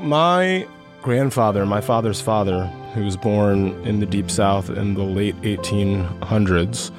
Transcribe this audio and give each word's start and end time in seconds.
My 0.00 0.66
grandfather, 1.02 1.66
my 1.66 1.82
father's 1.82 2.22
father, 2.22 2.64
who 2.94 3.04
was 3.04 3.18
born 3.18 3.72
in 3.86 4.00
the 4.00 4.06
Deep 4.06 4.30
South 4.30 4.70
in 4.70 4.94
the 4.94 5.02
late 5.02 5.36
1800s, 5.42 6.90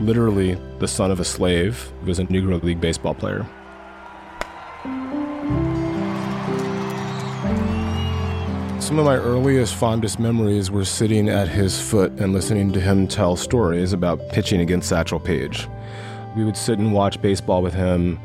literally 0.00 0.58
the 0.80 0.88
son 0.88 1.12
of 1.12 1.20
a 1.20 1.24
slave, 1.24 1.92
was 2.04 2.18
a 2.18 2.24
Negro 2.24 2.60
League 2.60 2.80
baseball 2.80 3.14
player. 3.14 3.46
Some 8.80 8.98
of 8.98 9.04
my 9.04 9.16
earliest, 9.16 9.76
fondest 9.76 10.18
memories 10.18 10.68
were 10.68 10.84
sitting 10.84 11.28
at 11.28 11.46
his 11.46 11.80
foot 11.80 12.10
and 12.18 12.32
listening 12.32 12.72
to 12.72 12.80
him 12.80 13.06
tell 13.06 13.36
stories 13.36 13.92
about 13.92 14.18
pitching 14.30 14.60
against 14.60 14.88
Satchel 14.88 15.20
Paige. 15.20 15.68
We 16.36 16.44
would 16.44 16.56
sit 16.56 16.80
and 16.80 16.92
watch 16.92 17.22
baseball 17.22 17.62
with 17.62 17.74
him 17.74 18.18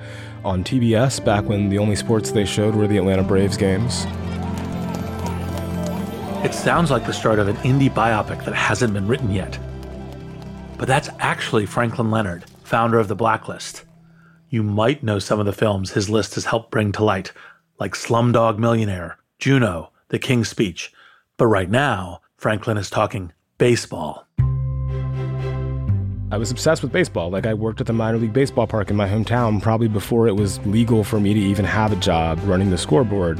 on 0.47 0.63
TBS 0.63 1.23
back 1.25 1.43
when 1.43 1.67
the 1.67 1.77
only 1.77 1.95
sports 1.95 2.31
they 2.31 2.45
showed 2.45 2.73
were 2.73 2.87
the 2.87 2.95
Atlanta 2.95 3.21
Braves 3.21 3.57
games. 3.57 4.05
It 6.45 6.53
sounds 6.53 6.89
like 6.89 7.05
the 7.05 7.11
start 7.11 7.37
of 7.37 7.49
an 7.49 7.57
indie 7.57 7.91
biopic 7.91 8.45
that 8.45 8.55
hasn't 8.55 8.93
been 8.93 9.07
written 9.07 9.29
yet. 9.29 9.59
But 10.77 10.87
that's 10.87 11.09
actually 11.19 11.65
Franklin 11.65 12.11
Leonard, 12.11 12.45
founder 12.63 12.97
of 12.97 13.09
The 13.09 13.15
Blacklist. 13.15 13.83
You 14.49 14.63
might 14.63 15.03
know 15.03 15.19
some 15.19 15.41
of 15.41 15.45
the 15.45 15.51
films 15.51 15.91
his 15.91 16.09
list 16.09 16.35
has 16.35 16.45
helped 16.45 16.71
bring 16.71 16.93
to 16.93 17.03
light, 17.03 17.33
like 17.77 17.93
Slumdog 17.93 18.57
Millionaire, 18.57 19.17
Juno, 19.39 19.91
The 20.07 20.19
King's 20.19 20.47
Speech. 20.47 20.93
But 21.35 21.47
right 21.47 21.69
now, 21.69 22.21
Franklin 22.37 22.77
is 22.77 22.89
talking 22.89 23.33
baseball. 23.57 24.26
I 26.29 26.37
was 26.37 26.51
obsessed 26.51 26.83
with 26.83 26.91
baseball. 26.91 27.29
Like 27.29 27.45
I 27.45 27.53
worked 27.53 27.79
at 27.79 27.87
the 27.87 27.93
minor 27.93 28.17
league 28.17 28.33
baseball 28.33 28.67
park 28.67 28.89
in 28.89 28.97
my 28.97 29.07
hometown 29.07 29.61
probably 29.61 29.87
before 29.87 30.27
it 30.27 30.35
was 30.35 30.59
legal 30.65 31.05
for 31.05 31.21
me 31.21 31.33
to 31.33 31.39
even 31.39 31.63
have 31.63 31.93
a 31.93 31.95
job 31.95 32.37
running 32.43 32.69
the 32.69 32.77
scoreboard. 32.77 33.39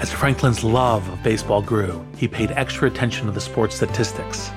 As 0.00 0.12
Franklin's 0.12 0.62
love 0.62 1.08
of 1.08 1.22
baseball 1.22 1.62
grew, 1.62 2.04
he 2.18 2.28
paid 2.28 2.50
extra 2.50 2.86
attention 2.86 3.24
to 3.26 3.32
the 3.32 3.40
sports 3.40 3.76
statistics. 3.76 4.50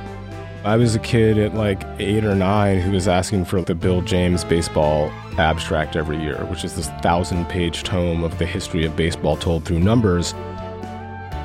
I 0.66 0.75
was 0.75 0.95
a 0.95 1.00
kid 1.00 1.38
at 1.38 1.55
like 1.55 1.81
eight 1.97 2.25
or 2.25 2.36
nine 2.36 2.81
who 2.81 2.91
was 2.91 3.08
asking 3.08 3.45
for 3.45 3.61
the 3.61 3.73
Bill 3.73 4.02
James 4.02 4.44
baseball 4.44 5.09
abstract 5.38 5.95
every 5.95 6.22
year, 6.22 6.44
which 6.47 6.66
is 6.66 6.75
this 6.75 6.89
thousand 7.02 7.47
page 7.47 7.83
tome 7.83 8.25
of 8.25 8.38
the 8.38 8.45
history 8.45 8.85
of 8.85 8.97
baseball 8.97 9.38
told 9.38 9.63
through 9.63 9.80
numbers. 9.80 10.35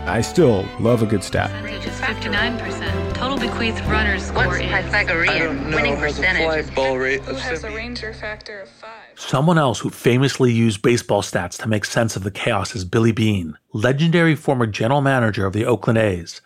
I 0.06 0.20
still 0.20 0.64
love 0.78 1.02
a 1.02 1.06
good 1.06 1.24
stat. 1.24 1.50
Percentage 1.62 1.92
59%. 1.92 3.14
Total 3.14 3.36
bequeathed 3.38 3.84
runners 3.86 4.24
score 4.26 4.46
What's 4.46 4.60
is. 4.60 4.70
Pythagorean? 4.70 5.72
Winning 5.72 5.96
percentage. 5.96 6.72
ball 6.76 6.96
rate 6.96 7.22
Who 7.22 7.34
has 7.34 7.64
a 7.64 7.70
Ranger 7.70 8.12
factor 8.12 8.60
of 8.60 8.68
five? 8.68 8.90
Someone 9.16 9.58
else 9.58 9.80
who 9.80 9.90
famously 9.90 10.52
used 10.52 10.80
baseball 10.80 11.22
stats 11.22 11.60
to 11.62 11.68
make 11.68 11.84
sense 11.84 12.14
of 12.14 12.22
the 12.22 12.30
chaos 12.30 12.76
is 12.76 12.84
Billy 12.84 13.10
Beane, 13.10 13.58
legendary 13.72 14.36
former 14.36 14.66
general 14.66 15.00
manager 15.00 15.44
of 15.44 15.52
the 15.52 15.66
Oakland 15.66 15.98
A's. 15.98 16.40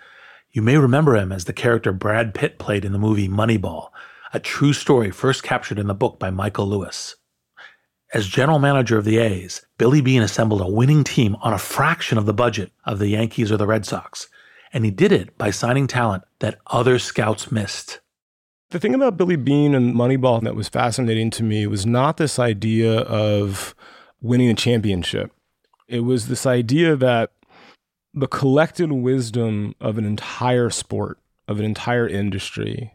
You 0.53 0.63
may 0.63 0.79
remember 0.79 1.17
him 1.17 1.31
as 1.31 1.45
the 1.45 1.53
character 1.53 1.93
Brad 1.93 2.33
Pitt 2.33 2.59
played 2.59 2.85
in 2.85 2.93
the 2.93 2.99
movie 2.99 3.29
Moneyball, 3.29 3.91
a 4.33 4.41
true 4.41 4.73
story 4.73 5.11
first 5.11 5.43
captured 5.43 5.79
in 5.79 5.87
the 5.87 5.95
book 5.95 6.19
by 6.19 6.31
Michael 6.31 6.67
Lewis. 6.67 7.17
As 8.13 8.27
general 8.27 8.59
manager 8.59 8.99
of 8.99 9.05
the 9.05 9.19
A's, 9.19 9.65
Billy 9.79 10.01
Beane 10.01 10.23
assembled 10.23 10.61
a 10.61 10.69
winning 10.69 11.05
team 11.05 11.37
on 11.43 11.53
a 11.53 11.59
fraction 11.59 12.19
of 12.19 12.27
the 12.27 12.35
budget 12.35 12.73
of 12.85 12.99
the 12.99 13.07
Yankees 13.07 13.53
or 13.53 13.57
the 13.57 13.69
Red 13.69 13.87
Sox, 13.87 14.27
and 14.73 14.85
he 14.85 14.91
did 14.91 15.13
it 15.13 15.39
by 15.39 15.53
signing 15.53 15.87
talent 15.87 16.25
that 16.41 16.59
other 16.67 16.99
scouts 16.99 17.53
missed. 17.53 18.01
The 18.71 18.81
thing 18.81 18.97
about 18.97 19.17
Billy 19.17 19.37
Beane 19.37 19.77
and 19.77 19.95
Moneyball 19.95 20.43
that 20.43 20.57
was 20.57 20.69
fascinating 20.69 21.31
to 21.31 21.45
me 21.45 21.69
was 21.69 21.87
not 21.87 22.17
this 22.17 22.41
idea 22.41 22.99
of 23.03 23.77
winning 24.21 24.49
a 24.49 24.55
championship. 24.55 25.33
It 25.87 26.01
was 26.01 26.27
this 26.27 26.47
idea 26.47 26.97
that 26.97 27.31
the 28.13 28.29
collected 28.29 28.91
wisdom 28.91 29.77
of 29.81 29.99
an 29.99 30.05
entire 30.05 30.71
sport, 30.71 31.19
of 31.47 31.61
an 31.61 31.65
entire 31.65 32.09
industry, 32.09 32.95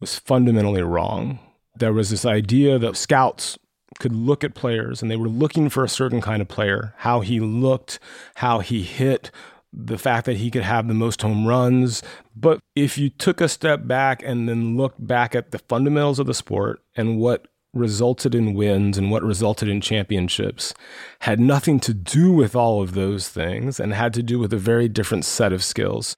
was 0.00 0.18
fundamentally 0.18 0.82
wrong. 0.82 1.40
There 1.76 1.92
was 1.92 2.08
this 2.08 2.24
idea 2.24 2.78
that 2.78 2.96
scouts 2.96 3.58
could 3.98 4.14
look 4.14 4.44
at 4.44 4.54
players 4.54 5.02
and 5.02 5.10
they 5.10 5.16
were 5.16 5.28
looking 5.28 5.68
for 5.68 5.84
a 5.84 5.88
certain 5.88 6.20
kind 6.20 6.42
of 6.42 6.48
player, 6.48 6.94
how 6.98 7.20
he 7.20 7.40
looked, 7.40 7.98
how 8.36 8.60
he 8.60 8.82
hit, 8.82 9.30
the 9.72 9.98
fact 9.98 10.26
that 10.26 10.36
he 10.36 10.50
could 10.50 10.62
have 10.62 10.86
the 10.88 10.94
most 10.94 11.22
home 11.22 11.46
runs. 11.46 12.02
But 12.36 12.60
if 12.76 12.96
you 12.96 13.10
took 13.10 13.40
a 13.40 13.48
step 13.48 13.86
back 13.86 14.22
and 14.22 14.48
then 14.48 14.76
looked 14.76 15.04
back 15.04 15.34
at 15.34 15.50
the 15.50 15.58
fundamentals 15.58 16.18
of 16.18 16.26
the 16.26 16.34
sport 16.34 16.80
and 16.96 17.18
what 17.18 17.48
resulted 17.72 18.34
in 18.34 18.54
wins 18.54 18.96
and 18.96 19.10
what 19.10 19.24
resulted 19.24 19.68
in 19.68 19.80
championships 19.80 20.74
had 21.20 21.40
nothing 21.40 21.80
to 21.80 21.92
do 21.92 22.32
with 22.32 22.54
all 22.54 22.80
of 22.80 22.94
those 22.94 23.28
things 23.28 23.80
and 23.80 23.92
had 23.92 24.14
to 24.14 24.22
do 24.22 24.38
with 24.38 24.52
a 24.52 24.58
very 24.58 24.88
different 24.88 25.24
set 25.24 25.52
of 25.52 25.64
skills. 25.64 26.14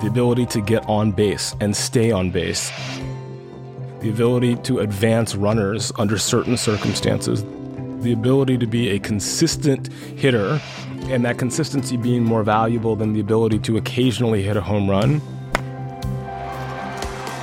The 0.00 0.06
ability 0.08 0.46
to 0.46 0.60
get 0.60 0.88
on 0.88 1.12
base 1.12 1.54
and 1.60 1.76
stay 1.76 2.10
on 2.10 2.30
base. 2.30 2.70
The 4.00 4.10
ability 4.10 4.56
to 4.56 4.80
advance 4.80 5.34
runners 5.34 5.90
under 5.98 6.18
certain 6.18 6.56
circumstances. 6.56 7.44
The 8.02 8.12
ability 8.12 8.58
to 8.58 8.66
be 8.66 8.90
a 8.90 8.98
consistent 8.98 9.92
hitter 9.92 10.60
and 11.04 11.24
that 11.24 11.38
consistency 11.38 11.96
being 11.96 12.24
more 12.24 12.42
valuable 12.42 12.96
than 12.96 13.12
the 13.12 13.20
ability 13.20 13.58
to 13.60 13.76
occasionally 13.76 14.42
hit 14.42 14.56
a 14.56 14.60
home 14.60 14.90
run. 14.90 15.20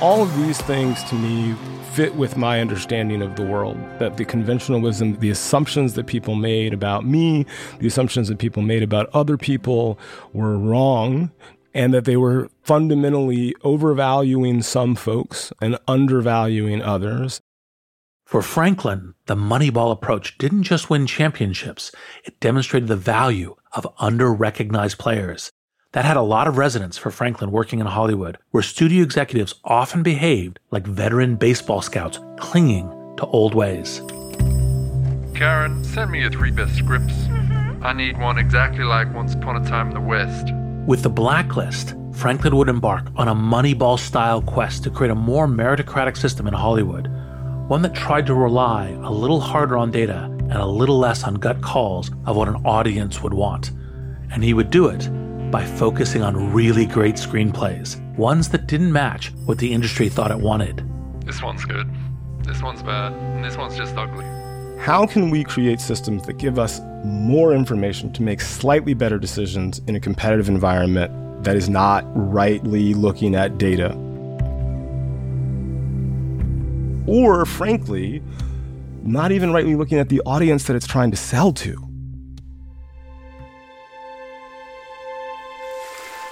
All 0.00 0.22
of 0.22 0.36
these 0.36 0.60
things 0.60 1.02
to 1.04 1.14
me 1.14 1.54
fit 1.94 2.14
with 2.16 2.36
my 2.36 2.60
understanding 2.60 3.22
of 3.22 3.36
the 3.36 3.42
world. 3.42 3.76
That 4.00 4.16
the 4.16 4.24
conventional 4.24 4.80
wisdom, 4.80 5.16
the 5.20 5.30
assumptions 5.30 5.94
that 5.94 6.06
people 6.06 6.34
made 6.34 6.74
about 6.74 7.06
me, 7.06 7.46
the 7.78 7.86
assumptions 7.86 8.28
that 8.28 8.38
people 8.38 8.62
made 8.62 8.82
about 8.82 9.08
other 9.14 9.36
people 9.36 9.98
were 10.32 10.58
wrong, 10.58 11.30
and 11.74 11.92
that 11.92 12.04
they 12.04 12.16
were 12.16 12.48
fundamentally 12.62 13.54
overvaluing 13.62 14.62
some 14.62 14.94
folks 14.94 15.52
and 15.60 15.78
undervaluing 15.88 16.80
others. 16.80 17.40
For 18.24 18.40
Franklin, 18.40 19.14
the 19.26 19.34
Moneyball 19.34 19.92
approach 19.92 20.38
didn't 20.38 20.62
just 20.62 20.88
win 20.88 21.06
championships, 21.06 21.92
it 22.24 22.40
demonstrated 22.40 22.88
the 22.88 22.96
value 22.96 23.56
of 23.72 23.86
under 23.98 24.32
recognized 24.32 24.98
players. 24.98 25.50
That 25.92 26.04
had 26.04 26.16
a 26.16 26.22
lot 26.22 26.48
of 26.48 26.56
resonance 26.56 26.96
for 26.96 27.10
Franklin 27.10 27.50
working 27.50 27.80
in 27.80 27.86
Hollywood, 27.86 28.38
where 28.50 28.62
studio 28.62 29.02
executives 29.02 29.54
often 29.62 30.02
behaved 30.02 30.58
like 30.70 30.86
veteran 30.86 31.36
baseball 31.36 31.82
scouts 31.82 32.18
clinging 32.36 32.88
to 33.18 33.26
old 33.26 33.54
ways. 33.54 34.00
Karen, 35.34 35.84
send 35.84 36.10
me 36.10 36.20
your 36.20 36.30
three 36.30 36.50
best 36.50 36.76
scripts. 36.76 37.14
I 37.82 37.92
need 37.92 38.18
one 38.18 38.38
exactly 38.38 38.84
like 38.84 39.12
Once 39.14 39.34
Upon 39.34 39.62
a 39.62 39.68
Time 39.68 39.88
in 39.88 39.94
the 39.94 40.00
West. 40.00 40.48
With 40.86 41.02
the 41.02 41.08
blacklist, 41.08 41.94
Franklin 42.12 42.54
would 42.56 42.68
embark 42.68 43.06
on 43.16 43.28
a 43.28 43.34
Moneyball 43.34 43.98
style 43.98 44.42
quest 44.42 44.84
to 44.84 44.90
create 44.90 45.10
a 45.10 45.14
more 45.14 45.48
meritocratic 45.48 46.14
system 46.14 46.46
in 46.46 46.52
Hollywood, 46.52 47.06
one 47.68 47.80
that 47.80 47.94
tried 47.94 48.26
to 48.26 48.34
rely 48.34 48.90
a 48.90 49.10
little 49.10 49.40
harder 49.40 49.78
on 49.78 49.90
data 49.90 50.24
and 50.24 50.52
a 50.52 50.66
little 50.66 50.98
less 50.98 51.24
on 51.24 51.36
gut 51.36 51.62
calls 51.62 52.10
of 52.26 52.36
what 52.36 52.48
an 52.48 52.56
audience 52.66 53.22
would 53.22 53.32
want. 53.32 53.70
And 54.30 54.44
he 54.44 54.52
would 54.52 54.70
do 54.70 54.88
it 54.88 55.08
by 55.50 55.64
focusing 55.64 56.20
on 56.20 56.52
really 56.52 56.84
great 56.84 57.14
screenplays, 57.14 57.98
ones 58.18 58.50
that 58.50 58.66
didn't 58.66 58.92
match 58.92 59.32
what 59.46 59.56
the 59.56 59.72
industry 59.72 60.10
thought 60.10 60.30
it 60.30 60.38
wanted. 60.38 60.86
This 61.24 61.40
one's 61.40 61.64
good. 61.64 61.88
This 62.42 62.60
one's 62.60 62.82
bad. 62.82 63.14
And 63.14 63.42
this 63.42 63.56
one's 63.56 63.74
just 63.74 63.96
ugly. 63.96 64.43
How 64.84 65.06
can 65.06 65.30
we 65.30 65.44
create 65.44 65.80
systems 65.80 66.26
that 66.26 66.34
give 66.34 66.58
us 66.58 66.82
more 67.06 67.54
information 67.54 68.12
to 68.12 68.22
make 68.22 68.42
slightly 68.42 68.92
better 68.92 69.16
decisions 69.16 69.80
in 69.86 69.96
a 69.96 70.00
competitive 70.00 70.46
environment 70.46 71.42
that 71.42 71.56
is 71.56 71.70
not 71.70 72.04
rightly 72.14 72.92
looking 72.92 73.34
at 73.34 73.56
data? 73.56 73.94
Or, 77.06 77.46
frankly, 77.46 78.22
not 79.02 79.32
even 79.32 79.54
rightly 79.54 79.74
looking 79.74 79.96
at 79.96 80.10
the 80.10 80.20
audience 80.26 80.64
that 80.64 80.76
it's 80.76 80.86
trying 80.86 81.10
to 81.12 81.16
sell 81.16 81.50
to. 81.54 81.82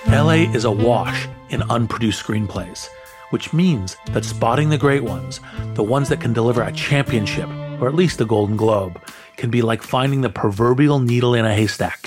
LA 0.08 0.52
is 0.52 0.66
awash 0.66 1.26
in 1.48 1.62
unproduced 1.70 2.22
screenplays, 2.22 2.90
which 3.30 3.54
means 3.54 3.96
that 4.08 4.26
spotting 4.26 4.68
the 4.68 4.76
great 4.76 5.04
ones, 5.04 5.40
the 5.72 5.82
ones 5.82 6.10
that 6.10 6.20
can 6.20 6.34
deliver 6.34 6.60
a 6.60 6.72
championship 6.72 7.48
or 7.82 7.88
at 7.88 7.96
least 7.96 8.20
a 8.20 8.24
Golden 8.24 8.56
Globe, 8.56 9.00
can 9.36 9.50
be 9.50 9.60
like 9.60 9.82
finding 9.82 10.20
the 10.20 10.30
proverbial 10.30 11.00
needle 11.00 11.34
in 11.34 11.44
a 11.44 11.52
haystack. 11.52 12.06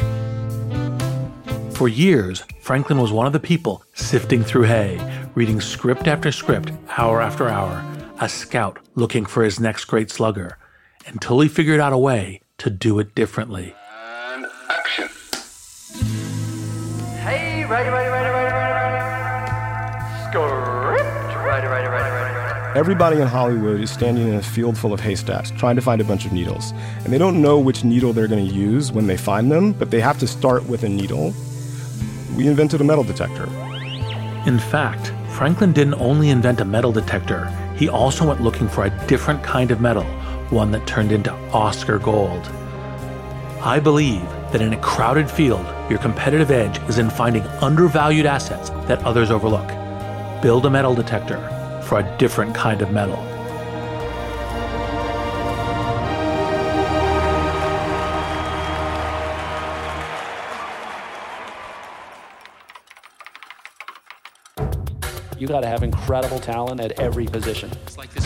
For 1.72 1.90
years, 1.90 2.46
Franklin 2.62 2.98
was 2.98 3.12
one 3.12 3.28
of 3.28 3.34
the 3.34 3.42
people 3.42 3.84
sifting 3.94 4.42
through 4.42 4.64
hay, 4.64 4.98
reading 5.36 5.60
script 5.60 6.08
after 6.08 6.32
script, 6.32 6.72
hour 6.98 7.22
after 7.22 7.50
hour, 7.50 7.84
a 8.22 8.30
scout 8.30 8.80
looking 8.96 9.26
for 9.26 9.44
his 9.44 9.60
next 9.60 9.84
great 9.84 10.10
slugger, 10.10 10.58
until 11.08 11.42
he 11.42 11.50
figured 11.50 11.82
out 11.82 11.92
a 11.92 11.98
way 11.98 12.40
to 12.60 12.70
do 12.70 12.98
it 13.00 13.14
differently. 13.14 13.76
And 14.32 14.46
action. 14.70 15.10
Hey, 17.20 17.66
ready, 17.66 17.90
ready, 17.90 18.10
ready, 18.10 18.30
ready. 18.30 18.45
Everybody 22.76 23.22
in 23.22 23.28
Hollywood 23.28 23.80
is 23.80 23.90
standing 23.90 24.28
in 24.28 24.34
a 24.34 24.42
field 24.42 24.78
full 24.78 24.92
of 24.92 25.00
haystacks 25.00 25.50
trying 25.50 25.78
to 25.78 25.82
find 25.82 26.02
a 26.02 26.04
bunch 26.04 26.26
of 26.26 26.34
needles. 26.34 26.74
And 27.06 27.14
they 27.14 27.18
don't 27.18 27.42
know 27.42 27.58
which 27.58 27.86
needle 27.86 28.12
they're 28.12 28.28
going 28.28 28.46
to 28.46 28.54
use 28.54 28.92
when 28.92 29.08
they 29.08 29.16
find 29.16 29.50
them, 29.50 29.72
but 29.72 29.92
they 29.92 30.02
have 30.02 30.20
to 30.20 30.28
start 30.28 30.66
with 30.66 30.84
a 30.84 30.90
needle. 30.90 31.34
We 32.36 32.48
invented 32.48 32.82
a 32.82 32.84
metal 32.84 33.06
detector. 33.06 33.46
In 34.46 34.60
fact, 34.60 35.14
Franklin 35.38 35.72
didn't 35.72 35.94
only 36.02 36.32
invent 36.32 36.60
a 36.60 36.66
metal 36.66 36.92
detector, 36.92 37.46
he 37.78 37.88
also 37.88 38.28
went 38.28 38.42
looking 38.42 38.68
for 38.68 38.84
a 38.84 39.08
different 39.08 39.42
kind 39.42 39.72
of 39.72 39.80
metal, 39.80 40.04
one 40.50 40.72
that 40.72 40.86
turned 40.86 41.14
into 41.14 41.32
Oscar 41.54 41.98
gold. 41.98 42.46
I 43.62 43.80
believe 43.80 44.30
that 44.52 44.62
in 44.62 44.74
a 44.74 44.82
crowded 44.82 45.32
field, 45.32 45.66
your 45.90 46.00
competitive 46.00 46.52
edge 46.52 46.78
is 46.90 46.98
in 46.98 47.10
finding 47.10 47.44
undervalued 47.62 48.26
assets 48.26 48.70
that 48.90 49.02
others 49.06 49.32
overlook. 49.32 49.70
Build 50.42 50.66
a 50.66 50.70
metal 50.70 50.94
detector 50.94 51.56
for 51.86 52.00
a 52.00 52.18
different 52.18 52.56
kind 52.56 52.82
of 52.82 52.92
metal. 52.92 53.24
You 65.38 65.48
got 65.48 65.62
to 65.62 65.68
have 65.68 65.84
incredible 65.84 66.40
talent 66.40 66.80
at 66.82 67.00
every 67.00 67.26
position. 67.26 67.70
It's 67.86 67.98
like 67.98 68.12
this 68.14 68.26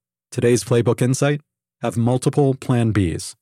Today's 0.31 0.63
Playbook 0.63 1.01
Insight 1.01 1.41
have 1.81 1.97
multiple 1.97 2.53
Plan 2.53 2.93
Bs. 2.93 3.35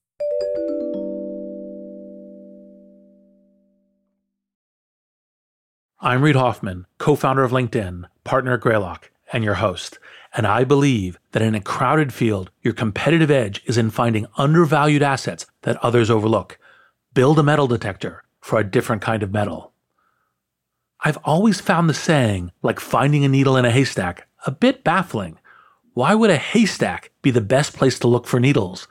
I'm 6.02 6.24
Reid 6.24 6.36
Hoffman, 6.36 6.88
co 6.98 7.16
founder 7.16 7.44
of 7.44 7.52
LinkedIn, 7.52 8.06
partner 8.24 8.56
at 8.56 8.62
Greylock, 8.62 9.12
and 9.32 9.44
your 9.44 9.54
host. 9.54 10.00
And 10.36 10.48
I 10.48 10.64
believe 10.64 11.20
that 11.34 11.44
in 11.44 11.54
a 11.54 11.62
crowded 11.62 12.12
field, 12.12 12.50
your 12.64 12.74
competitive 12.74 13.30
edge 13.30 13.62
is 13.68 13.78
in 13.78 13.92
finding 13.92 14.26
undervalued 14.38 15.04
assets 15.04 15.46
that 15.62 15.78
others 15.84 16.10
overlook. 16.10 16.58
Build 17.14 17.38
a 17.38 17.44
metal 17.44 17.68
detector 17.68 18.24
for 18.42 18.58
a 18.58 18.68
different 18.68 19.04
kind 19.04 19.22
of 19.22 19.32
metal. 19.32 19.74
I've 21.02 21.18
always 21.18 21.62
found 21.62 21.88
the 21.88 21.94
saying, 21.94 22.52
like 22.64 22.80
finding 22.80 23.24
a 23.24 23.30
needle 23.30 23.58
in 23.58 23.66
a 23.66 23.70
haystack, 23.70 24.28
a 24.48 24.52
bit 24.52 24.84
baffling. 24.84 25.38
Why 26.00 26.16
would 26.16 26.30
a 26.30 26.38
haystack 26.38 27.12
be 27.22 27.30
the 27.30 27.42
best 27.42 27.76
place 27.76 28.00
to 28.00 28.08
look 28.08 28.26
for 28.26 28.40
needles? 28.40 28.88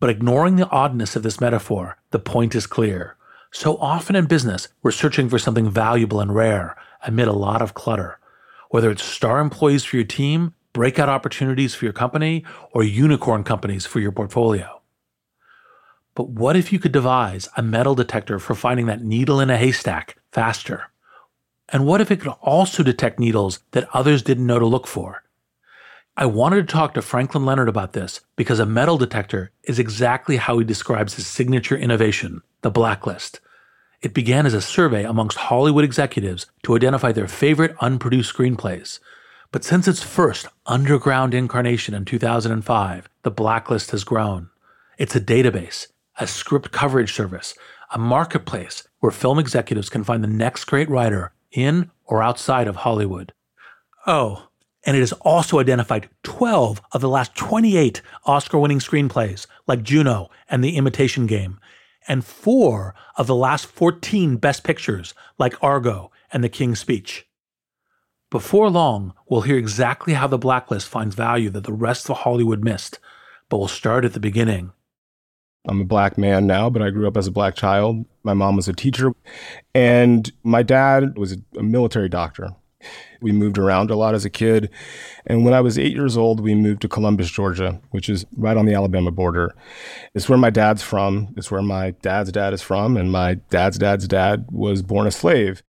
But 0.00 0.10
ignoring 0.10 0.56
the 0.56 0.68
oddness 0.68 1.14
of 1.14 1.22
this 1.22 1.40
metaphor, 1.40 1.96
the 2.10 2.18
point 2.18 2.56
is 2.56 2.66
clear. 2.66 3.16
So 3.52 3.76
often 3.76 4.16
in 4.16 4.26
business, 4.26 4.66
we're 4.82 4.90
searching 4.90 5.28
for 5.28 5.38
something 5.38 5.70
valuable 5.70 6.18
and 6.18 6.34
rare 6.34 6.76
amid 7.06 7.28
a 7.28 7.32
lot 7.32 7.62
of 7.62 7.74
clutter. 7.74 8.18
Whether 8.70 8.90
it's 8.90 9.04
star 9.04 9.38
employees 9.38 9.84
for 9.84 9.94
your 9.94 10.06
team, 10.06 10.54
breakout 10.72 11.08
opportunities 11.08 11.76
for 11.76 11.84
your 11.84 11.92
company, 11.92 12.44
or 12.72 12.82
unicorn 12.82 13.44
companies 13.44 13.86
for 13.86 14.00
your 14.00 14.10
portfolio. 14.10 14.82
But 16.16 16.30
what 16.30 16.56
if 16.56 16.72
you 16.72 16.80
could 16.80 16.90
devise 16.90 17.48
a 17.56 17.62
metal 17.62 17.94
detector 17.94 18.40
for 18.40 18.56
finding 18.56 18.86
that 18.86 19.04
needle 19.04 19.38
in 19.38 19.50
a 19.50 19.56
haystack 19.56 20.16
faster? 20.32 20.90
And 21.68 21.86
what 21.86 22.00
if 22.00 22.10
it 22.10 22.18
could 22.18 22.34
also 22.42 22.82
detect 22.82 23.20
needles 23.20 23.60
that 23.70 23.88
others 23.94 24.22
didn't 24.22 24.46
know 24.46 24.58
to 24.58 24.66
look 24.66 24.88
for? 24.88 25.22
I 26.20 26.26
wanted 26.26 26.66
to 26.66 26.72
talk 26.72 26.94
to 26.94 27.00
Franklin 27.00 27.46
Leonard 27.46 27.68
about 27.68 27.92
this 27.92 28.22
because 28.34 28.58
a 28.58 28.66
metal 28.66 28.98
detector 28.98 29.52
is 29.62 29.78
exactly 29.78 30.36
how 30.36 30.58
he 30.58 30.64
describes 30.64 31.14
his 31.14 31.28
signature 31.28 31.76
innovation, 31.76 32.42
the 32.62 32.72
blacklist. 32.72 33.38
It 34.02 34.14
began 34.14 34.44
as 34.44 34.52
a 34.52 34.60
survey 34.60 35.04
amongst 35.04 35.38
Hollywood 35.38 35.84
executives 35.84 36.46
to 36.64 36.74
identify 36.74 37.12
their 37.12 37.28
favorite 37.28 37.76
unproduced 37.80 38.34
screenplays. 38.34 38.98
But 39.52 39.62
since 39.62 39.86
its 39.86 40.02
first 40.02 40.48
underground 40.66 41.34
incarnation 41.34 41.94
in 41.94 42.04
2005, 42.04 43.08
the 43.22 43.30
blacklist 43.30 43.92
has 43.92 44.02
grown. 44.02 44.50
It's 44.98 45.14
a 45.14 45.20
database, 45.20 45.86
a 46.18 46.26
script 46.26 46.72
coverage 46.72 47.14
service, 47.14 47.54
a 47.92 47.98
marketplace 47.98 48.88
where 48.98 49.12
film 49.12 49.38
executives 49.38 49.88
can 49.88 50.02
find 50.02 50.24
the 50.24 50.26
next 50.26 50.64
great 50.64 50.90
writer 50.90 51.30
in 51.52 51.92
or 52.06 52.24
outside 52.24 52.66
of 52.66 52.74
Hollywood. 52.74 53.32
Oh, 54.04 54.47
and 54.88 54.96
it 54.96 55.00
has 55.00 55.12
also 55.20 55.58
identified 55.58 56.08
12 56.22 56.80
of 56.92 57.02
the 57.02 57.10
last 57.10 57.34
28 57.34 58.00
Oscar 58.24 58.58
winning 58.58 58.78
screenplays, 58.78 59.46
like 59.66 59.82
Juno 59.82 60.30
and 60.48 60.64
The 60.64 60.78
Imitation 60.78 61.26
Game, 61.26 61.60
and 62.08 62.24
four 62.24 62.94
of 63.16 63.26
the 63.26 63.34
last 63.34 63.66
14 63.66 64.38
Best 64.38 64.64
Pictures, 64.64 65.12
like 65.36 65.62
Argo 65.62 66.10
and 66.32 66.42
The 66.42 66.48
King's 66.48 66.80
Speech. 66.80 67.26
Before 68.30 68.70
long, 68.70 69.12
we'll 69.28 69.42
hear 69.42 69.58
exactly 69.58 70.14
how 70.14 70.26
the 70.26 70.38
blacklist 70.38 70.88
finds 70.88 71.14
value 71.14 71.50
that 71.50 71.64
the 71.64 71.72
rest 71.74 72.08
of 72.08 72.16
Hollywood 72.16 72.64
missed, 72.64 72.98
but 73.50 73.58
we'll 73.58 73.68
start 73.68 74.06
at 74.06 74.14
the 74.14 74.20
beginning. 74.20 74.72
I'm 75.68 75.82
a 75.82 75.84
black 75.84 76.16
man 76.16 76.46
now, 76.46 76.70
but 76.70 76.80
I 76.80 76.88
grew 76.88 77.06
up 77.06 77.18
as 77.18 77.26
a 77.26 77.30
black 77.30 77.56
child. 77.56 78.06
My 78.22 78.32
mom 78.32 78.56
was 78.56 78.68
a 78.68 78.72
teacher, 78.72 79.12
and 79.74 80.32
my 80.44 80.62
dad 80.62 81.18
was 81.18 81.36
a 81.58 81.62
military 81.62 82.08
doctor. 82.08 82.54
We 83.20 83.32
moved 83.32 83.58
around 83.58 83.90
a 83.90 83.96
lot 83.96 84.14
as 84.14 84.24
a 84.24 84.30
kid. 84.30 84.70
And 85.26 85.44
when 85.44 85.54
I 85.54 85.60
was 85.60 85.78
eight 85.78 85.92
years 85.92 86.16
old, 86.16 86.40
we 86.40 86.54
moved 86.54 86.82
to 86.82 86.88
Columbus, 86.88 87.30
Georgia, 87.30 87.80
which 87.90 88.08
is 88.08 88.24
right 88.36 88.56
on 88.56 88.66
the 88.66 88.74
Alabama 88.74 89.10
border. 89.10 89.54
It's 90.14 90.28
where 90.28 90.38
my 90.38 90.50
dad's 90.50 90.82
from. 90.82 91.34
It's 91.36 91.50
where 91.50 91.62
my 91.62 91.90
dad's 92.02 92.30
dad 92.30 92.52
is 92.52 92.62
from. 92.62 92.96
And 92.96 93.10
my 93.10 93.34
dad's 93.50 93.78
dad's 93.78 94.06
dad 94.06 94.46
was 94.50 94.82
born 94.82 95.06
a 95.06 95.10
slave. 95.10 95.62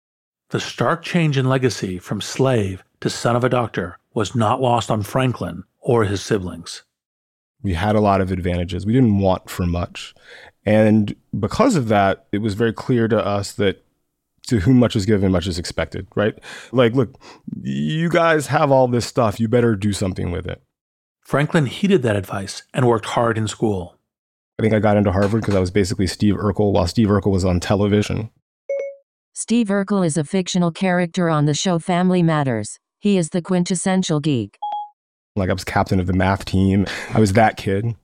The 0.50 0.60
stark 0.60 1.04
change 1.04 1.38
in 1.38 1.48
legacy 1.48 2.00
from 2.00 2.22
slave 2.22 2.84
to 3.02 3.10
son 3.10 3.36
of 3.36 3.44
a 3.44 3.50
doctor 3.50 3.98
was 4.14 4.36
not 4.36 4.62
lost 4.62 4.90
on 4.90 5.04
Franklin 5.04 5.64
or 5.80 6.06
his 6.06 6.22
siblings. 6.22 6.84
We 7.64 7.74
had 7.74 7.96
a 7.96 8.02
lot 8.02 8.22
of 8.22 8.32
advantages. 8.32 8.86
We 8.86 8.94
didn't 8.94 9.20
want 9.20 9.50
for 9.50 9.66
much. 9.66 10.14
And 10.66 11.16
because 11.38 11.76
of 11.76 11.88
that, 11.88 12.28
it 12.32 12.40
was 12.40 12.54
very 12.54 12.74
clear 12.74 13.08
to 13.08 13.26
us 13.26 13.54
that 13.54 13.84
to 14.48 14.60
whom 14.60 14.78
much 14.80 14.96
is 14.96 15.06
given, 15.06 15.32
much 15.32 15.48
is 15.48 15.60
expected, 15.60 16.08
right? 16.16 16.38
Like, 16.72 16.94
look, 16.94 17.20
you 17.62 18.10
guys 18.10 18.48
have 18.48 18.72
all 18.72 18.88
this 18.88 19.06
stuff. 19.06 19.40
You 19.40 19.48
better 19.48 19.76
do 19.76 19.94
something 19.94 20.32
with 20.32 20.48
it. 20.48 20.62
Franklin 21.22 21.66
heeded 21.66 22.04
that 22.04 22.16
advice 22.16 22.64
and 22.74 22.88
worked 22.88 23.06
hard 23.06 23.38
in 23.38 23.48
school. 23.48 23.98
I 24.58 24.64
think 24.64 24.74
I 24.74 24.80
got 24.80 24.98
into 24.98 25.12
Harvard 25.12 25.42
because 25.42 25.56
I 25.56 25.60
was 25.60 25.72
basically 25.72 26.08
Steve 26.08 26.36
Urkel 26.36 26.72
while 26.72 26.88
Steve 26.88 27.10
Urkel 27.10 27.32
was 27.32 27.46
on 27.46 27.60
television. 27.60 28.30
Steve 29.34 29.68
Urkel 29.68 30.06
is 30.06 30.18
a 30.18 30.24
fictional 30.24 30.72
character 30.72 31.30
on 31.30 31.46
the 31.46 31.54
show 31.54 31.78
Family 31.78 32.24
Matters. 32.24 32.80
He 32.98 33.18
is 33.18 33.30
the 33.30 33.42
quintessential 33.42 34.20
geek. 34.20 34.58
Like 35.36 35.50
I 35.50 35.54
was 35.54 35.64
captain 35.64 36.00
of 36.00 36.08
the 36.08 36.14
math 36.14 36.46
team. 36.46 36.88
I 37.14 37.20
was 37.20 37.34
that 37.34 37.58
kid. 37.58 37.96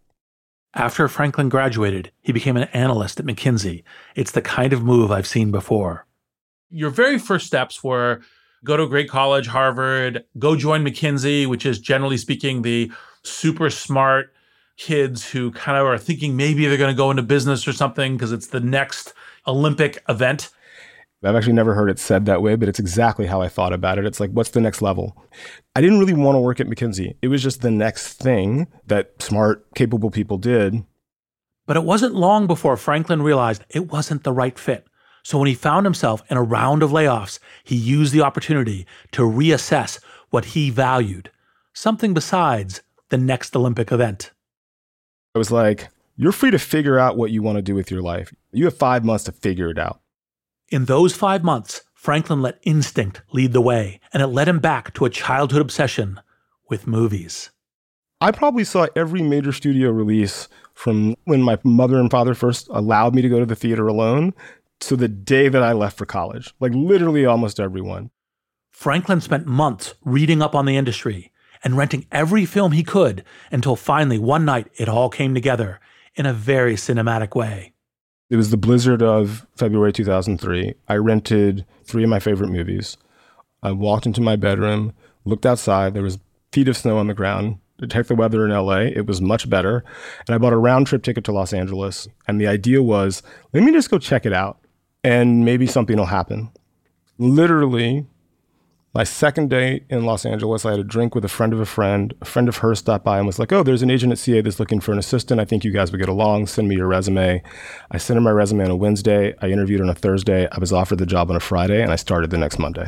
After 0.75 1.07
Franklin 1.07 1.49
graduated, 1.49 2.11
he 2.21 2.31
became 2.33 2.57
an 2.57 2.67
analyst 2.73 3.19
at 3.19 3.25
McKinsey. 3.25 3.83
It's 4.15 4.31
the 4.31 4.41
kind 4.41 4.73
of 4.73 4.83
move 4.83 5.11
I've 5.11 5.25
seen 5.25 5.49
before 5.49 6.05
your 6.73 6.89
very 6.89 7.17
first 7.19 7.47
steps 7.47 7.83
were 7.83 8.21
go 8.63 8.75
to 8.77 8.83
a 8.83 8.87
great 8.87 9.09
college, 9.09 9.47
Harvard, 9.47 10.23
go 10.39 10.55
join 10.55 10.83
McKinsey, 10.83 11.45
which 11.47 11.65
is 11.65 11.79
generally 11.79 12.17
speaking 12.17 12.61
the 12.61 12.91
super 13.23 13.69
smart 13.69 14.33
kids 14.77 15.29
who 15.29 15.51
kind 15.51 15.77
of 15.77 15.85
are 15.85 15.97
thinking 15.97 16.35
maybe 16.35 16.65
they're 16.65 16.77
going 16.77 16.93
to 16.93 16.97
go 16.97 17.11
into 17.11 17.21
business 17.21 17.67
or 17.67 17.73
something 17.73 18.15
because 18.15 18.31
it's 18.31 18.47
the 18.47 18.59
next 18.59 19.13
Olympic 19.45 20.01
event. 20.09 20.49
I've 21.23 21.35
actually 21.35 21.53
never 21.53 21.73
heard 21.73 21.89
it 21.89 21.99
said 21.99 22.25
that 22.25 22.41
way, 22.41 22.55
but 22.55 22.67
it's 22.67 22.79
exactly 22.79 23.27
how 23.27 23.41
I 23.41 23.47
thought 23.47 23.71
about 23.71 23.97
it. 23.97 24.05
It's 24.05 24.19
like, 24.19 24.31
what's 24.31 24.49
the 24.49 24.59
next 24.59 24.81
level? 24.81 25.15
I 25.73 25.79
didn't 25.79 25.99
really 25.99 26.13
want 26.13 26.35
to 26.35 26.39
work 26.39 26.59
at 26.59 26.67
McKinsey. 26.67 27.15
It 27.21 27.29
was 27.29 27.41
just 27.41 27.61
the 27.61 27.71
next 27.71 28.15
thing 28.15 28.67
that 28.87 29.21
smart, 29.21 29.65
capable 29.73 30.11
people 30.11 30.37
did. 30.37 30.83
But 31.65 31.77
it 31.77 31.83
wasn't 31.83 32.15
long 32.15 32.45
before 32.45 32.75
Franklin 32.75 33.21
realized 33.21 33.63
it 33.69 33.89
wasn't 33.89 34.25
the 34.25 34.33
right 34.33 34.59
fit. 34.59 34.85
So 35.23 35.37
when 35.37 35.47
he 35.47 35.55
found 35.55 35.85
himself 35.85 36.21
in 36.29 36.37
a 36.37 36.43
round 36.43 36.83
of 36.83 36.91
layoffs, 36.91 37.39
he 37.63 37.75
used 37.75 38.13
the 38.13 38.21
opportunity 38.21 38.85
to 39.13 39.21
reassess 39.21 39.99
what 40.29 40.45
he 40.45 40.69
valued, 40.69 41.31
something 41.73 42.13
besides 42.13 42.81
the 43.09 43.17
next 43.17 43.55
Olympic 43.55 43.91
event. 43.91 44.31
I 45.33 45.37
was 45.37 45.51
like, 45.51 45.89
you're 46.15 46.31
free 46.31 46.51
to 46.51 46.59
figure 46.59 46.99
out 46.99 47.17
what 47.17 47.31
you 47.31 47.41
want 47.41 47.57
to 47.57 47.61
do 47.61 47.73
with 47.73 47.89
your 47.89 48.01
life. 48.01 48.33
You 48.51 48.65
have 48.65 48.77
five 48.77 49.03
months 49.03 49.23
to 49.25 49.31
figure 49.31 49.69
it 49.69 49.79
out. 49.79 50.01
In 50.69 50.85
those 50.85 51.15
five 51.15 51.43
months, 51.43 51.83
Franklin 51.93 52.41
let 52.41 52.59
instinct 52.63 53.21
lead 53.31 53.53
the 53.53 53.61
way, 53.61 53.99
and 54.11 54.21
it 54.21 54.27
led 54.27 54.47
him 54.47 54.59
back 54.59 54.93
to 54.95 55.05
a 55.05 55.09
childhood 55.09 55.61
obsession 55.61 56.19
with 56.69 56.85
movies. 56.85 57.49
I 58.19 58.31
probably 58.31 58.63
saw 58.63 58.87
every 58.95 59.21
major 59.21 59.51
studio 59.51 59.89
release 59.89 60.47
from 60.73 61.15
when 61.25 61.41
my 61.41 61.57
mother 61.63 61.99
and 61.99 62.11
father 62.11 62.33
first 62.33 62.67
allowed 62.69 63.15
me 63.15 63.21
to 63.21 63.29
go 63.29 63.39
to 63.39 63.45
the 63.45 63.55
theater 63.55 63.87
alone 63.87 64.33
to 64.87 64.95
the 64.95 65.07
day 65.07 65.49
that 65.49 65.63
I 65.63 65.73
left 65.73 65.97
for 65.97 66.05
college, 66.05 66.53
like 66.59 66.73
literally 66.73 67.25
almost 67.25 67.59
everyone. 67.59 68.11
Franklin 68.71 69.21
spent 69.21 69.45
months 69.45 69.93
reading 70.03 70.41
up 70.41 70.55
on 70.55 70.65
the 70.65 70.77
industry 70.77 71.31
and 71.63 71.77
renting 71.77 72.05
every 72.11 72.45
film 72.45 72.71
he 72.71 72.83
could 72.83 73.23
until 73.51 73.75
finally 73.75 74.17
one 74.17 74.45
night 74.45 74.67
it 74.75 74.89
all 74.89 75.09
came 75.09 75.33
together 75.33 75.79
in 76.15 76.25
a 76.25 76.33
very 76.33 76.75
cinematic 76.75 77.35
way. 77.35 77.73
It 78.29 78.35
was 78.35 78.49
the 78.49 78.57
blizzard 78.57 79.01
of 79.01 79.45
February 79.55 79.93
2003. 79.93 80.73
I 80.87 80.95
rented 80.95 81.65
three 81.85 82.03
of 82.03 82.09
my 82.09 82.19
favorite 82.19 82.49
movies. 82.49 82.97
I 83.61 83.71
walked 83.71 84.05
into 84.05 84.21
my 84.21 84.35
bedroom, 84.35 84.93
looked 85.23 85.45
outside. 85.45 85.93
There 85.93 86.03
was 86.03 86.19
feet 86.51 86.67
of 86.67 86.77
snow 86.77 86.97
on 86.97 87.07
the 87.07 87.13
ground. 87.13 87.59
To 87.79 87.87
check 87.87 88.07
the 88.07 88.15
weather 88.15 88.45
in 88.45 88.51
LA, 88.51 88.79
it 88.79 89.07
was 89.07 89.21
much 89.21 89.49
better. 89.49 89.83
And 90.27 90.33
I 90.33 90.37
bought 90.37 90.53
a 90.53 90.57
round 90.57 90.87
trip 90.87 91.03
ticket 91.03 91.23
to 91.25 91.31
Los 91.31 91.53
Angeles. 91.53 92.07
And 92.27 92.39
the 92.39 92.47
idea 92.47 92.81
was 92.81 93.23
let 93.53 93.63
me 93.63 93.71
just 93.71 93.89
go 93.89 93.99
check 93.99 94.25
it 94.25 94.33
out 94.33 94.57
and 95.03 95.43
maybe 95.43 95.67
something 95.67 95.97
will 95.97 96.05
happen. 96.05 96.49
Literally, 97.17 98.07
my 98.95 99.03
second 99.03 99.49
day 99.49 99.85
in 99.89 100.05
Los 100.05 100.23
Angeles, 100.23 100.65
I 100.65 100.71
had 100.71 100.79
a 100.79 100.83
drink 100.83 101.15
with 101.15 101.25
a 101.25 101.29
friend 101.29 101.51
of 101.51 101.59
a 101.59 101.65
friend. 101.65 102.13
A 102.21 102.25
friend 102.25 102.47
of 102.47 102.57
hers 102.57 102.79
stopped 102.79 103.03
by 103.03 103.17
and 103.17 103.25
was 103.25 103.39
like, 103.39 103.51
Oh, 103.51 103.63
there's 103.63 103.81
an 103.81 103.89
agent 103.89 104.11
at 104.11 104.19
CAA 104.19 104.43
that's 104.43 104.59
looking 104.59 104.79
for 104.79 104.91
an 104.91 104.99
assistant. 104.99 105.41
I 105.41 105.45
think 105.45 105.63
you 105.63 105.71
guys 105.71 105.91
would 105.91 105.97
get 105.97 106.09
along. 106.09 106.45
Send 106.45 106.69
me 106.69 106.75
your 106.75 106.87
resume. 106.87 107.41
I 107.89 107.97
sent 107.97 108.17
her 108.17 108.21
my 108.21 108.29
resume 108.29 108.65
on 108.65 108.71
a 108.71 108.75
Wednesday. 108.75 109.33
I 109.41 109.47
interviewed 109.47 109.81
on 109.81 109.89
a 109.89 109.95
Thursday. 109.95 110.47
I 110.51 110.59
was 110.59 110.71
offered 110.71 110.99
the 110.99 111.07
job 111.07 111.31
on 111.31 111.35
a 111.35 111.39
Friday, 111.39 111.81
and 111.81 111.91
I 111.91 111.95
started 111.95 112.29
the 112.29 112.37
next 112.37 112.59
Monday. 112.59 112.87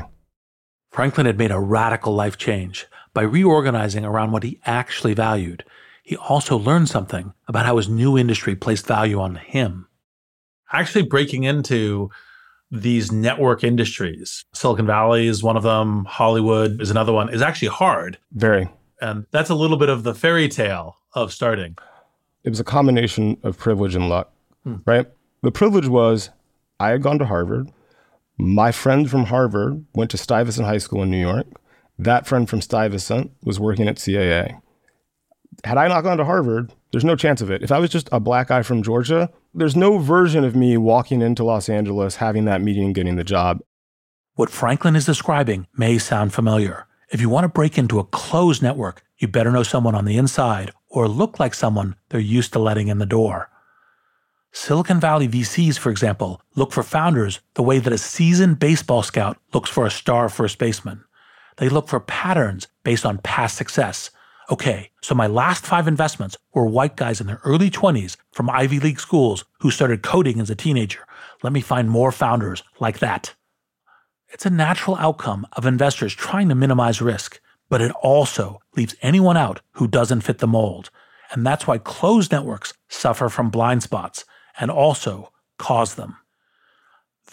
Franklin 0.91 1.25
had 1.25 1.39
made 1.39 1.51
a 1.51 1.60
radical 1.60 2.13
life 2.13 2.38
change 2.38 2.86
by 3.13 3.24
reorganizing 3.24 4.05
around 4.05 4.31
what 4.31 4.43
he 4.43 4.62
actually 4.63 5.15
valued. 5.15 5.65
He 6.03 6.15
also 6.15 6.55
learned 6.55 6.88
something 6.88 7.34
about 7.48 7.65
how 7.65 7.77
his 7.77 7.89
new 7.89 8.15
industry 8.15 8.55
placed 8.55 8.86
value 8.86 9.19
on 9.19 9.36
him 9.38 9.85
actually 10.79 11.03
breaking 11.03 11.44
into 11.44 12.10
these 12.72 13.12
network 13.12 13.63
industries. 13.63 14.46
Silicon 14.53 14.86
Valley 14.86 15.27
is 15.27 15.44
one 15.44 15.58
of 15.58 15.63
them, 15.63 16.05
Hollywood 16.05 16.82
is 16.82 16.91
another 16.91 17.13
one, 17.13 17.29
is 17.34 17.41
actually 17.41 17.70
hard. 17.70 18.17
Very. 18.32 18.70
And 19.01 19.25
that's 19.32 19.50
a 19.50 19.55
little 19.55 19.77
bit 19.77 19.89
of 19.89 20.03
the 20.03 20.15
fairy 20.15 20.48
tale 20.48 20.98
of 21.13 21.32
starting. 21.32 21.77
It 22.44 22.50
was 22.50 22.60
a 22.60 22.63
combination 22.63 23.38
of 23.44 23.58
privilege 23.58 23.96
and 23.96 24.10
luck, 24.10 24.32
hmm. 24.63 24.77
right? 24.86 25.08
The 25.41 25.51
privilege 25.51 25.88
was 25.88 26.29
I 26.79 26.89
had 26.89 27.01
gone 27.01 27.20
to 27.20 27.25
Harvard. 27.25 27.72
My 28.38 28.72
friend 28.72 29.10
from 29.10 29.25
Harvard 29.25 29.86
went 29.94 30.12
to 30.12 30.17
Stuyvesant 30.17 30.67
High 30.67 30.77
School 30.77 31.03
in 31.03 31.12
New 31.12 31.20
York. 31.20 31.48
That 31.98 32.27
friend 32.27 32.50
from 32.50 32.62
Stuyvesant 32.62 33.32
was 33.44 33.60
working 33.60 33.88
at 33.88 33.96
CAA. 33.96 34.60
Had 35.63 35.77
I 35.77 35.88
not 35.88 36.01
gone 36.01 36.17
to 36.17 36.25
Harvard, 36.25 36.74
there's 36.91 37.05
no 37.05 37.15
chance 37.15 37.41
of 37.41 37.50
it. 37.50 37.63
If 37.63 37.72
I 37.72 37.79
was 37.79 37.89
just 37.89 38.10
a 38.12 38.20
black 38.20 38.50
guy 38.50 38.62
from 38.62 38.84
Georgia, 38.84 39.29
there's 39.56 39.76
no 39.76 39.98
version 39.98 40.44
of 40.44 40.56
me 40.56 40.76
walking 40.78 41.22
into 41.22 41.44
Los 41.44 41.70
Angeles, 41.70 42.18
having 42.18 42.46
that 42.46 42.62
meeting, 42.62 42.86
and 42.86 42.96
getting 42.96 43.16
the 43.16 43.24
job. 43.24 43.60
What 44.36 44.50
Franklin 44.50 44.98
is 44.98 45.06
describing 45.06 45.68
may 45.78 45.98
sound 45.98 46.34
familiar. 46.34 46.88
If 47.10 47.22
you 47.22 47.30
want 47.30 47.46
to 47.46 47.50
break 47.50 47.78
into 47.78 48.00
a 48.00 48.04
closed 48.04 48.62
network, 48.62 49.04
you 49.18 49.30
better 49.30 49.52
know 49.52 49.64
someone 49.64 49.96
on 49.96 50.04
the 50.04 50.18
inside 50.18 50.72
or 50.90 51.08
look 51.08 51.40
like 51.40 51.54
someone 51.54 51.96
they're 52.10 52.20
used 52.20 52.52
to 52.54 52.60
letting 52.60 52.90
in 52.90 52.98
the 52.98 53.06
door. 53.06 53.50
Silicon 54.52 55.00
Valley 55.00 55.28
VCs, 55.28 55.78
for 55.78 55.90
example, 55.90 56.42
look 56.56 56.74
for 56.74 56.84
founders 56.84 57.40
the 57.54 57.64
way 57.64 57.80
that 57.80 57.94
a 57.94 57.98
seasoned 57.98 58.60
baseball 58.60 59.04
scout 59.04 59.38
looks 59.54 59.70
for 59.70 59.86
a 59.86 59.92
star 59.92 60.28
first 60.28 60.58
baseman. 60.58 61.04
They 61.58 61.70
look 61.70 61.88
for 61.88 62.02
patterns 62.02 62.68
based 62.84 63.06
on 63.06 63.20
past 63.20 63.56
success 63.56 64.12
Okay, 64.52 64.92
so 65.02 65.16
my 65.16 65.25
last 65.25 65.66
five 65.66 65.88
investments 65.88 66.38
were 66.54 66.68
white 66.68 66.96
guys 66.96 67.20
in 67.20 67.25
their 67.25 67.42
early 67.44 67.72
20s 67.72 68.16
from 68.32 68.50
Ivy 68.50 68.80
League 68.80 69.00
schools 69.00 69.44
who 69.62 69.72
started 69.72 70.04
coding 70.04 70.40
as 70.40 70.52
a 70.52 70.56
teenager. 70.56 71.00
Let 71.42 71.52
me 71.52 71.62
find 71.62 71.90
more 71.90 72.12
founders 72.12 72.62
like 72.80 73.00
that. 73.00 73.34
It's 74.30 74.46
a 74.46 74.52
natural 74.52 74.98
outcome 74.98 75.48
of 75.54 75.66
investors 75.66 76.14
trying 76.14 76.50
to 76.50 76.56
minimize 76.56 77.02
risk, 77.02 77.40
but 77.70 77.82
it 77.82 77.92
also 78.04 78.60
leaves 78.75 78.96
anyone 79.02 79.36
out 79.36 79.62
who 79.74 79.88
doesn't 79.88 80.22
fit 80.22 80.38
the 80.38 80.48
mold. 80.48 80.92
And 81.32 81.44
that's 81.44 81.66
why 81.66 81.80
closed 81.80 82.32
networks 82.32 82.74
suffer 82.88 83.30
from 83.30 83.50
blind 83.50 83.82
spots 83.82 84.25
and 84.60 84.70
also 84.70 85.32
cause 85.58 85.96
them. 85.96 86.18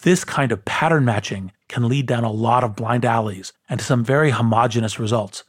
This 0.01 0.25
kind 0.25 0.51
of 0.51 0.65
pattern 0.65 1.05
matching 1.05 1.53
can 1.69 1.89
lead 1.91 2.07
down 2.07 2.25
a 2.25 2.33
lot 2.33 2.65
of 2.65 2.75
blind 2.75 3.05
alleys 3.05 3.53
and 3.69 3.79
to 3.79 3.85
some 3.85 4.03
very 4.03 4.31
homogenous 4.31 4.99
results 4.99 5.45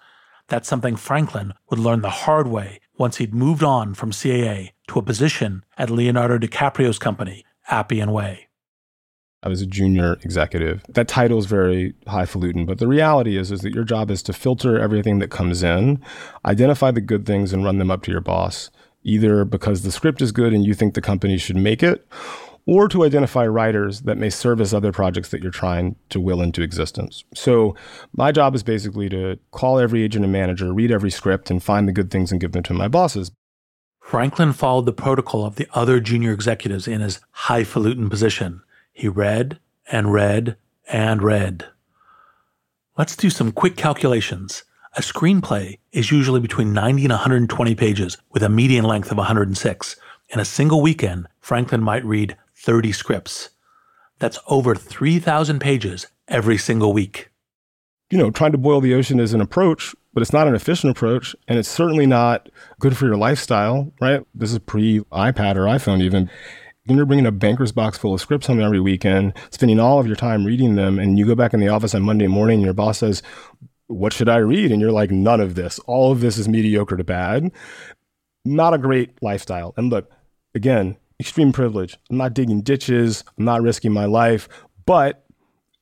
that's 0.48 0.68
something 0.68 0.96
Franklin 0.96 1.54
would 1.70 1.80
learn 1.80 2.02
the 2.02 2.10
hard 2.10 2.48
way 2.48 2.80
once 2.98 3.18
he'd 3.18 3.34
moved 3.34 3.64
on 3.64 3.94
from 3.94 4.12
CAA 4.12 4.72
to 4.88 5.00
a 5.00 5.04
position 5.04 5.64
at 5.78 5.90
Leonardo 5.90 6.38
DiCaprio's 6.38 7.00
company, 7.00 7.46
Appian 7.70 8.12
Way. 8.12 8.48
I 9.42 9.50
was 9.50 9.62
a 9.62 9.66
junior 9.66 10.14
executive. 10.22 10.84
That 10.88 11.10
title 11.10 11.38
is 11.38 11.48
very 11.48 11.94
highfalutin, 12.08 12.66
but 12.66 12.78
the 12.78 12.88
reality 12.88 13.38
is, 13.38 13.52
is 13.52 13.60
that 13.62 13.74
your 13.74 13.84
job 13.84 14.10
is 14.10 14.24
to 14.24 14.34
filter 14.34 14.80
everything 14.80 15.20
that 15.20 15.32
comes 15.32 15.64
in, 15.64 16.02
identify 16.46 16.92
the 16.92 17.02
good 17.02 17.26
things, 17.26 17.52
and 17.52 17.66
run 17.66 17.78
them 17.78 17.92
up 17.92 18.04
to 18.04 18.12
your 18.12 18.22
boss, 18.22 18.70
either 19.04 19.44
because 19.44 19.84
the 19.84 19.92
script 19.92 20.22
is 20.22 20.32
good 20.32 20.54
and 20.54 20.66
you 20.66 20.74
think 20.74 20.94
the 20.94 21.02
company 21.02 21.38
should 21.38 21.58
make 21.58 21.84
it, 21.84 22.08
or 22.66 22.88
to 22.88 23.04
identify 23.04 23.46
writers 23.46 24.02
that 24.02 24.18
may 24.18 24.30
service 24.30 24.74
other 24.74 24.92
projects 24.92 25.30
that 25.30 25.42
you're 25.42 25.52
trying 25.52 25.96
to 26.10 26.20
will 26.20 26.42
into 26.42 26.62
existence. 26.62 27.24
So 27.34 27.76
my 28.16 28.32
job 28.32 28.56
is 28.56 28.64
basically 28.64 29.10
to 29.10 29.38
call 29.52 29.80
every 29.80 30.04
agent 30.04 30.24
and 30.24 30.32
manager, 30.32 30.74
read 30.74 30.92
every 30.92 31.12
script, 31.12 31.50
and 31.50 31.62
find 31.62 31.88
the 31.88 31.94
good 31.94 32.10
things 32.10 32.32
and 32.32 32.40
give 32.40 32.54
them 32.54 32.64
to 32.64 32.74
my 32.74 32.88
bosses. 32.88 33.32
Franklin 34.00 34.54
followed 34.54 34.86
the 34.86 34.94
protocol 34.94 35.46
of 35.46 35.56
the 35.56 35.68
other 35.74 36.00
junior 36.00 36.32
executives 36.32 36.88
in 36.88 37.02
his 37.02 37.20
highfalutin 37.32 38.10
position. 38.10 38.62
He 38.92 39.08
read 39.08 39.60
and 39.92 40.14
read 40.14 40.56
and 40.92 41.22
read. 41.22 41.66
Let's 42.98 43.16
do 43.16 43.30
some 43.30 43.52
quick 43.52 43.76
calculations. 43.76 44.64
A 44.96 45.02
screenplay 45.02 45.80
is 45.92 46.12
usually 46.12 46.40
between 46.40 46.74
90 46.74 47.06
and 47.06 47.12
120 47.12 47.76
pages 47.76 48.18
with 48.32 48.44
a 48.44 48.50
median 48.50 48.86
length 48.86 49.10
of 49.10 49.18
106. 49.18 49.96
In 50.30 50.40
a 50.40 50.46
single 50.46 50.82
weekend, 50.82 51.28
Franklin 51.40 51.82
might 51.82 52.06
read 52.06 52.38
30 52.64 52.94
scripts. 52.94 53.50
That's 54.20 54.40
over 54.48 54.74
3,000 54.74 55.60
pages 55.60 56.08
every 56.30 56.58
single 56.58 56.94
week. 56.94 57.30
You 58.10 58.18
know, 58.18 58.32
trying 58.32 58.54
to 58.54 58.58
boil 58.58 58.80
the 58.80 58.94
ocean 58.94 59.20
is 59.20 59.34
an 59.34 59.42
approach, 59.42 59.94
but 60.14 60.22
it's 60.22 60.32
not 60.32 60.48
an 60.48 60.56
efficient 60.56 60.92
approach, 60.92 61.36
and 61.48 61.60
it's 61.60 61.68
certainly 61.68 62.06
not 62.06 62.48
good 62.80 62.96
for 62.96 63.06
your 63.06 63.18
lifestyle, 63.18 63.92
right? 64.00 64.26
This 64.34 64.54
is 64.54 64.60
pre 64.60 65.00
iPad 65.12 65.58
or 65.58 65.66
iPhone, 65.66 66.02
even. 66.02 66.30
You're 66.86 67.06
bringing 67.06 67.26
a 67.26 67.32
banker's 67.32 67.72
box 67.72 67.98
full 67.98 68.14
of 68.14 68.22
scripts 68.22 68.48
home 68.48 68.62
every 68.62 68.80
weekend, 68.80 69.34
spending 69.52 69.80
all 69.80 70.00
of 70.00 70.08
your 70.08 70.18
time 70.18 70.46
reading 70.46 70.76
them, 70.76 71.00
and 71.00 71.18
you 71.18 71.26
go 71.26 71.36
back 71.36 71.54
in 71.54 71.60
the 71.60 71.70
office 71.70 71.96
on 71.96 72.02
Monday 72.02 72.28
morning, 72.28 72.60
and 72.60 72.66
your 72.66 72.74
boss 72.74 73.00
says, 73.00 73.24
What 73.88 74.14
should 74.14 74.30
I 74.30 74.38
read? 74.38 74.72
And 74.72 74.80
you're 74.80 74.92
like, 74.92 75.12
None 75.12 75.42
of 75.42 75.56
this. 75.56 75.80
All 75.80 76.12
of 76.12 76.22
this 76.22 76.38
is 76.38 76.48
mediocre 76.48 76.96
to 76.96 77.04
bad. 77.04 77.52
Not 78.46 78.74
a 78.74 78.78
great 78.78 79.22
lifestyle. 79.22 79.74
And 79.76 79.90
look, 79.90 80.10
again, 80.56 80.98
extreme 81.20 81.52
privilege. 81.52 81.98
I'm 82.10 82.18
not 82.18 82.34
digging 82.34 82.62
ditches, 82.62 83.24
I'm 83.38 83.46
not 83.46 83.62
risking 83.62 83.92
my 83.92 84.06
life, 84.06 84.48
but 84.86 85.26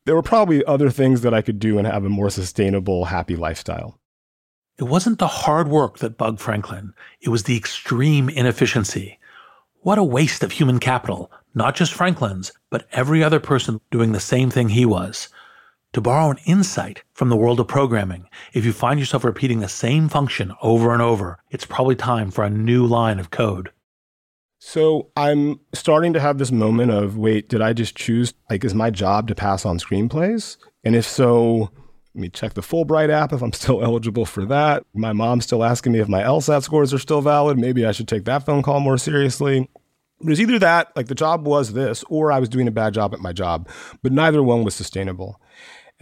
there 0.06 0.16
were 0.16 0.22
probably 0.22 0.66
other 0.66 0.90
things 0.90 1.22
that 1.22 1.34
I 1.34 1.42
could 1.42 1.60
do 1.60 1.78
and 1.78 1.88
have 1.88 2.06
a 2.06 2.10
more 2.10 2.30
sustainable, 2.30 3.06
happy 3.06 3.36
lifestyle. 3.36 4.00
It 4.78 4.86
wasn't 4.86 5.20
the 5.20 5.28
hard 5.28 5.68
work 5.68 6.00
that 6.00 6.18
bugged 6.18 6.40
Franklin, 6.40 6.94
it 7.22 7.30
was 7.30 7.44
the 7.44 7.58
extreme 7.58 8.30
inefficiency. 8.30 9.20
What 9.82 9.98
a 9.98 10.04
waste 10.04 10.44
of 10.44 10.52
human 10.52 10.80
capital, 10.80 11.32
not 11.54 11.76
just 11.76 11.94
Franklin's, 11.94 12.52
but 12.70 12.88
every 12.92 13.24
other 13.24 13.40
person 13.40 13.82
doing 13.90 14.12
the 14.12 14.20
same 14.20 14.50
thing 14.50 14.70
he 14.70 14.86
was. 14.86 15.30
To 15.94 16.02
borrow 16.02 16.32
an 16.32 16.38
insight 16.46 17.04
from 17.14 17.30
the 17.30 17.36
world 17.36 17.60
of 17.60 17.68
programming, 17.68 18.30
if 18.54 18.64
you 18.64 18.72
find 18.72 19.00
yourself 19.00 19.24
repeating 19.24 19.60
the 19.60 19.68
same 19.68 20.08
function 20.08 20.54
over 20.62 20.94
and 20.94 21.02
over, 21.02 21.40
it's 21.50 21.66
probably 21.66 21.96
time 21.96 22.32
for 22.32 22.44
a 22.44 22.50
new 22.50 22.86
line 22.86 23.20
of 23.20 23.30
code. 23.30 23.72
So 24.63 25.10
I'm 25.18 25.60
starting 25.74 26.13
to 26.13 26.20
have 26.20 26.38
this 26.38 26.51
moment 26.51 26.91
of 26.91 27.18
wait, 27.18 27.50
did 27.50 27.63
I 27.63 27.74
just 27.74 27.96
choose, 27.96 28.36
like, 28.48 28.63
is 28.63 28.75
my 28.75 28.91
job 28.91 29.27
to 29.30 29.36
pass 29.36 29.65
on 29.65 29.80
screenplays? 29.80 30.58
And 30.84 30.96
if 30.96 31.03
so, 31.03 31.72
let 32.13 32.22
me 32.22 32.30
check 32.30 32.53
the 32.53 32.62
Fulbright 32.62 33.10
app 33.10 33.34
if 33.34 33.41
I'm 33.41 33.53
still 33.53 33.84
eligible 33.84 34.24
for 34.24 34.46
that. 34.46 34.86
My 34.94 35.13
mom's 35.13 35.46
still 35.46 35.63
asking 35.63 35.94
me 35.94 36.00
if 36.00 36.08
my 36.08 36.22
LSAT 36.22 36.62
scores 36.62 36.94
are 36.94 37.00
still 37.00 37.22
valid. 37.22 37.58
Maybe 37.58 37.88
I 37.88 37.91
should 37.91 38.08
take 38.08 38.25
that 38.25 38.46
phone 38.46 38.62
call 38.62 38.80
more 38.80 39.00
seriously. 39.00 39.68
It 40.20 40.27
was 40.27 40.39
either 40.39 40.60
that, 40.60 40.96
like 40.96 41.08
the 41.08 41.15
job 41.15 41.48
was 41.48 41.74
this, 41.74 42.03
or 42.08 42.32
I 42.32 42.38
was 42.38 42.48
doing 42.48 42.68
a 42.68 42.72
bad 42.72 42.94
job 42.94 43.15
at 43.15 43.20
my 43.20 43.34
job, 43.34 43.68
but 44.03 44.12
neither 44.12 44.44
one 44.44 44.63
was 44.63 44.75
sustainable. 44.75 45.41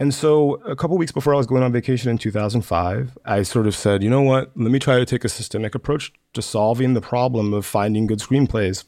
And 0.00 0.14
so 0.14 0.54
a 0.64 0.74
couple 0.74 0.96
weeks 0.96 1.12
before 1.12 1.34
I 1.34 1.36
was 1.36 1.46
going 1.46 1.62
on 1.62 1.72
vacation 1.72 2.10
in 2.10 2.16
2005, 2.16 3.18
I 3.26 3.42
sort 3.42 3.66
of 3.66 3.76
said, 3.76 4.02
you 4.02 4.08
know 4.08 4.22
what, 4.22 4.50
let 4.56 4.70
me 4.70 4.78
try 4.78 4.98
to 4.98 5.04
take 5.04 5.24
a 5.24 5.28
systemic 5.28 5.74
approach 5.74 6.10
to 6.32 6.40
solving 6.40 6.94
the 6.94 7.02
problem 7.02 7.52
of 7.52 7.66
finding 7.66 8.06
good 8.06 8.20
screenplays. 8.20 8.84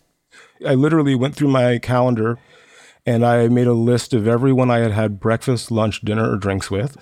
I 0.67 0.75
literally 0.75 1.15
went 1.15 1.37
through 1.37 1.49
my 1.49 1.79
calendar 1.79 2.39
and 3.05 3.27
I 3.27 3.49
made 3.49 3.67
a 3.67 3.75
list 3.75 4.15
of 4.15 4.27
everyone 4.27 4.71
I 4.71 4.79
had 4.79 4.93
had 4.93 5.21
breakfast, 5.21 5.71
lunch, 5.71 6.01
dinner, 6.01 6.33
or 6.33 6.37
drinks 6.39 6.71
with. 6.71 6.97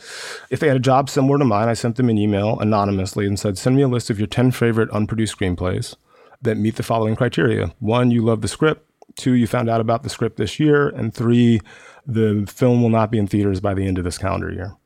If 0.51 0.59
they 0.59 0.67
had 0.67 0.77
a 0.77 0.81
job 0.81 1.09
similar 1.09 1.39
to 1.39 1.45
mine, 1.45 1.69
I 1.69 1.75
sent 1.75 1.95
them 1.95 2.09
an 2.09 2.19
email 2.19 2.59
anonymously 2.59 3.27
and 3.27 3.39
said, 3.39 3.59
send 3.59 3.77
me 3.77 3.83
a 3.83 3.89
list 3.89 4.11
of 4.11 4.19
your 4.19 4.27
10 4.27 4.51
favorite 4.51 4.91
unproduced 4.91 5.39
screenplays 5.39 5.95
that 6.43 6.57
meet 6.57 6.75
the 6.75 6.83
following 6.83 7.15
criteria. 7.15 7.75
One, 7.79 8.11
you 8.11 8.23
love 8.23 8.41
the 8.41 8.49
script. 8.49 8.91
Two, 9.15 9.35
you 9.35 9.47
found 9.47 9.71
out 9.71 9.81
about 9.81 10.03
the 10.03 10.11
script 10.11 10.37
this 10.37 10.59
year. 10.59 10.89
And 10.89 11.15
three, 11.15 11.61
the 12.07 12.51
film 12.53 12.83
will 12.83 12.91
not 12.91 13.11
be 13.11 13.19
in 13.19 13.27
theaters 13.27 13.61
by 13.61 13.75
the 13.75 13.87
end 13.87 13.99
of 13.99 14.05
this 14.05 14.19
calendar 14.19 14.53
year. 14.53 14.77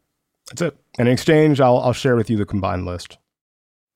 That's 0.48 0.62
it. 0.62 0.77
In 0.98 1.07
exchange, 1.07 1.61
I'll, 1.61 1.79
I'll 1.79 1.92
share 1.92 2.16
with 2.16 2.29
you 2.31 2.37
the 2.37 2.44
combined 2.44 2.85
list. 2.85 3.18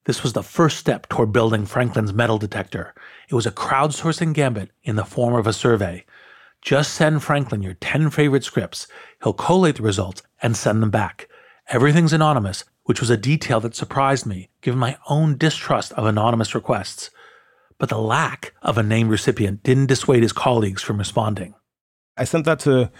This 0.04 0.22
was 0.22 0.32
the 0.32 0.42
first 0.42 0.78
step 0.78 1.08
toward 1.08 1.32
building 1.32 1.66
Franklin's 1.66 2.14
metal 2.14 2.38
detector. 2.38 2.94
It 3.28 3.34
was 3.34 3.44
a 3.44 3.50
crowdsourcing 3.50 4.32
gambit 4.32 4.70
in 4.82 4.96
the 4.96 5.04
form 5.04 5.34
of 5.34 5.46
a 5.46 5.52
survey. 5.52 6.06
Just 6.62 6.94
send 6.94 7.22
Franklin 7.22 7.62
your 7.62 7.74
10 7.74 8.10
favorite 8.10 8.44
scripts. 8.44 8.86
He'll 9.22 9.34
collate 9.34 9.76
the 9.76 9.82
results 9.82 10.22
and 10.42 10.56
send 10.56 10.82
them 10.82 10.90
back. 10.90 11.28
Everything's 11.68 12.14
anonymous, 12.14 12.64
which 12.84 13.00
was 13.00 13.10
a 13.10 13.18
detail 13.18 13.60
that 13.60 13.74
surprised 13.74 14.24
me, 14.24 14.48
given 14.62 14.80
my 14.80 14.96
own 15.10 15.36
distrust 15.36 15.92
of 15.92 16.06
anonymous 16.06 16.54
requests. 16.54 17.10
But 17.76 17.90
the 17.90 17.98
lack 17.98 18.54
of 18.62 18.78
a 18.78 18.82
named 18.82 19.10
recipient 19.10 19.62
didn't 19.62 19.86
dissuade 19.86 20.22
his 20.22 20.32
colleagues 20.32 20.82
from 20.82 20.96
responding. 20.96 21.54
I 22.18 22.24
sent 22.24 22.44
that 22.46 22.58
to 22.60 22.90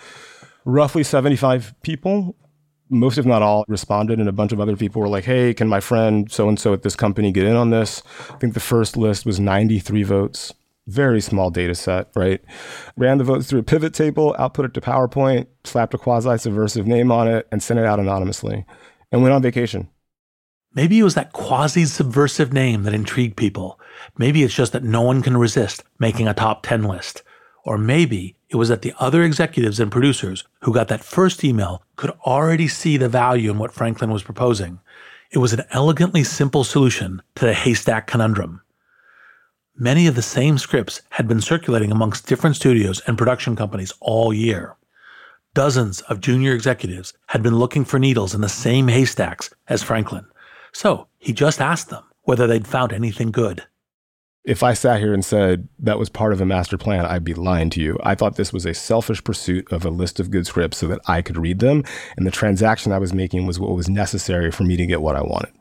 roughly 0.64 1.02
75 1.02 1.74
people. 1.82 2.36
Most, 2.90 3.18
if 3.18 3.26
not 3.26 3.42
all, 3.42 3.64
responded, 3.68 4.18
and 4.18 4.28
a 4.28 4.32
bunch 4.32 4.52
of 4.52 4.60
other 4.60 4.76
people 4.76 5.02
were 5.02 5.08
like, 5.08 5.24
hey, 5.24 5.52
can 5.52 5.68
my 5.68 5.80
friend 5.80 6.30
so 6.32 6.48
and 6.48 6.58
so 6.58 6.72
at 6.72 6.82
this 6.82 6.96
company 6.96 7.32
get 7.32 7.44
in 7.44 7.56
on 7.56 7.70
this? 7.70 8.02
I 8.30 8.36
think 8.38 8.54
the 8.54 8.60
first 8.60 8.96
list 8.96 9.26
was 9.26 9.38
93 9.38 10.04
votes. 10.04 10.54
Very 10.86 11.20
small 11.20 11.50
data 11.50 11.74
set, 11.74 12.08
right? 12.16 12.40
Ran 12.96 13.18
the 13.18 13.24
votes 13.24 13.46
through 13.46 13.58
a 13.58 13.64
pivot 13.64 13.92
table, 13.92 14.34
output 14.38 14.64
it 14.64 14.74
to 14.74 14.80
PowerPoint, 14.80 15.48
slapped 15.64 15.92
a 15.92 15.98
quasi 15.98 16.38
subversive 16.38 16.86
name 16.86 17.12
on 17.12 17.28
it, 17.28 17.46
and 17.52 17.62
sent 17.62 17.78
it 17.78 17.84
out 17.84 18.00
anonymously, 18.00 18.64
and 19.12 19.20
went 19.20 19.34
on 19.34 19.42
vacation. 19.42 19.90
Maybe 20.72 20.98
it 20.98 21.02
was 21.02 21.14
that 21.14 21.32
quasi 21.32 21.84
subversive 21.84 22.54
name 22.54 22.84
that 22.84 22.94
intrigued 22.94 23.36
people. 23.36 23.78
Maybe 24.16 24.42
it's 24.42 24.54
just 24.54 24.72
that 24.72 24.84
no 24.84 25.02
one 25.02 25.20
can 25.20 25.36
resist 25.36 25.84
making 25.98 26.26
a 26.26 26.32
top 26.32 26.62
10 26.62 26.84
list. 26.84 27.22
Or 27.64 27.76
maybe 27.76 28.37
it 28.50 28.56
was 28.56 28.68
that 28.68 28.82
the 28.82 28.94
other 28.98 29.22
executives 29.22 29.78
and 29.78 29.92
producers 29.92 30.44
who 30.62 30.72
got 30.72 30.88
that 30.88 31.04
first 31.04 31.44
email 31.44 31.82
could 31.96 32.10
already 32.24 32.66
see 32.66 32.96
the 32.96 33.08
value 33.08 33.50
in 33.50 33.58
what 33.58 33.72
Franklin 33.72 34.10
was 34.10 34.22
proposing. 34.22 34.80
It 35.30 35.38
was 35.38 35.52
an 35.52 35.64
elegantly 35.70 36.24
simple 36.24 36.64
solution 36.64 37.20
to 37.34 37.44
the 37.44 37.52
haystack 37.52 38.06
conundrum. 38.06 38.62
Many 39.76 40.06
of 40.06 40.14
the 40.14 40.22
same 40.22 40.56
scripts 40.56 41.02
had 41.10 41.28
been 41.28 41.40
circulating 41.40 41.92
amongst 41.92 42.26
different 42.26 42.56
studios 42.56 43.00
and 43.06 43.18
production 43.18 43.54
companies 43.54 43.92
all 44.00 44.32
year. 44.32 44.74
Dozens 45.54 46.00
of 46.02 46.20
junior 46.20 46.54
executives 46.54 47.12
had 47.26 47.42
been 47.42 47.56
looking 47.56 47.84
for 47.84 47.98
needles 47.98 48.34
in 48.34 48.40
the 48.40 48.48
same 48.48 48.88
haystacks 48.88 49.50
as 49.68 49.82
Franklin. 49.82 50.26
So 50.72 51.08
he 51.18 51.32
just 51.32 51.60
asked 51.60 51.90
them 51.90 52.04
whether 52.22 52.46
they'd 52.46 52.66
found 52.66 52.92
anything 52.92 53.30
good 53.30 53.66
if 54.48 54.62
I 54.62 54.72
sat 54.72 54.98
here 54.98 55.12
and 55.12 55.22
said 55.22 55.68
that 55.78 55.98
was 55.98 56.08
part 56.08 56.32
of 56.32 56.40
a 56.40 56.46
master 56.46 56.78
plan, 56.78 57.04
I'd 57.04 57.22
be 57.22 57.34
lying 57.34 57.68
to 57.70 57.82
you. 57.82 57.98
I 58.02 58.14
thought 58.14 58.36
this 58.36 58.50
was 58.50 58.64
a 58.64 58.72
selfish 58.72 59.22
pursuit 59.22 59.70
of 59.70 59.84
a 59.84 59.90
list 59.90 60.18
of 60.18 60.30
good 60.30 60.46
scripts 60.46 60.78
so 60.78 60.88
that 60.88 61.02
I 61.06 61.20
could 61.20 61.36
read 61.36 61.58
them. 61.58 61.84
And 62.16 62.26
the 62.26 62.30
transaction 62.30 62.90
I 62.90 62.98
was 62.98 63.12
making 63.12 63.46
was 63.46 63.60
what 63.60 63.76
was 63.76 63.90
necessary 63.90 64.50
for 64.50 64.64
me 64.64 64.78
to 64.78 64.86
get 64.86 65.02
what 65.02 65.16
I 65.16 65.22
wanted. 65.22 65.52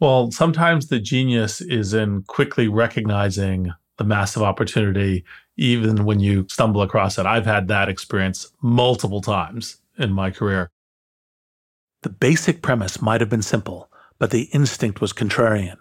Well, 0.00 0.30
sometimes 0.30 0.88
the 0.88 1.00
genius 1.00 1.62
is 1.62 1.94
in 1.94 2.24
quickly 2.24 2.68
recognizing 2.68 3.72
the 3.96 4.04
massive 4.04 4.42
opportunity, 4.42 5.24
even 5.56 6.04
when 6.04 6.20
you 6.20 6.46
stumble 6.50 6.82
across 6.82 7.16
it. 7.16 7.24
I've 7.24 7.46
had 7.46 7.68
that 7.68 7.88
experience 7.88 8.52
multiple 8.60 9.22
times 9.22 9.78
in 9.98 10.12
my 10.12 10.30
career. 10.30 10.70
The 12.02 12.10
basic 12.10 12.60
premise 12.60 13.00
might 13.00 13.22
have 13.22 13.30
been 13.30 13.40
simple, 13.40 13.90
but 14.18 14.30
the 14.30 14.50
instinct 14.52 15.00
was 15.00 15.14
contrarian. 15.14 15.78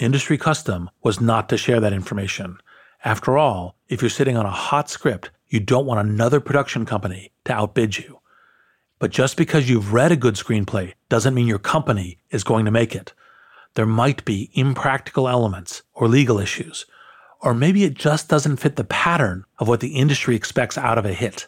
Industry 0.00 0.36
custom 0.36 0.90
was 1.04 1.20
not 1.20 1.48
to 1.48 1.56
share 1.56 1.78
that 1.78 1.92
information. 1.92 2.58
After 3.04 3.38
all, 3.38 3.76
if 3.88 4.02
you're 4.02 4.08
sitting 4.08 4.36
on 4.36 4.44
a 4.44 4.50
hot 4.50 4.90
script, 4.90 5.30
you 5.46 5.60
don't 5.60 5.86
want 5.86 6.00
another 6.00 6.40
production 6.40 6.84
company 6.84 7.30
to 7.44 7.52
outbid 7.52 7.96
you. 7.96 8.18
But 8.98 9.12
just 9.12 9.36
because 9.36 9.68
you've 9.68 9.92
read 9.92 10.10
a 10.10 10.16
good 10.16 10.34
screenplay 10.34 10.94
doesn't 11.08 11.34
mean 11.34 11.46
your 11.46 11.60
company 11.60 12.18
is 12.30 12.42
going 12.42 12.64
to 12.64 12.72
make 12.72 12.94
it. 12.94 13.12
There 13.74 13.86
might 13.86 14.24
be 14.24 14.50
impractical 14.54 15.28
elements 15.28 15.82
or 15.92 16.08
legal 16.08 16.40
issues, 16.40 16.86
or 17.40 17.54
maybe 17.54 17.84
it 17.84 17.94
just 17.94 18.28
doesn't 18.28 18.56
fit 18.56 18.74
the 18.74 18.84
pattern 18.84 19.44
of 19.58 19.68
what 19.68 19.78
the 19.78 19.94
industry 19.94 20.34
expects 20.34 20.76
out 20.76 20.98
of 20.98 21.06
a 21.06 21.12
hit. 21.12 21.46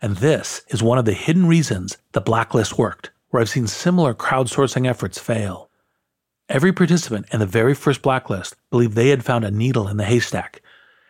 And 0.00 0.16
this 0.16 0.62
is 0.68 0.82
one 0.82 0.96
of 0.96 1.04
the 1.04 1.12
hidden 1.12 1.46
reasons 1.46 1.98
the 2.12 2.20
blacklist 2.22 2.78
worked, 2.78 3.10
where 3.28 3.42
I've 3.42 3.50
seen 3.50 3.66
similar 3.66 4.14
crowdsourcing 4.14 4.86
efforts 4.88 5.18
fail. 5.18 5.67
Every 6.48 6.72
participant 6.72 7.26
in 7.30 7.40
the 7.40 7.46
very 7.46 7.74
first 7.74 8.00
blacklist 8.00 8.56
believed 8.70 8.94
they 8.94 9.10
had 9.10 9.24
found 9.24 9.44
a 9.44 9.50
needle 9.50 9.86
in 9.86 9.98
the 9.98 10.04
haystack. 10.04 10.62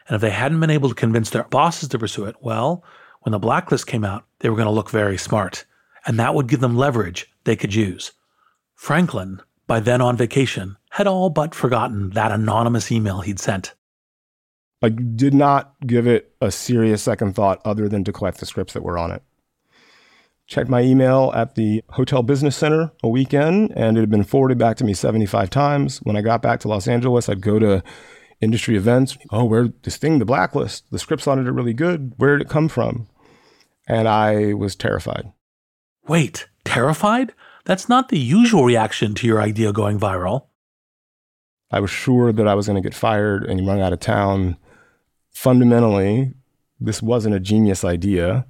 And 0.08 0.16
if 0.16 0.20
they 0.20 0.30
hadn't 0.30 0.58
been 0.58 0.70
able 0.70 0.88
to 0.88 0.94
convince 0.96 1.30
their 1.30 1.44
bosses 1.44 1.88
to 1.90 1.98
pursue 1.98 2.24
it, 2.24 2.34
well, 2.40 2.82
when 3.20 3.30
the 3.30 3.38
blacklist 3.38 3.86
came 3.86 4.04
out, 4.04 4.24
they 4.40 4.48
were 4.48 4.56
going 4.56 4.66
to 4.66 4.72
look 4.72 4.90
very 4.90 5.16
smart. 5.16 5.64
And 6.06 6.18
that 6.18 6.34
would 6.34 6.48
give 6.48 6.58
them 6.58 6.76
leverage 6.76 7.30
they 7.44 7.54
could 7.54 7.72
use. 7.72 8.12
Franklin, 8.74 9.40
by 9.68 9.78
then 9.78 10.00
on 10.00 10.16
vacation, 10.16 10.76
had 10.90 11.06
all 11.06 11.30
but 11.30 11.54
forgotten 11.54 12.10
that 12.10 12.32
anonymous 12.32 12.90
email 12.90 13.20
he'd 13.20 13.38
sent. 13.38 13.74
I 14.82 14.88
did 14.88 15.34
not 15.34 15.74
give 15.86 16.06
it 16.06 16.34
a 16.40 16.50
serious 16.50 17.02
second 17.02 17.34
thought 17.34 17.60
other 17.64 17.88
than 17.88 18.02
to 18.04 18.12
collect 18.12 18.38
the 18.38 18.46
scripts 18.46 18.72
that 18.72 18.82
were 18.82 18.98
on 18.98 19.12
it. 19.12 19.22
Checked 20.48 20.70
my 20.70 20.80
email 20.80 21.30
at 21.34 21.56
the 21.56 21.84
Hotel 21.90 22.22
Business 22.22 22.56
Center 22.56 22.90
a 23.02 23.08
weekend, 23.08 23.70
and 23.76 23.98
it 23.98 24.00
had 24.00 24.10
been 24.10 24.24
forwarded 24.24 24.56
back 24.56 24.78
to 24.78 24.84
me 24.84 24.94
75 24.94 25.50
times. 25.50 25.98
When 25.98 26.16
I 26.16 26.22
got 26.22 26.40
back 26.40 26.60
to 26.60 26.68
Los 26.68 26.88
Angeles, 26.88 27.28
I'd 27.28 27.42
go 27.42 27.58
to 27.58 27.82
industry 28.40 28.74
events. 28.74 29.18
Oh, 29.30 29.44
where 29.44 29.68
this 29.82 29.98
thing, 29.98 30.18
the 30.18 30.24
blacklist, 30.24 30.90
the 30.90 30.98
scripts 30.98 31.26
on 31.26 31.38
it 31.38 31.46
are 31.46 31.52
really 31.52 31.74
good. 31.74 32.14
Where 32.16 32.38
did 32.38 32.46
it 32.46 32.50
come 32.50 32.68
from? 32.68 33.08
And 33.86 34.08
I 34.08 34.54
was 34.54 34.74
terrified. 34.74 35.30
Wait, 36.06 36.48
terrified? 36.64 37.34
That's 37.66 37.90
not 37.90 38.08
the 38.08 38.18
usual 38.18 38.64
reaction 38.64 39.14
to 39.16 39.26
your 39.26 39.42
idea 39.42 39.74
going 39.74 40.00
viral. 40.00 40.46
I 41.70 41.80
was 41.80 41.90
sure 41.90 42.32
that 42.32 42.48
I 42.48 42.54
was 42.54 42.66
going 42.66 42.82
to 42.82 42.86
get 42.86 42.96
fired 42.96 43.44
and 43.44 43.66
run 43.66 43.80
out 43.80 43.92
of 43.92 44.00
town. 44.00 44.56
Fundamentally, 45.30 46.32
this 46.80 47.02
wasn't 47.02 47.34
a 47.34 47.40
genius 47.40 47.84
idea. 47.84 48.46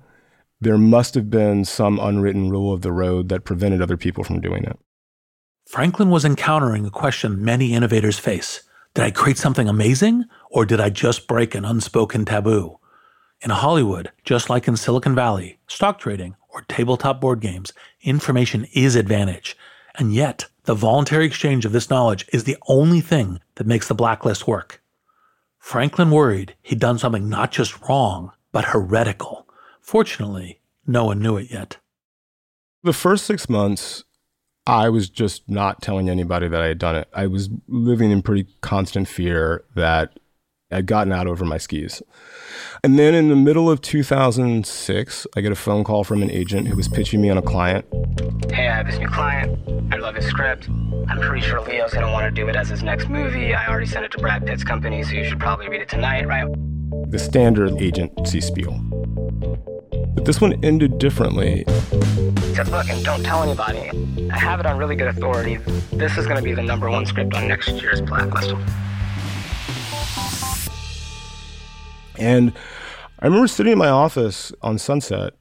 There 0.60 0.78
must 0.78 1.14
have 1.14 1.30
been 1.30 1.64
some 1.64 2.00
unwritten 2.00 2.50
rule 2.50 2.72
of 2.72 2.82
the 2.82 2.92
road 2.92 3.28
that 3.28 3.44
prevented 3.44 3.80
other 3.80 3.96
people 3.96 4.24
from 4.24 4.40
doing 4.40 4.64
it. 4.64 4.78
Franklin 5.68 6.10
was 6.10 6.24
encountering 6.24 6.84
a 6.84 6.90
question 6.90 7.44
many 7.44 7.74
innovators 7.74 8.18
face 8.18 8.62
Did 8.94 9.04
I 9.04 9.10
create 9.10 9.38
something 9.38 9.68
amazing, 9.68 10.24
or 10.50 10.64
did 10.64 10.80
I 10.80 10.90
just 10.90 11.28
break 11.28 11.54
an 11.54 11.64
unspoken 11.64 12.24
taboo? 12.24 12.78
In 13.40 13.50
Hollywood, 13.50 14.10
just 14.24 14.50
like 14.50 14.66
in 14.66 14.76
Silicon 14.76 15.14
Valley, 15.14 15.60
stock 15.68 16.00
trading, 16.00 16.34
or 16.48 16.62
tabletop 16.62 17.20
board 17.20 17.40
games, 17.40 17.72
information 18.00 18.66
is 18.72 18.96
advantage. 18.96 19.56
And 19.96 20.12
yet, 20.12 20.46
the 20.64 20.74
voluntary 20.74 21.26
exchange 21.26 21.64
of 21.64 21.72
this 21.72 21.88
knowledge 21.88 22.26
is 22.32 22.44
the 22.44 22.56
only 22.66 23.00
thing 23.00 23.40
that 23.54 23.66
makes 23.66 23.86
the 23.86 23.94
blacklist 23.94 24.48
work. 24.48 24.82
Franklin 25.58 26.10
worried 26.10 26.56
he'd 26.62 26.80
done 26.80 26.98
something 26.98 27.28
not 27.28 27.52
just 27.52 27.80
wrong, 27.82 28.32
but 28.50 28.64
heretical. 28.66 29.47
Fortunately, 29.88 30.60
no 30.86 31.06
one 31.06 31.18
knew 31.18 31.38
it 31.38 31.50
yet. 31.50 31.78
The 32.82 32.92
first 32.92 33.24
six 33.24 33.48
months, 33.48 34.04
I 34.66 34.90
was 34.90 35.08
just 35.08 35.48
not 35.48 35.80
telling 35.80 36.10
anybody 36.10 36.46
that 36.46 36.60
I 36.60 36.66
had 36.66 36.78
done 36.78 36.94
it. 36.94 37.08
I 37.14 37.26
was 37.26 37.48
living 37.68 38.10
in 38.10 38.20
pretty 38.20 38.48
constant 38.60 39.08
fear 39.08 39.64
that 39.76 40.18
I'd 40.70 40.84
gotten 40.84 41.10
out 41.10 41.26
over 41.26 41.42
my 41.46 41.56
skis. 41.56 42.02
And 42.84 42.98
then 42.98 43.14
in 43.14 43.30
the 43.30 43.34
middle 43.34 43.70
of 43.70 43.80
2006, 43.80 45.26
I 45.34 45.40
get 45.40 45.52
a 45.52 45.54
phone 45.54 45.84
call 45.84 46.04
from 46.04 46.20
an 46.20 46.30
agent 46.30 46.68
who 46.68 46.76
was 46.76 46.88
pitching 46.88 47.22
me 47.22 47.30
on 47.30 47.38
a 47.38 47.42
client. 47.42 47.86
Hey, 48.52 48.68
I 48.68 48.76
have 48.76 48.86
this 48.88 48.98
new 48.98 49.08
client. 49.08 49.58
I 49.90 49.96
love 49.96 50.16
his 50.16 50.26
script. 50.26 50.68
I'm 50.68 51.18
pretty 51.18 51.46
sure 51.46 51.62
Leo's 51.62 51.94
gonna 51.94 52.12
want 52.12 52.26
to 52.26 52.30
do 52.30 52.46
it 52.46 52.56
as 52.56 52.68
his 52.68 52.82
next 52.82 53.08
movie. 53.08 53.54
I 53.54 53.66
already 53.66 53.86
sent 53.86 54.04
it 54.04 54.12
to 54.12 54.18
Brad 54.18 54.46
Pitt's 54.46 54.64
company, 54.64 55.02
so 55.02 55.12
you 55.12 55.24
should 55.24 55.40
probably 55.40 55.70
read 55.70 55.80
it 55.80 55.88
tonight, 55.88 56.26
right? 56.28 56.46
The 57.10 57.18
standard 57.18 57.80
agency 57.80 58.40
spiel. 58.40 58.72
But 60.14 60.24
this 60.24 60.40
one 60.40 60.62
ended 60.64 60.98
differently. 60.98 61.64
Said, 62.54 62.68
look, 62.68 62.88
and 62.88 63.04
don't 63.04 63.22
tell 63.22 63.42
anybody. 63.42 63.90
I 64.30 64.38
have 64.38 64.60
it 64.60 64.66
on 64.66 64.78
really 64.78 64.96
good 64.96 65.08
authority. 65.08 65.56
This 65.92 66.16
is 66.16 66.26
gonna 66.26 66.42
be 66.42 66.54
the 66.54 66.62
number 66.62 66.90
one 66.90 67.06
script 67.06 67.34
on 67.34 67.48
next 67.48 67.70
year's 67.70 68.00
blacklist. 68.00 68.54
And 72.18 72.52
I 73.20 73.26
remember 73.26 73.48
sitting 73.48 73.72
in 73.72 73.78
my 73.78 73.90
office 73.90 74.52
on 74.62 74.78
Sunset 74.78 75.34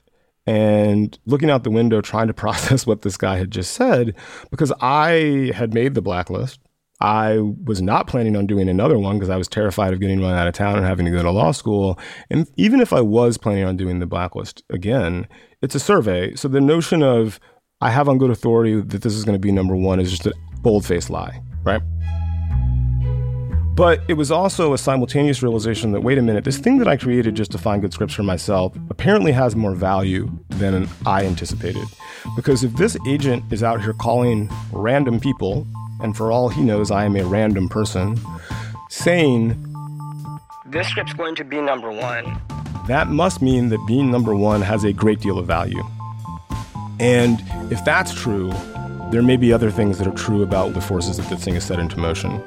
and 0.45 1.17
looking 1.25 1.49
out 1.49 1.63
the 1.63 1.71
window 1.71 2.01
trying 2.01 2.27
to 2.27 2.33
process 2.45 2.85
what 2.85 3.01
this 3.01 3.17
guy 3.17 3.37
had 3.37 3.51
just 3.51 3.73
said 3.73 4.15
because 4.51 4.71
I 4.81 5.51
had 5.55 5.73
made 5.73 5.93
the 5.93 6.01
blacklist. 6.01 6.59
I 6.99 7.37
was 7.63 7.81
not 7.81 8.07
planning 8.07 8.35
on 8.35 8.47
doing 8.47 8.67
another 8.67 8.97
one 8.97 9.17
because 9.17 9.29
I 9.29 9.37
was 9.37 9.47
terrified 9.47 9.93
of 9.93 9.99
getting 9.99 10.19
run 10.19 10.33
out 10.33 10.47
of 10.47 10.53
town 10.55 10.77
and 10.77 10.85
having 10.85 11.05
to 11.05 11.11
go 11.11 11.21
to 11.21 11.29
law 11.29 11.51
school. 11.51 11.99
And 12.29 12.49
even 12.57 12.81
if 12.81 12.91
I 12.91 13.01
was 13.01 13.37
planning 13.37 13.65
on 13.65 13.77
doing 13.77 13.99
the 13.99 14.07
blacklist 14.07 14.63
again, 14.71 15.27
it's 15.61 15.75
a 15.75 15.79
survey. 15.79 16.33
So 16.35 16.47
the 16.47 16.61
notion 16.61 17.03
of 17.03 17.39
I 17.81 17.91
have 17.91 18.09
on 18.09 18.17
good 18.17 18.31
authority 18.31 18.81
that 18.81 19.03
this 19.03 19.13
is 19.13 19.23
going 19.23 19.35
to 19.35 19.39
be 19.39 19.51
number 19.51 19.75
one 19.75 19.99
is 19.99 20.09
just 20.09 20.25
a 20.25 20.33
bold 20.61 20.85
faced 20.85 21.11
lie, 21.11 21.39
right? 21.63 21.81
But 23.75 24.01
it 24.07 24.15
was 24.15 24.31
also 24.31 24.73
a 24.73 24.77
simultaneous 24.79 25.43
realization 25.43 25.91
that, 25.91 26.01
wait 26.01 26.17
a 26.17 26.23
minute, 26.23 26.45
this 26.45 26.57
thing 26.57 26.79
that 26.79 26.87
I 26.87 26.97
created 26.97 27.35
just 27.35 27.51
to 27.51 27.59
find 27.59 27.79
good 27.79 27.93
scripts 27.93 28.15
for 28.15 28.23
myself 28.23 28.75
apparently 28.89 29.31
has 29.33 29.55
more 29.55 29.75
value 29.75 30.31
than 30.49 30.89
I 31.05 31.25
anticipated. 31.25 31.85
Because 32.35 32.63
if 32.63 32.75
this 32.75 32.97
agent 33.07 33.43
is 33.53 33.61
out 33.61 33.83
here 33.83 33.93
calling 33.93 34.49
random 34.71 35.19
people, 35.19 35.67
and 35.99 36.15
for 36.15 36.31
all 36.31 36.49
he 36.49 36.61
knows, 36.61 36.91
I 36.91 37.05
am 37.05 37.15
a 37.15 37.25
random 37.25 37.69
person, 37.69 38.19
saying, 38.89 39.55
This 40.65 40.87
script's 40.87 41.13
going 41.13 41.35
to 41.35 41.43
be 41.43 41.61
number 41.61 41.91
one, 41.91 42.39
that 42.87 43.09
must 43.09 43.41
mean 43.41 43.69
that 43.69 43.85
being 43.85 44.11
number 44.11 44.35
one 44.35 44.61
has 44.61 44.83
a 44.83 44.93
great 44.93 45.19
deal 45.19 45.37
of 45.37 45.45
value. 45.45 45.83
And 46.99 47.43
if 47.71 47.83
that's 47.83 48.13
true, 48.13 48.51
there 49.11 49.21
may 49.21 49.37
be 49.37 49.53
other 49.53 49.71
things 49.71 49.97
that 49.97 50.07
are 50.07 50.15
true 50.15 50.41
about 50.41 50.73
the 50.73 50.81
forces 50.81 51.17
that 51.17 51.29
this 51.29 51.43
thing 51.43 51.53
has 51.55 51.65
set 51.65 51.79
into 51.79 51.97
motion. 51.99 52.41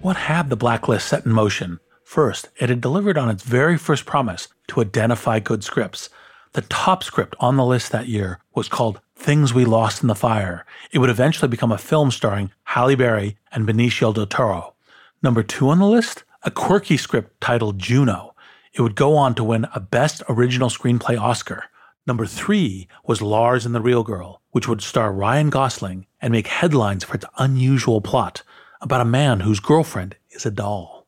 What 0.00 0.16
had 0.16 0.50
the 0.50 0.56
blacklist 0.56 1.06
set 1.08 1.26
in 1.26 1.32
motion? 1.32 1.78
First, 2.10 2.48
it 2.58 2.70
had 2.70 2.80
delivered 2.80 3.16
on 3.16 3.30
its 3.30 3.44
very 3.44 3.78
first 3.78 4.04
promise 4.04 4.48
to 4.66 4.80
identify 4.80 5.38
good 5.38 5.62
scripts. 5.62 6.10
The 6.54 6.62
top 6.62 7.04
script 7.04 7.36
on 7.38 7.56
the 7.56 7.64
list 7.64 7.92
that 7.92 8.08
year 8.08 8.40
was 8.52 8.68
called 8.68 9.00
Things 9.14 9.54
We 9.54 9.64
Lost 9.64 10.02
in 10.02 10.08
the 10.08 10.16
Fire. 10.16 10.66
It 10.90 10.98
would 10.98 11.08
eventually 11.08 11.46
become 11.46 11.70
a 11.70 11.78
film 11.78 12.10
starring 12.10 12.50
Halle 12.64 12.96
Berry 12.96 13.36
and 13.52 13.64
Benicio 13.64 14.12
del 14.12 14.26
Toro. 14.26 14.74
Number 15.22 15.44
two 15.44 15.68
on 15.68 15.78
the 15.78 15.86
list, 15.86 16.24
a 16.42 16.50
quirky 16.50 16.96
script 16.96 17.40
titled 17.40 17.78
Juno. 17.78 18.34
It 18.74 18.82
would 18.82 18.96
go 18.96 19.16
on 19.16 19.36
to 19.36 19.44
win 19.44 19.68
a 19.72 19.78
Best 19.78 20.24
Original 20.28 20.68
Screenplay 20.68 21.16
Oscar. 21.16 21.66
Number 22.08 22.26
three 22.26 22.88
was 23.04 23.22
Lars 23.22 23.64
and 23.64 23.72
the 23.72 23.80
Real 23.80 24.02
Girl, 24.02 24.42
which 24.50 24.66
would 24.66 24.82
star 24.82 25.12
Ryan 25.12 25.48
Gosling 25.48 26.06
and 26.20 26.32
make 26.32 26.48
headlines 26.48 27.04
for 27.04 27.14
its 27.14 27.26
unusual 27.38 28.00
plot 28.00 28.42
about 28.80 29.00
a 29.00 29.04
man 29.04 29.38
whose 29.38 29.60
girlfriend 29.60 30.16
is 30.32 30.44
a 30.44 30.50
doll. 30.50 30.99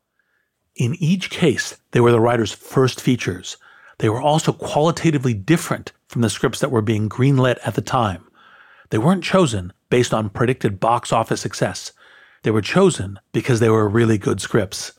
In 0.76 0.94
each 1.00 1.30
case, 1.30 1.76
they 1.90 2.00
were 2.00 2.12
the 2.12 2.20
writer's 2.20 2.52
first 2.52 3.00
features. 3.00 3.56
They 3.98 4.08
were 4.08 4.20
also 4.20 4.52
qualitatively 4.52 5.34
different 5.34 5.92
from 6.08 6.22
the 6.22 6.30
scripts 6.30 6.60
that 6.60 6.70
were 6.70 6.82
being 6.82 7.08
greenlit 7.08 7.58
at 7.64 7.74
the 7.74 7.82
time. 7.82 8.24
They 8.90 8.98
weren't 8.98 9.24
chosen 9.24 9.72
based 9.90 10.14
on 10.14 10.30
predicted 10.30 10.80
box 10.80 11.12
office 11.12 11.40
success. 11.40 11.92
They 12.42 12.50
were 12.50 12.62
chosen 12.62 13.18
because 13.32 13.60
they 13.60 13.68
were 13.68 13.88
really 13.88 14.18
good 14.18 14.40
scripts. 14.40 14.92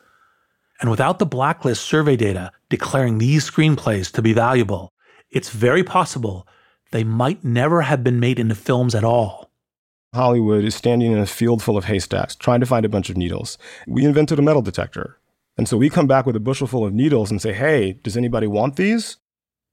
And 0.79 0.89
without 0.89 1.19
the 1.19 1.25
blacklist 1.25 1.83
survey 1.83 2.15
data 2.15 2.51
declaring 2.69 3.17
these 3.17 3.49
screenplays 3.49 4.11
to 4.13 4.21
be 4.21 4.33
valuable, 4.33 4.91
it's 5.31 5.49
very 5.49 5.83
possible 5.83 6.47
they 6.91 7.03
might 7.03 7.43
never 7.43 7.81
have 7.81 8.03
been 8.03 8.19
made 8.19 8.39
into 8.39 8.55
films 8.55 8.93
at 8.93 9.03
all. 9.03 9.49
Hollywood 10.13 10.63
is 10.63 10.75
standing 10.75 11.11
in 11.11 11.17
a 11.17 11.25
field 11.25 11.63
full 11.63 11.77
of 11.77 11.85
haystacks 11.85 12.35
trying 12.35 12.59
to 12.59 12.67
find 12.67 12.85
a 12.85 12.89
bunch 12.89 13.09
of 13.09 13.17
needles. 13.17 13.57
We 13.87 14.05
invented 14.05 14.37
a 14.37 14.43
metal 14.43 14.61
detector. 14.61 15.17
And 15.57 15.67
so 15.67 15.77
we 15.77 15.89
come 15.89 16.07
back 16.07 16.25
with 16.25 16.35
a 16.35 16.39
bushel 16.39 16.67
full 16.67 16.85
of 16.85 16.93
needles 16.93 17.29
and 17.29 17.41
say, 17.41 17.53
hey, 17.53 17.93
does 17.93 18.17
anybody 18.17 18.47
want 18.47 18.75
these? 18.75 19.17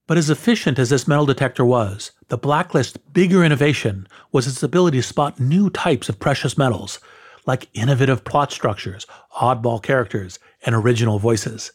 But 0.06 0.18
as 0.18 0.28
efficient 0.28 0.78
as 0.78 0.90
this 0.90 1.06
metal 1.06 1.24
detector 1.24 1.64
was, 1.64 2.10
the 2.28 2.36
blacklist's 2.36 2.96
bigger 2.96 3.44
innovation 3.44 4.08
was 4.32 4.46
its 4.46 4.62
ability 4.62 4.98
to 4.98 5.02
spot 5.02 5.38
new 5.38 5.70
types 5.70 6.08
of 6.08 6.18
precious 6.18 6.58
metals, 6.58 6.98
like 7.46 7.68
innovative 7.74 8.24
plot 8.24 8.52
structures, 8.52 9.06
oddball 9.36 9.82
characters, 9.82 10.38
and 10.66 10.74
original 10.74 11.18
voices. 11.18 11.72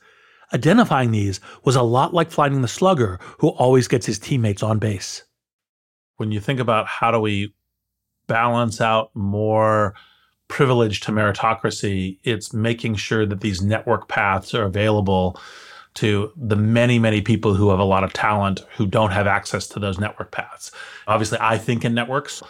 Identifying 0.53 1.11
these 1.11 1.39
was 1.63 1.75
a 1.75 1.81
lot 1.81 2.13
like 2.13 2.29
finding 2.29 2.61
the 2.61 2.67
slugger 2.67 3.19
who 3.39 3.49
always 3.49 3.87
gets 3.87 4.05
his 4.05 4.19
teammates 4.19 4.61
on 4.61 4.79
base. 4.79 5.23
When 6.17 6.31
you 6.31 6.39
think 6.39 6.59
about 6.59 6.87
how 6.87 7.11
do 7.11 7.19
we 7.19 7.55
balance 8.27 8.81
out 8.81 9.11
more 9.15 9.95
privilege 10.47 11.01
to 11.01 11.11
meritocracy, 11.11 12.17
it's 12.23 12.53
making 12.53 12.95
sure 12.95 13.25
that 13.25 13.41
these 13.41 13.61
network 13.61 14.07
paths 14.07 14.53
are 14.53 14.63
available 14.63 15.39
to 15.95 16.31
the 16.35 16.55
many, 16.55 16.99
many 16.99 17.21
people 17.21 17.53
who 17.53 17.69
have 17.69 17.79
a 17.79 17.85
lot 17.85 18.03
of 18.03 18.13
talent 18.13 18.61
who 18.75 18.85
don't 18.85 19.11
have 19.11 19.27
access 19.27 19.67
to 19.67 19.79
those 19.79 19.99
network 19.99 20.31
paths. 20.31 20.71
Obviously, 21.07 21.37
I 21.41 21.57
think 21.57 21.85
in 21.85 21.93
networks. 21.93 22.43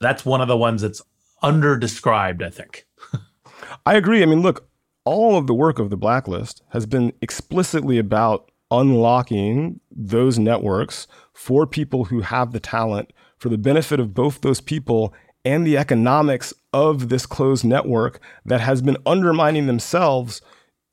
That's 0.00 0.24
one 0.24 0.40
of 0.40 0.48
the 0.48 0.56
ones 0.56 0.82
that's 0.82 1.02
under 1.42 1.76
described, 1.76 2.42
I 2.42 2.50
think. 2.50 2.86
I 3.86 3.94
agree. 3.94 4.22
I 4.22 4.26
mean, 4.26 4.42
look, 4.42 4.68
all 5.04 5.36
of 5.36 5.46
the 5.46 5.54
work 5.54 5.78
of 5.78 5.90
the 5.90 5.96
blacklist 5.96 6.62
has 6.70 6.86
been 6.86 7.12
explicitly 7.20 7.98
about 7.98 8.50
unlocking 8.70 9.80
those 9.90 10.38
networks 10.38 11.06
for 11.32 11.66
people 11.66 12.04
who 12.04 12.20
have 12.20 12.52
the 12.52 12.60
talent 12.60 13.12
for 13.36 13.48
the 13.48 13.58
benefit 13.58 14.00
of 14.00 14.14
both 14.14 14.40
those 14.40 14.60
people 14.60 15.12
and 15.44 15.66
the 15.66 15.76
economics 15.76 16.54
of 16.74 17.08
this 17.08 17.24
closed 17.24 17.64
network 17.64 18.20
that 18.44 18.60
has 18.60 18.82
been 18.82 18.96
undermining 19.06 19.66
themselves, 19.66 20.42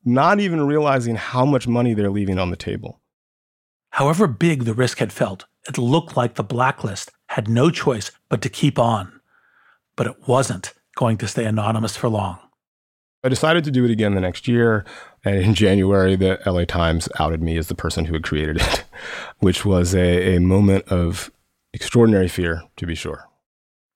not 0.05 0.39
even 0.39 0.67
realizing 0.67 1.15
how 1.15 1.43
much 1.43 1.67
money 1.67 1.95
they're 1.95 2.11
leaving 2.11 2.37
on 2.37 2.51
the 2.51 2.55
table. 2.55 3.01
However 3.89 4.27
big 4.27 4.63
the 4.63 4.75
risk 4.75 4.99
had 4.99 5.11
felt, 5.11 5.45
it 5.67 5.79
looked 5.79 6.15
like 6.15 6.35
the 6.35 6.43
blacklist 6.43 7.11
had 7.29 7.49
no 7.49 7.71
choice 7.71 8.11
but 8.29 8.41
to 8.43 8.49
keep 8.49 8.77
on. 8.77 9.19
But 9.95 10.07
it 10.07 10.27
wasn't 10.27 10.73
going 10.95 11.17
to 11.17 11.27
stay 11.27 11.45
anonymous 11.45 11.97
for 11.97 12.09
long. 12.09 12.37
I 13.23 13.29
decided 13.29 13.63
to 13.63 13.71
do 13.71 13.83
it 13.83 13.91
again 13.91 14.13
the 14.13 14.21
next 14.21 14.47
year. 14.47 14.85
And 15.25 15.35
in 15.35 15.53
January, 15.55 16.15
the 16.15 16.39
LA 16.45 16.65
Times 16.65 17.09
outed 17.19 17.41
me 17.41 17.57
as 17.57 17.67
the 17.67 17.75
person 17.75 18.05
who 18.05 18.13
had 18.13 18.23
created 18.23 18.61
it, 18.61 18.83
which 19.39 19.65
was 19.65 19.95
a, 19.95 20.35
a 20.35 20.39
moment 20.39 20.87
of 20.89 21.31
extraordinary 21.73 22.27
fear, 22.27 22.63
to 22.77 22.85
be 22.85 22.95
sure. 22.95 23.25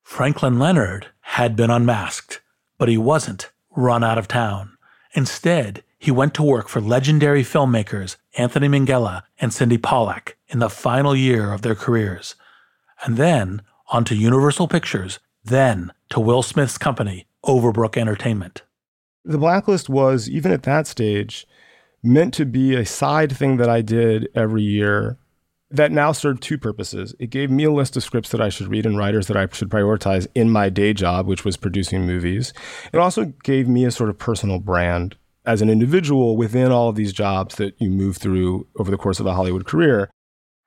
Franklin 0.06 0.58
Leonard 0.60 1.08
had 1.30 1.56
been 1.56 1.70
unmasked, 1.70 2.40
but 2.78 2.88
he 2.88 2.96
wasn't 2.96 3.50
run 3.76 4.04
out 4.04 4.16
of 4.16 4.28
town. 4.28 4.78
Instead, 5.12 5.82
he 5.98 6.10
went 6.10 6.34
to 6.34 6.42
work 6.42 6.68
for 6.68 6.80
legendary 6.80 7.42
filmmakers 7.42 8.16
Anthony 8.38 8.68
Minghella 8.68 9.22
and 9.40 9.52
Sydney 9.52 9.76
Pollack 9.76 10.38
in 10.48 10.60
the 10.60 10.70
final 10.70 11.16
year 11.16 11.52
of 11.52 11.62
their 11.62 11.74
careers. 11.74 12.36
And 13.04 13.16
then 13.16 13.62
on 13.88 14.04
to 14.04 14.14
Universal 14.14 14.68
Pictures, 14.68 15.18
then 15.44 15.92
to 16.10 16.20
Will 16.20 16.42
Smith's 16.42 16.78
company, 16.78 17.26
Overbrook 17.44 17.96
Entertainment. 17.96 18.62
The 19.24 19.38
blacklist 19.38 19.88
was, 19.88 20.30
even 20.30 20.52
at 20.52 20.62
that 20.62 20.86
stage, 20.86 21.46
meant 22.02 22.34
to 22.34 22.46
be 22.46 22.74
a 22.74 22.86
side 22.86 23.36
thing 23.36 23.56
that 23.56 23.68
I 23.68 23.82
did 23.82 24.28
every 24.34 24.62
year 24.62 25.18
that 25.70 25.90
now 25.90 26.12
served 26.12 26.42
two 26.42 26.58
purposes. 26.58 27.14
It 27.18 27.30
gave 27.30 27.50
me 27.50 27.64
a 27.64 27.72
list 27.72 27.96
of 27.96 28.04
scripts 28.04 28.30
that 28.30 28.40
I 28.40 28.48
should 28.48 28.68
read 28.68 28.86
and 28.86 28.96
writers 28.96 29.26
that 29.26 29.36
I 29.36 29.48
should 29.52 29.68
prioritize 29.68 30.26
in 30.34 30.50
my 30.50 30.68
day 30.68 30.92
job, 30.92 31.26
which 31.26 31.44
was 31.44 31.56
producing 31.56 32.06
movies. 32.06 32.52
It 32.92 32.98
also 32.98 33.32
gave 33.42 33.68
me 33.68 33.84
a 33.84 33.90
sort 33.90 34.10
of 34.10 34.18
personal 34.18 34.60
brand 34.60 35.16
as 35.44 35.62
an 35.62 35.70
individual 35.70 36.36
within 36.36 36.72
all 36.72 36.88
of 36.88 36.96
these 36.96 37.12
jobs 37.12 37.56
that 37.56 37.74
you 37.80 37.90
move 37.90 38.16
through 38.16 38.66
over 38.76 38.90
the 38.90 38.96
course 38.96 39.20
of 39.20 39.26
a 39.26 39.34
Hollywood 39.34 39.64
career. 39.66 40.10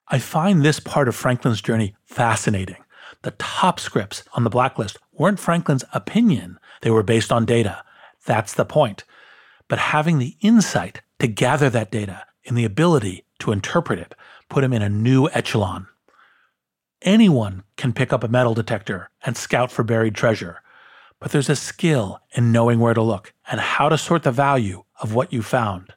I 0.07 0.19
find 0.19 0.63
this 0.63 0.79
part 0.79 1.07
of 1.07 1.15
Franklin's 1.15 1.62
journey 1.62 1.95
fascinating. 2.05 2.83
The 3.21 3.31
top 3.31 3.79
scripts 3.79 4.23
on 4.33 4.43
the 4.43 4.49
blacklist 4.49 4.97
weren't 5.12 5.39
Franklin's 5.39 5.83
opinion, 5.93 6.57
they 6.81 6.89
were 6.89 7.03
based 7.03 7.31
on 7.31 7.45
data. 7.45 7.83
That's 8.25 8.53
the 8.53 8.65
point. 8.65 9.03
But 9.67 9.79
having 9.79 10.17
the 10.17 10.38
insight 10.41 11.01
to 11.19 11.27
gather 11.27 11.69
that 11.69 11.91
data 11.91 12.25
and 12.45 12.57
the 12.57 12.65
ability 12.65 13.25
to 13.39 13.51
interpret 13.51 13.99
it 13.99 14.15
put 14.49 14.63
him 14.63 14.73
in 14.73 14.81
a 14.81 14.89
new 14.89 15.29
echelon. 15.29 15.88
Anyone 17.01 17.63
can 17.77 17.93
pick 17.93 18.12
up 18.12 18.23
a 18.23 18.27
metal 18.27 18.53
detector 18.53 19.09
and 19.23 19.38
scout 19.38 19.71
for 19.71 19.83
buried 19.83 20.15
treasure, 20.15 20.62
but 21.19 21.31
there's 21.31 21.49
a 21.49 21.55
skill 21.55 22.19
in 22.35 22.51
knowing 22.51 22.79
where 22.79 22.93
to 22.93 23.01
look 23.01 23.33
and 23.49 23.59
how 23.59 23.89
to 23.89 23.97
sort 23.97 24.23
the 24.23 24.31
value 24.31 24.83
of 25.01 25.13
what 25.13 25.31
you 25.31 25.41
found. 25.41 25.93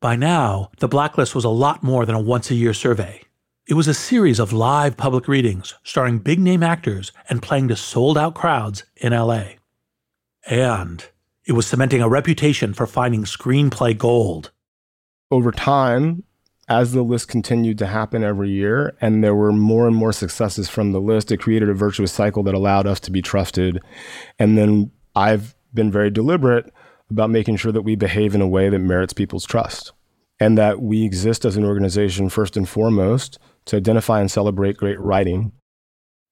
By 0.00 0.16
now, 0.16 0.70
the 0.78 0.88
blacklist 0.88 1.34
was 1.34 1.44
a 1.44 1.50
lot 1.50 1.82
more 1.82 2.06
than 2.06 2.14
a 2.14 2.20
once 2.20 2.50
a 2.50 2.54
year 2.54 2.72
survey. 2.72 3.22
It 3.66 3.74
was 3.74 3.88
a 3.88 3.94
series 3.94 4.38
of 4.38 4.52
live 4.52 4.96
public 4.96 5.28
readings 5.28 5.74
starring 5.82 6.20
big 6.20 6.38
name 6.38 6.62
actors 6.62 7.12
and 7.28 7.42
playing 7.42 7.68
to 7.68 7.76
sold 7.76 8.16
out 8.16 8.34
crowds 8.34 8.84
in 8.96 9.12
LA. 9.12 9.44
And 10.46 11.04
it 11.44 11.52
was 11.52 11.66
cementing 11.66 12.00
a 12.00 12.08
reputation 12.08 12.72
for 12.72 12.86
finding 12.86 13.24
screenplay 13.24 13.96
gold. 13.96 14.52
Over 15.30 15.52
time, 15.52 16.22
as 16.68 16.92
the 16.92 17.02
list 17.02 17.28
continued 17.28 17.78
to 17.78 17.86
happen 17.86 18.22
every 18.22 18.50
year 18.50 18.96
and 19.00 19.22
there 19.22 19.34
were 19.34 19.52
more 19.52 19.86
and 19.86 19.96
more 19.96 20.12
successes 20.12 20.68
from 20.68 20.92
the 20.92 21.00
list, 21.00 21.32
it 21.32 21.40
created 21.40 21.68
a 21.68 21.74
virtuous 21.74 22.12
cycle 22.12 22.42
that 22.44 22.54
allowed 22.54 22.86
us 22.86 23.00
to 23.00 23.10
be 23.10 23.22
trusted. 23.22 23.80
And 24.38 24.58
then 24.58 24.90
I've 25.16 25.54
been 25.72 25.90
very 25.90 26.10
deliberate 26.10 26.72
about 27.10 27.30
making 27.30 27.56
sure 27.56 27.72
that 27.72 27.82
we 27.82 27.96
behave 27.96 28.34
in 28.34 28.42
a 28.42 28.48
way 28.48 28.68
that 28.68 28.78
merits 28.78 29.12
people's 29.12 29.46
trust 29.46 29.92
and 30.38 30.58
that 30.58 30.80
we 30.80 31.04
exist 31.04 31.44
as 31.44 31.56
an 31.56 31.64
organization 31.64 32.28
first 32.28 32.56
and 32.56 32.68
foremost 32.68 33.38
to 33.64 33.76
identify 33.76 34.20
and 34.20 34.30
celebrate 34.30 34.76
great 34.76 35.00
writing. 35.00 35.52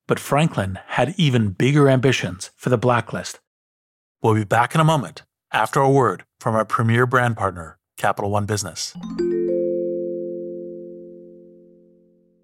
But 0.06 0.20
Franklin 0.20 0.78
had 0.86 1.14
even 1.16 1.50
bigger 1.50 1.88
ambitions 1.88 2.50
for 2.56 2.68
the 2.68 2.78
blacklist 2.78 3.40
We'll 4.22 4.34
be 4.34 4.44
back 4.44 4.74
in 4.74 4.80
a 4.80 4.84
moment 4.84 5.22
after 5.52 5.80
a 5.80 5.90
word 5.90 6.24
from 6.40 6.54
our 6.54 6.64
premier 6.64 7.06
brand 7.06 7.36
partner, 7.36 7.78
Capital 7.96 8.30
One 8.30 8.46
Business. 8.46 8.94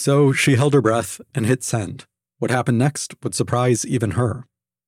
so 0.00 0.32
she 0.32 0.56
held 0.56 0.72
her 0.72 0.80
breath 0.80 1.20
and 1.34 1.44
hit 1.44 1.62
send 1.62 2.06
what 2.38 2.50
happened 2.50 2.78
next 2.78 3.14
would 3.22 3.34
surprise 3.34 3.86
even 3.86 4.12
her 4.12 4.46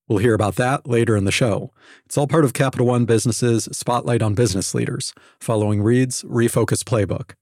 We'll 0.09 0.19
hear 0.19 0.35
about 0.35 0.57
that 0.57 0.87
later 0.87 1.17
in 1.17 1.25
the 1.25 1.33
show. 1.33 1.71
It's 2.05 2.19
all 2.19 2.27
part 2.27 2.45
of 2.45 2.53
Capital 2.53 2.87
One 2.87 3.07
Business's 3.07 3.69
Spotlight 3.73 4.21
on 4.21 4.35
Business 4.35 4.75
Leaders, 4.75 5.15
following 5.41 5.81
Reid's 5.81 6.23
Refocus 6.25 6.83
Playbook. 6.83 7.33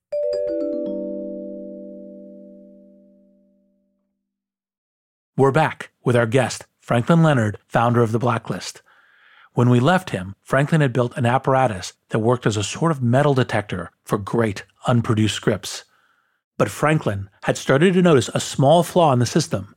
We're 5.35 5.51
back 5.51 5.91
with 6.05 6.15
our 6.15 6.27
guest, 6.27 6.65
Franklin 6.79 7.23
Leonard, 7.23 7.57
founder 7.67 8.01
of 8.01 8.11
the 8.11 8.19
Blacklist. 8.19 8.81
When 9.53 9.69
we 9.69 9.79
left 9.79 10.11
him, 10.11 10.35
Franklin 10.41 10.81
had 10.81 10.93
built 10.93 11.17
an 11.17 11.25
apparatus 11.25 11.93
that 12.09 12.19
worked 12.19 12.45
as 12.45 12.55
a 12.55 12.63
sort 12.63 12.91
of 12.91 13.01
metal 13.01 13.33
detector 13.33 13.91
for 14.05 14.17
great 14.17 14.63
unproduced 14.87 15.35
scripts. 15.35 15.83
But 16.61 16.69
Franklin 16.69 17.27
had 17.41 17.57
started 17.57 17.95
to 17.95 18.03
notice 18.03 18.29
a 18.35 18.39
small 18.39 18.83
flaw 18.83 19.13
in 19.13 19.17
the 19.17 19.25
system. 19.25 19.75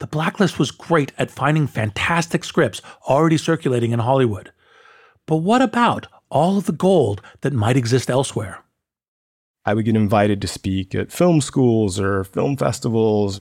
The 0.00 0.06
Blacklist 0.06 0.58
was 0.58 0.70
great 0.70 1.10
at 1.16 1.30
finding 1.30 1.66
fantastic 1.66 2.44
scripts 2.44 2.82
already 3.08 3.38
circulating 3.38 3.92
in 3.92 4.00
Hollywood. 4.00 4.52
But 5.24 5.38
what 5.38 5.62
about 5.62 6.08
all 6.28 6.58
of 6.58 6.66
the 6.66 6.74
gold 6.74 7.22
that 7.40 7.54
might 7.54 7.78
exist 7.78 8.10
elsewhere? 8.10 8.62
I 9.64 9.72
would 9.72 9.86
get 9.86 9.96
invited 9.96 10.42
to 10.42 10.46
speak 10.46 10.94
at 10.94 11.10
film 11.10 11.40
schools 11.40 11.98
or 11.98 12.22
film 12.24 12.58
festivals 12.58 13.40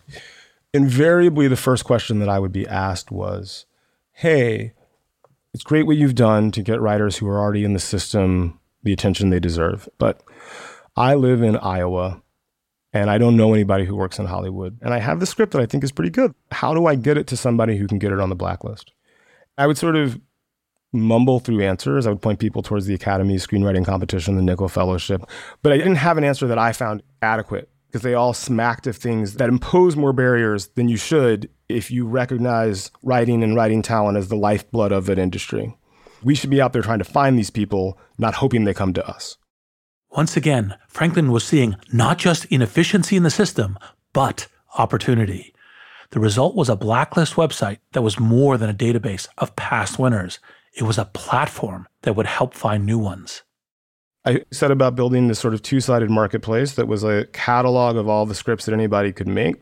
invariably 0.74 1.50
the 1.50 1.58
first 1.58 1.84
question 1.84 2.20
that 2.20 2.30
I 2.30 2.40
would 2.40 2.54
be 2.54 2.66
asked 2.66 3.12
was, 3.12 3.66
Hey, 4.14 4.72
it's 5.54 5.66
great 5.66 5.86
what 5.86 5.98
you've 5.98 6.16
done 6.16 6.50
to 6.52 6.64
get 6.64 6.80
writers 6.80 7.18
who 7.18 7.28
are 7.28 7.42
already 7.42 7.66
in 7.66 7.74
the 7.74 7.80
system 7.80 8.58
the 8.84 8.94
attention 8.94 9.32
they 9.32 9.42
deserve. 9.42 9.90
But 9.98 10.24
I 10.96 11.16
live 11.16 11.42
in 11.42 11.58
Iowa 11.58 12.22
and 12.96 13.10
I 13.10 13.18
don't 13.18 13.36
know 13.36 13.54
anybody 13.54 13.84
who 13.84 13.94
works 13.94 14.20
in 14.20 14.26
Hollywood. 14.26 14.80
And 14.82 14.94
I 14.94 15.00
have 15.00 15.20
the 15.20 15.26
script 15.26 15.52
that 15.52 15.62
I 15.62 15.66
think 15.66 15.84
is 15.84 15.92
pretty 15.92 16.10
good. 16.10 16.34
How 16.52 16.74
do 16.74 16.86
I 16.86 16.96
get 16.96 17.18
it 17.18 17.28
to 17.28 17.36
somebody 17.38 17.76
who 17.76 17.88
can 17.88 18.00
get 18.00 18.14
it 18.14 18.22
on 18.22 18.30
the 18.30 18.36
blacklist? 18.36 18.94
I 19.58 19.68
would 19.68 19.78
sort 19.78 19.98
of 19.98 20.18
mumble 20.94 21.42
through 21.42 21.62
answers. 21.62 22.08
I 22.08 22.10
would 22.12 22.22
point 22.22 22.40
people 22.40 22.64
towards 22.64 22.86
the 22.86 22.94
Academy 22.94 23.36
Screenwriting 23.36 23.86
Competition, 23.86 24.38
the 24.38 24.42
Nicholl 24.42 24.72
Fellowship, 24.72 25.26
but 25.62 25.74
I 25.74 25.78
didn't 25.78 25.96
have 25.96 26.18
an 26.18 26.24
answer 26.24 26.48
that 26.48 26.58
I 26.58 26.72
found 26.72 27.04
adequate 27.22 27.70
because 27.88 28.02
they 28.02 28.14
all 28.14 28.34
smacked 28.34 28.88
of 28.88 28.96
things 28.96 29.34
that 29.36 29.50
impose 29.50 29.98
more 29.98 30.14
barriers 30.14 30.68
than 30.68 30.88
you 30.88 30.96
should 30.96 31.50
if 31.68 31.92
you 31.92 32.08
recognize 32.08 32.92
writing 33.04 33.44
and 33.44 33.58
writing 33.58 33.82
talent 33.82 34.18
as 34.18 34.30
the 34.30 34.38
lifeblood 34.38 34.94
of 34.94 35.10
an 35.10 35.20
industry. 35.20 35.76
We 36.24 36.34
should 36.34 36.50
be 36.50 36.62
out 36.62 36.72
there 36.72 36.82
trying 36.82 37.00
to 37.00 37.06
find 37.06 37.38
these 37.38 37.50
people, 37.50 38.00
not 38.18 38.36
hoping 38.36 38.64
they 38.64 38.74
come 38.74 38.94
to 38.94 39.06
us. 39.06 39.38
Once 40.16 40.38
again, 40.38 40.76
Franklin 40.88 41.30
was 41.30 41.44
seeing 41.44 41.76
not 41.92 42.18
just 42.18 42.46
inefficiency 42.46 43.18
in 43.18 43.24
the 43.24 43.30
system, 43.30 43.78
but 44.14 44.48
opportunity. 44.78 45.54
The 46.12 46.22
result 46.22 46.56
was 46.56 46.70
a 46.70 46.78
blacklist 46.78 47.34
website 47.34 47.80
that 47.92 48.02
was 48.02 48.18
more 48.18 48.58
than 48.58 48.70
a 48.70 48.74
database 48.74 49.28
of 49.38 49.56
past 49.58 50.00
winners. 50.00 50.40
It 50.74 50.84
was 50.84 50.98
a 50.98 51.06
platform 51.06 51.88
that 52.04 52.16
would 52.16 52.28
help 52.28 52.54
find 52.54 52.86
new 52.86 52.98
ones. 52.98 53.44
I 54.24 54.44
set 54.52 54.72
about 54.72 54.96
building 54.96 55.28
this 55.28 55.40
sort 55.40 55.54
of 55.54 55.62
two 55.62 55.82
sided 55.82 56.10
marketplace 56.10 56.76
that 56.76 56.88
was 56.88 57.04
a 57.04 57.26
catalog 57.34 57.98
of 57.98 58.08
all 58.08 58.26
the 58.26 58.36
scripts 58.36 58.66
that 58.66 58.74
anybody 58.74 59.12
could 59.12 59.28
make. 59.28 59.62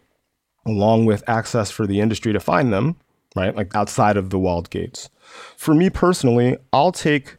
along 0.65 1.05
with 1.05 1.27
access 1.27 1.69
for 1.71 1.85
the 1.85 1.99
industry 1.99 2.31
to 2.31 2.39
find 2.39 2.71
them, 2.71 2.95
right? 3.35 3.55
Like 3.55 3.75
outside 3.75 4.15
of 4.15 4.29
the 4.29 4.39
walled 4.39 4.69
gates. 4.69 5.09
For 5.57 5.73
me 5.73 5.89
personally, 5.89 6.57
I'll 6.71 6.91
take 6.91 7.37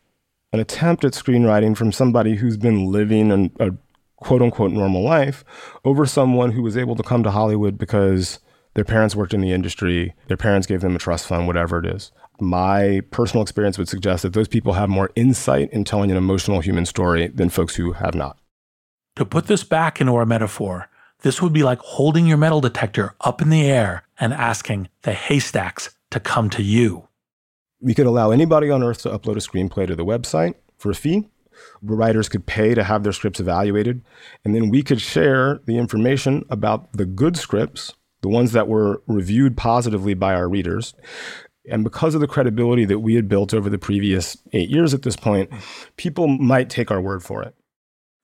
an 0.55 0.61
attempt 0.61 1.05
at 1.05 1.13
screenwriting 1.13 1.77
from 1.77 1.91
somebody 1.91 2.37
who's 2.37 2.57
been 2.57 2.87
living 2.87 3.33
an, 3.33 3.51
a 3.59 3.73
quote 4.19 4.41
unquote 4.41 4.71
normal 4.71 5.03
life 5.03 5.45
over 5.85 6.07
someone 6.07 6.53
who 6.53 6.63
was 6.63 6.77
able 6.77 6.95
to 6.95 7.03
come 7.03 7.25
to 7.25 7.31
Hollywood 7.33 7.77
because 7.77 8.39
their 8.75 8.85
parents 8.85 9.17
worked 9.17 9.35
in 9.35 9.41
the 9.41 9.51
industry, 9.51 10.15
their 10.29 10.37
parents 10.37 10.69
gave 10.69 10.81
them 10.81 10.95
a 10.95 10.99
trust 11.01 11.27
fund, 11.27 11.49
whatever 11.49 11.81
it 11.81 11.87
is. 11.87 12.13
My 12.41 13.03
personal 13.11 13.43
experience 13.43 13.79
would 13.79 13.89
suggest 13.89 14.23
that 14.23 14.33
those 14.33 14.47
people 14.47 14.75
have 14.75 14.89
more 14.89 15.11
insight 15.17 15.71
in 15.73 15.83
telling 15.83 16.13
an 16.13 16.17
emotional 16.17 16.61
human 16.61 16.87
story 16.87 17.27
than 17.27 17.49
folks 17.49 17.75
who 17.75 17.93
have 17.93 18.15
not. 18.15 18.39
To 19.17 19.25
put 19.25 19.49
this 19.49 19.65
back 19.65 20.01
into 20.01 20.15
our 20.15 20.27
metaphor, 20.27 20.89
this 21.23 21.43
would 21.43 21.53
be 21.53 21.65
like 21.65 21.81
holding 21.81 22.27
your 22.27 22.37
metal 22.37 22.61
detector 22.61 23.17
up 23.21 23.43
in 23.43 23.51
the 23.51 23.69
air 23.69 24.05
and 24.21 24.33
asking 24.33 24.89
the 25.03 25.15
haystacks 25.15 25.97
to 26.11 26.21
come 26.21 26.49
to 26.51 26.63
you. 26.63 27.09
We 27.85 27.93
could 27.93 28.07
allow 28.07 28.31
anybody 28.31 28.71
on 28.71 28.83
earth 28.83 29.03
to 29.03 29.11
upload 29.11 29.37
a 29.37 29.41
screenplay 29.41 29.87
to 29.87 29.95
the 29.95 30.07
website 30.07 30.55
for 30.79 30.91
a 30.91 30.95
fee. 30.95 31.29
Writers 31.83 32.31
could 32.31 32.47
pay 32.47 32.75
to 32.75 32.83
have 32.83 33.03
their 33.03 33.13
scripts 33.13 33.41
evaluated. 33.41 34.03
And 34.43 34.55
then 34.55 34.71
we 34.71 34.83
could 34.83 35.03
share 35.03 35.61
the 35.67 35.77
information 35.77 36.47
about 36.49 36.91
the 36.95 37.05
good 37.05 37.37
scripts, 37.37 37.93
the 38.23 38.31
ones 38.31 38.53
that 38.53 38.69
were 38.69 39.03
reviewed 39.07 39.59
positively 39.59 40.15
by 40.15 40.35
our 40.35 40.49
readers. 40.49 40.95
And 41.71 41.85
because 41.85 42.15
of 42.15 42.23
the 42.23 42.27
credibility 42.27 42.87
that 42.87 43.01
we 43.01 43.17
had 43.17 43.29
built 43.29 43.53
over 43.53 43.69
the 43.69 43.77
previous 43.77 44.39
eight 44.55 44.71
years 44.71 44.95
at 44.95 45.03
this 45.03 45.17
point, 45.17 45.51
people 45.99 46.27
might 46.27 46.71
take 46.71 46.91
our 46.91 47.03
word 47.03 47.23
for 47.23 47.43
it. 47.43 47.55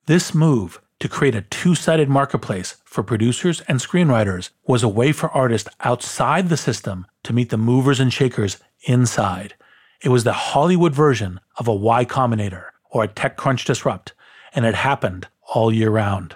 This 0.07 0.33
move 0.33 0.81
to 1.01 1.09
create 1.09 1.33
a 1.33 1.41
two 1.41 1.73
sided 1.73 2.07
marketplace 2.07 2.77
for 2.85 3.01
producers 3.01 3.61
and 3.67 3.79
screenwriters 3.79 4.51
was 4.67 4.83
a 4.83 4.87
way 4.87 5.11
for 5.11 5.31
artists 5.31 5.67
outside 5.81 6.47
the 6.47 6.55
system 6.55 7.07
to 7.23 7.33
meet 7.33 7.49
the 7.49 7.57
movers 7.57 7.99
and 7.99 8.13
shakers 8.13 8.59
inside. 8.83 9.55
It 10.03 10.09
was 10.09 10.23
the 10.23 10.33
Hollywood 10.33 10.93
version 10.93 11.39
of 11.57 11.67
a 11.67 11.73
Y 11.73 12.05
Combinator 12.05 12.65
or 12.91 13.03
a 13.03 13.07
TechCrunch 13.07 13.65
Disrupt, 13.65 14.13
and 14.53 14.63
it 14.63 14.75
happened 14.75 15.27
all 15.55 15.73
year 15.73 15.89
round. 15.89 16.35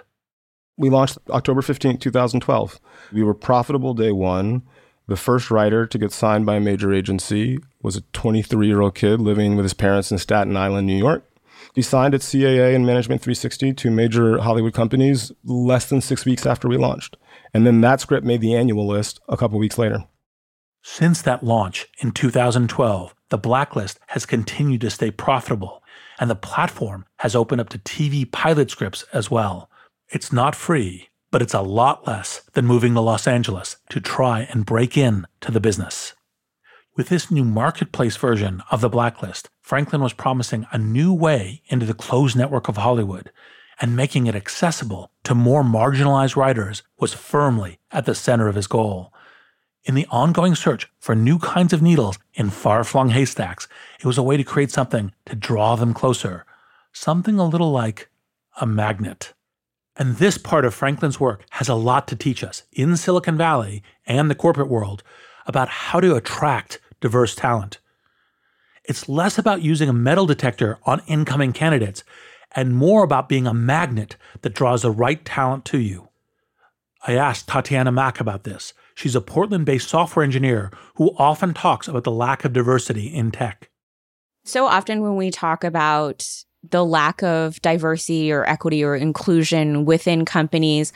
We 0.76 0.90
launched 0.90 1.18
October 1.30 1.62
15, 1.62 1.98
2012. 1.98 2.80
We 3.12 3.22
were 3.22 3.34
profitable 3.34 3.94
day 3.94 4.10
one. 4.10 4.62
The 5.06 5.16
first 5.16 5.48
writer 5.48 5.86
to 5.86 5.98
get 5.98 6.10
signed 6.10 6.44
by 6.44 6.56
a 6.56 6.60
major 6.60 6.92
agency 6.92 7.58
was 7.82 7.94
a 7.94 8.00
23 8.12 8.66
year 8.66 8.80
old 8.80 8.96
kid 8.96 9.20
living 9.20 9.54
with 9.54 9.64
his 9.64 9.74
parents 9.74 10.10
in 10.10 10.18
Staten 10.18 10.56
Island, 10.56 10.88
New 10.88 10.98
York. 10.98 11.24
He 11.74 11.82
signed 11.82 12.14
at 12.14 12.20
CAA 12.20 12.74
and 12.74 12.86
Management 12.86 13.22
360, 13.22 13.74
two 13.74 13.90
major 13.90 14.38
Hollywood 14.38 14.74
companies, 14.74 15.32
less 15.44 15.88
than 15.88 16.00
six 16.00 16.24
weeks 16.24 16.46
after 16.46 16.68
we 16.68 16.76
launched. 16.76 17.16
And 17.52 17.66
then 17.66 17.80
that 17.82 18.00
script 18.00 18.26
made 18.26 18.40
the 18.40 18.54
annual 18.54 18.86
list 18.86 19.20
a 19.28 19.36
couple 19.36 19.58
weeks 19.58 19.78
later. 19.78 20.04
Since 20.82 21.22
that 21.22 21.42
launch 21.42 21.86
in 21.98 22.12
2012, 22.12 23.14
the 23.28 23.38
Blacklist 23.38 23.98
has 24.08 24.24
continued 24.24 24.80
to 24.82 24.90
stay 24.90 25.10
profitable, 25.10 25.82
and 26.20 26.30
the 26.30 26.36
platform 26.36 27.06
has 27.18 27.34
opened 27.34 27.60
up 27.60 27.68
to 27.70 27.78
TV 27.78 28.30
pilot 28.30 28.70
scripts 28.70 29.04
as 29.12 29.30
well. 29.30 29.68
It's 30.08 30.32
not 30.32 30.54
free, 30.54 31.08
but 31.30 31.42
it's 31.42 31.54
a 31.54 31.60
lot 31.60 32.06
less 32.06 32.42
than 32.52 32.66
moving 32.66 32.94
to 32.94 33.00
Los 33.00 33.26
Angeles 33.26 33.76
to 33.90 34.00
try 34.00 34.46
and 34.50 34.64
break 34.64 34.96
in 34.96 35.26
to 35.40 35.50
the 35.50 35.60
business. 35.60 36.14
With 36.96 37.10
this 37.10 37.30
new 37.30 37.44
marketplace 37.44 38.16
version 38.16 38.62
of 38.70 38.80
the 38.80 38.88
Blacklist, 38.88 39.50
Franklin 39.60 40.00
was 40.00 40.14
promising 40.14 40.66
a 40.72 40.78
new 40.78 41.12
way 41.12 41.60
into 41.66 41.84
the 41.84 41.92
closed 41.92 42.34
network 42.38 42.68
of 42.68 42.78
Hollywood, 42.78 43.30
and 43.78 43.94
making 43.94 44.26
it 44.26 44.34
accessible 44.34 45.10
to 45.24 45.34
more 45.34 45.62
marginalized 45.62 46.36
writers 46.36 46.82
was 46.98 47.12
firmly 47.12 47.78
at 47.90 48.06
the 48.06 48.14
center 48.14 48.48
of 48.48 48.54
his 48.54 48.66
goal. 48.66 49.12
In 49.84 49.94
the 49.94 50.06
ongoing 50.10 50.54
search 50.54 50.90
for 50.98 51.14
new 51.14 51.38
kinds 51.38 51.74
of 51.74 51.82
needles 51.82 52.18
in 52.32 52.48
far 52.48 52.82
flung 52.82 53.10
haystacks, 53.10 53.68
it 54.00 54.06
was 54.06 54.16
a 54.16 54.22
way 54.22 54.38
to 54.38 54.44
create 54.44 54.70
something 54.70 55.12
to 55.26 55.36
draw 55.36 55.76
them 55.76 55.92
closer, 55.92 56.46
something 56.94 57.38
a 57.38 57.46
little 57.46 57.72
like 57.72 58.08
a 58.58 58.64
magnet. 58.64 59.34
And 59.96 60.16
this 60.16 60.38
part 60.38 60.64
of 60.64 60.72
Franklin's 60.72 61.20
work 61.20 61.44
has 61.50 61.68
a 61.68 61.74
lot 61.74 62.08
to 62.08 62.16
teach 62.16 62.42
us 62.42 62.62
in 62.72 62.96
Silicon 62.96 63.36
Valley 63.36 63.82
and 64.06 64.30
the 64.30 64.34
corporate 64.34 64.70
world 64.70 65.02
about 65.46 65.68
how 65.68 66.00
to 66.00 66.16
attract 66.16 66.80
diverse 67.00 67.34
talent. 67.34 67.78
It's 68.84 69.08
less 69.08 69.38
about 69.38 69.62
using 69.62 69.88
a 69.88 69.92
metal 69.92 70.26
detector 70.26 70.78
on 70.84 71.02
incoming 71.06 71.52
candidates 71.52 72.04
and 72.52 72.76
more 72.76 73.02
about 73.02 73.28
being 73.28 73.46
a 73.46 73.54
magnet 73.54 74.16
that 74.42 74.54
draws 74.54 74.82
the 74.82 74.90
right 74.90 75.24
talent 75.24 75.64
to 75.66 75.78
you. 75.78 76.08
I 77.06 77.14
asked 77.14 77.48
Tatiana 77.48 77.92
Mac 77.92 78.20
about 78.20 78.44
this. 78.44 78.72
She's 78.94 79.14
a 79.14 79.20
Portland 79.20 79.66
based 79.66 79.88
software 79.88 80.24
engineer 80.24 80.72
who 80.94 81.14
often 81.18 81.54
talks 81.54 81.86
about 81.86 82.04
the 82.04 82.10
lack 82.10 82.44
of 82.44 82.52
diversity 82.52 83.06
in 83.06 83.30
tech. 83.30 83.70
So 84.44 84.66
often, 84.66 85.02
when 85.02 85.16
we 85.16 85.30
talk 85.30 85.64
about 85.64 86.26
the 86.70 86.84
lack 86.84 87.22
of 87.22 87.60
diversity 87.62 88.32
or 88.32 88.48
equity 88.48 88.82
or 88.82 88.96
inclusion 88.96 89.84
within 89.84 90.24
companies, 90.24 90.92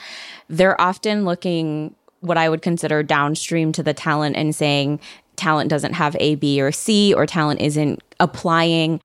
they're 0.48 0.80
often 0.80 1.24
looking 1.24 1.94
what 2.20 2.36
I 2.36 2.48
would 2.48 2.62
consider 2.62 3.02
downstream 3.02 3.72
to 3.72 3.82
the 3.82 3.94
talent 3.94 4.36
and 4.36 4.54
saying 4.54 5.00
talent 5.40 5.70
doesn't 5.70 5.94
have 5.94 6.14
A, 6.20 6.36
B, 6.36 6.60
or 6.60 6.70
C, 6.70 7.12
or 7.12 7.26
talent 7.26 7.60
isn't 7.60 8.00
applying. 8.20 9.00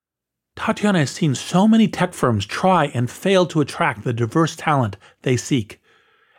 Tatiana 0.55 0.99
has 0.99 1.11
seen 1.11 1.33
so 1.33 1.67
many 1.67 1.87
tech 1.87 2.13
firms 2.13 2.45
try 2.45 2.85
and 2.93 3.09
fail 3.09 3.45
to 3.47 3.61
attract 3.61 4.03
the 4.03 4.13
diverse 4.13 4.55
talent 4.55 4.97
they 5.23 5.37
seek, 5.37 5.81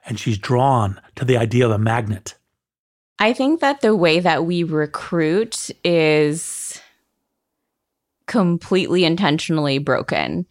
and 0.04 0.18
she's 0.18 0.38
drawn 0.38 1.00
to 1.16 1.24
the 1.24 1.36
idea 1.36 1.66
of 1.66 1.72
a 1.72 1.78
magnet. 1.78 2.36
I 3.18 3.32
think 3.32 3.60
that 3.60 3.80
the 3.80 3.96
way 3.96 4.20
that 4.20 4.44
we 4.44 4.62
recruit 4.62 5.70
is 5.82 6.80
completely 8.26 9.04
intentionally 9.04 9.78
broken 9.78 10.46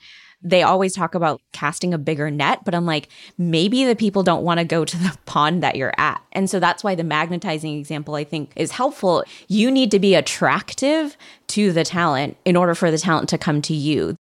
they 0.45 0.61
always 0.61 0.93
talk 0.93 1.15
about 1.15 1.41
casting 1.51 1.93
a 1.93 1.97
bigger 1.97 2.29
net, 2.29 2.63
but 2.63 2.75
I'm 2.75 2.85
like, 2.85 3.09
maybe 3.37 3.83
the 3.83 3.95
people 3.95 4.21
don't 4.21 4.43
want 4.43 4.59
to 4.59 4.63
go 4.63 4.85
to 4.85 4.97
the 4.97 5.17
pond 5.25 5.63
that 5.63 5.75
you're 5.75 5.93
at. 5.97 6.21
And 6.31 6.49
so 6.49 6.59
that's 6.59 6.83
why 6.83 6.93
the 6.95 7.03
magnetizing 7.03 7.77
example 7.77 8.15
I 8.15 8.23
think 8.23 8.51
is 8.55 8.71
helpful. 8.71 9.23
You 9.47 9.71
need 9.71 9.89
to 9.91 9.99
be 9.99 10.13
attractive 10.13 11.17
to 11.47 11.71
the 11.71 11.83
talent 11.83 12.37
in 12.45 12.55
order 12.55 12.75
for 12.75 12.91
the 12.91 12.99
talent 12.99 13.27
to 13.29 13.37
come 13.39 13.61
to 13.63 13.73
you. 13.73 14.15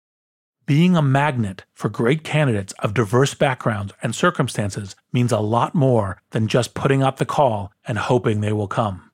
Being 0.67 0.97
a 0.97 1.03
magnet 1.03 1.65
for 1.75 1.91
great 1.91 2.25
candidates 2.25 2.73
of 2.79 2.95
diverse 2.95 3.35
backgrounds 3.35 3.93
and 4.03 4.15
circumstances 4.15 4.97
means 5.13 5.31
a 5.31 5.39
lot 5.41 5.75
more 5.75 6.23
than 6.31 6.49
just 6.49 6.73
putting 6.73 7.03
up 7.03 7.19
the 7.19 7.27
call 7.27 7.71
and 7.87 7.99
hoping 7.99 8.41
they 8.41 8.53
will 8.53 8.67
come. 8.67 9.11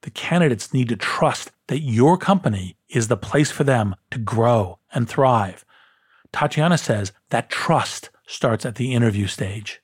The 0.00 0.10
candidates 0.10 0.72
need 0.72 0.88
to 0.88 0.96
trust 0.96 1.50
that 1.66 1.80
your 1.80 2.16
company 2.16 2.78
is 2.88 3.08
the 3.08 3.18
place 3.18 3.50
for 3.50 3.64
them 3.64 3.94
to 4.10 4.18
grow 4.18 4.78
and 4.94 5.06
thrive 5.06 5.66
Tatiana 6.32 6.78
says 6.78 7.12
that 7.30 7.50
trust 7.50 8.10
starts 8.26 8.64
at 8.64 8.76
the 8.76 8.94
interview 8.94 9.26
stage. 9.26 9.80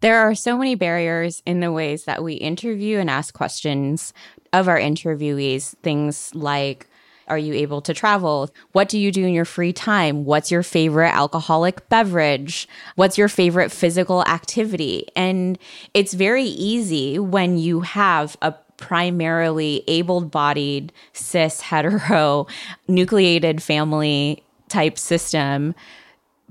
There 0.00 0.20
are 0.20 0.34
so 0.34 0.56
many 0.56 0.76
barriers 0.76 1.42
in 1.44 1.58
the 1.58 1.72
ways 1.72 2.04
that 2.04 2.22
we 2.22 2.34
interview 2.34 2.98
and 2.98 3.10
ask 3.10 3.34
questions 3.34 4.12
of 4.52 4.68
our 4.68 4.78
interviewees. 4.78 5.74
Things 5.82 6.32
like, 6.36 6.86
are 7.26 7.36
you 7.36 7.52
able 7.52 7.82
to 7.82 7.92
travel? 7.92 8.48
What 8.72 8.88
do 8.88 8.98
you 8.98 9.10
do 9.10 9.24
in 9.24 9.34
your 9.34 9.44
free 9.44 9.72
time? 9.72 10.24
What's 10.24 10.52
your 10.52 10.62
favorite 10.62 11.12
alcoholic 11.12 11.88
beverage? 11.88 12.68
What's 12.94 13.18
your 13.18 13.28
favorite 13.28 13.72
physical 13.72 14.22
activity? 14.26 15.08
And 15.16 15.58
it's 15.94 16.14
very 16.14 16.44
easy 16.44 17.18
when 17.18 17.58
you 17.58 17.80
have 17.80 18.36
a 18.40 18.54
primarily 18.76 19.82
able 19.88 20.20
bodied, 20.20 20.92
cis, 21.12 21.60
hetero, 21.60 22.46
nucleated 22.86 23.60
family 23.60 24.44
type 24.68 24.98
system, 24.98 25.74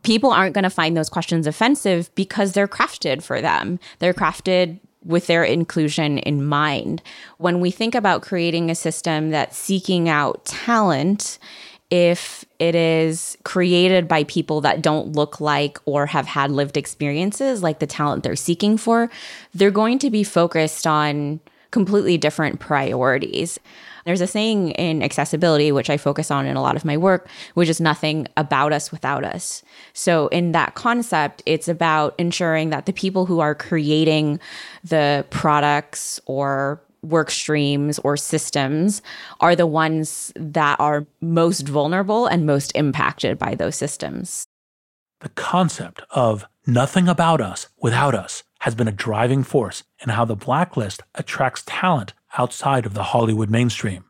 people 0.03 0.31
aren't 0.31 0.53
going 0.53 0.63
to 0.63 0.69
find 0.69 0.95
those 0.95 1.09
questions 1.09 1.47
offensive 1.47 2.13
because 2.15 2.53
they're 2.53 2.67
crafted 2.67 3.23
for 3.23 3.41
them. 3.41 3.79
They're 3.99 4.13
crafted 4.13 4.79
with 5.03 5.27
their 5.27 5.43
inclusion 5.43 6.17
in 6.19 6.45
mind. 6.45 7.01
When 7.37 7.61
we 7.61 7.71
think 7.71 7.95
about 7.95 8.21
creating 8.21 8.69
a 8.69 8.75
system 8.75 9.31
that's 9.31 9.57
seeking 9.57 10.09
out 10.09 10.45
talent, 10.45 11.39
if 11.89 12.43
it 12.59 12.75
is 12.75 13.37
created 13.43 14.07
by 14.07 14.25
people 14.25 14.59
that 14.61 14.81
don't 14.81 15.13
look 15.13 15.39
like 15.39 15.79
or 15.85 16.05
have 16.07 16.25
had 16.25 16.51
lived 16.51 16.75
experiences 16.75 17.63
like 17.63 17.79
the 17.79 17.87
talent 17.87 18.23
they're 18.23 18.35
seeking 18.35 18.77
for, 18.77 19.09
they're 19.53 19.71
going 19.71 19.97
to 19.99 20.09
be 20.09 20.23
focused 20.23 20.85
on 20.85 21.39
completely 21.71 22.17
different 22.17 22.59
priorities. 22.59 23.59
There's 24.07 24.21
a 24.21 24.27
saying 24.27 24.71
in 24.71 25.03
accessibility, 25.03 25.73
which 25.73 25.89
I 25.89 25.97
focus 25.97 26.31
on 26.31 26.45
in 26.45 26.55
a 26.55 26.61
lot 26.61 26.77
of 26.77 26.85
my 26.85 26.95
work, 26.95 27.27
which 27.55 27.67
is 27.67 27.81
nothing 27.81 28.25
about 28.37 28.71
us 28.71 28.89
without 28.89 29.25
us. 29.25 29.63
So, 29.91 30.29
in 30.29 30.53
that 30.53 30.75
concept, 30.75 31.43
it's 31.45 31.67
about 31.67 32.15
ensuring 32.17 32.69
that 32.69 32.85
the 32.85 32.93
people 32.93 33.25
who 33.25 33.41
are 33.41 33.53
creating 33.53 34.39
the 34.81 35.25
products 35.29 36.21
or 36.25 36.81
work 37.01 37.29
streams 37.29 37.99
or 37.99 38.15
systems 38.15 39.01
are 39.41 39.57
the 39.57 39.67
ones 39.67 40.31
that 40.37 40.79
are 40.79 41.05
most 41.19 41.67
vulnerable 41.67 42.27
and 42.27 42.45
most 42.45 42.71
impacted 42.75 43.37
by 43.37 43.55
those 43.55 43.75
systems. 43.75 44.47
The 45.19 45.29
concept 45.29 46.01
of 46.11 46.45
nothing 46.65 47.09
about 47.09 47.41
us 47.41 47.67
without 47.81 48.15
us 48.15 48.43
has 48.59 48.73
been 48.73 48.87
a 48.87 48.93
driving 48.93 49.43
force 49.43 49.83
in 50.01 50.11
how 50.11 50.23
the 50.23 50.37
Blacklist 50.37 51.03
attracts 51.13 51.63
talent 51.65 52.13
outside 52.37 52.85
of 52.85 52.93
the 52.93 53.03
Hollywood 53.03 53.49
mainstream. 53.49 54.05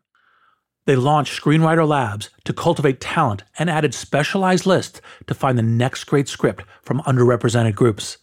They 0.86 0.96
launched 0.96 1.42
Screenwriter 1.42 1.86
Labs 1.86 2.30
to 2.46 2.54
cultivate 2.54 3.02
talent 3.02 3.44
and 3.60 3.70
added 3.70 3.94
specialized 3.94 4.66
lists 4.66 5.02
to 5.28 5.34
find 5.34 5.58
the 5.58 5.62
next 5.62 6.06
great 6.06 6.30
script 6.30 6.64
from 6.82 7.02
underrepresented 7.02 7.76
groups. 7.76 8.18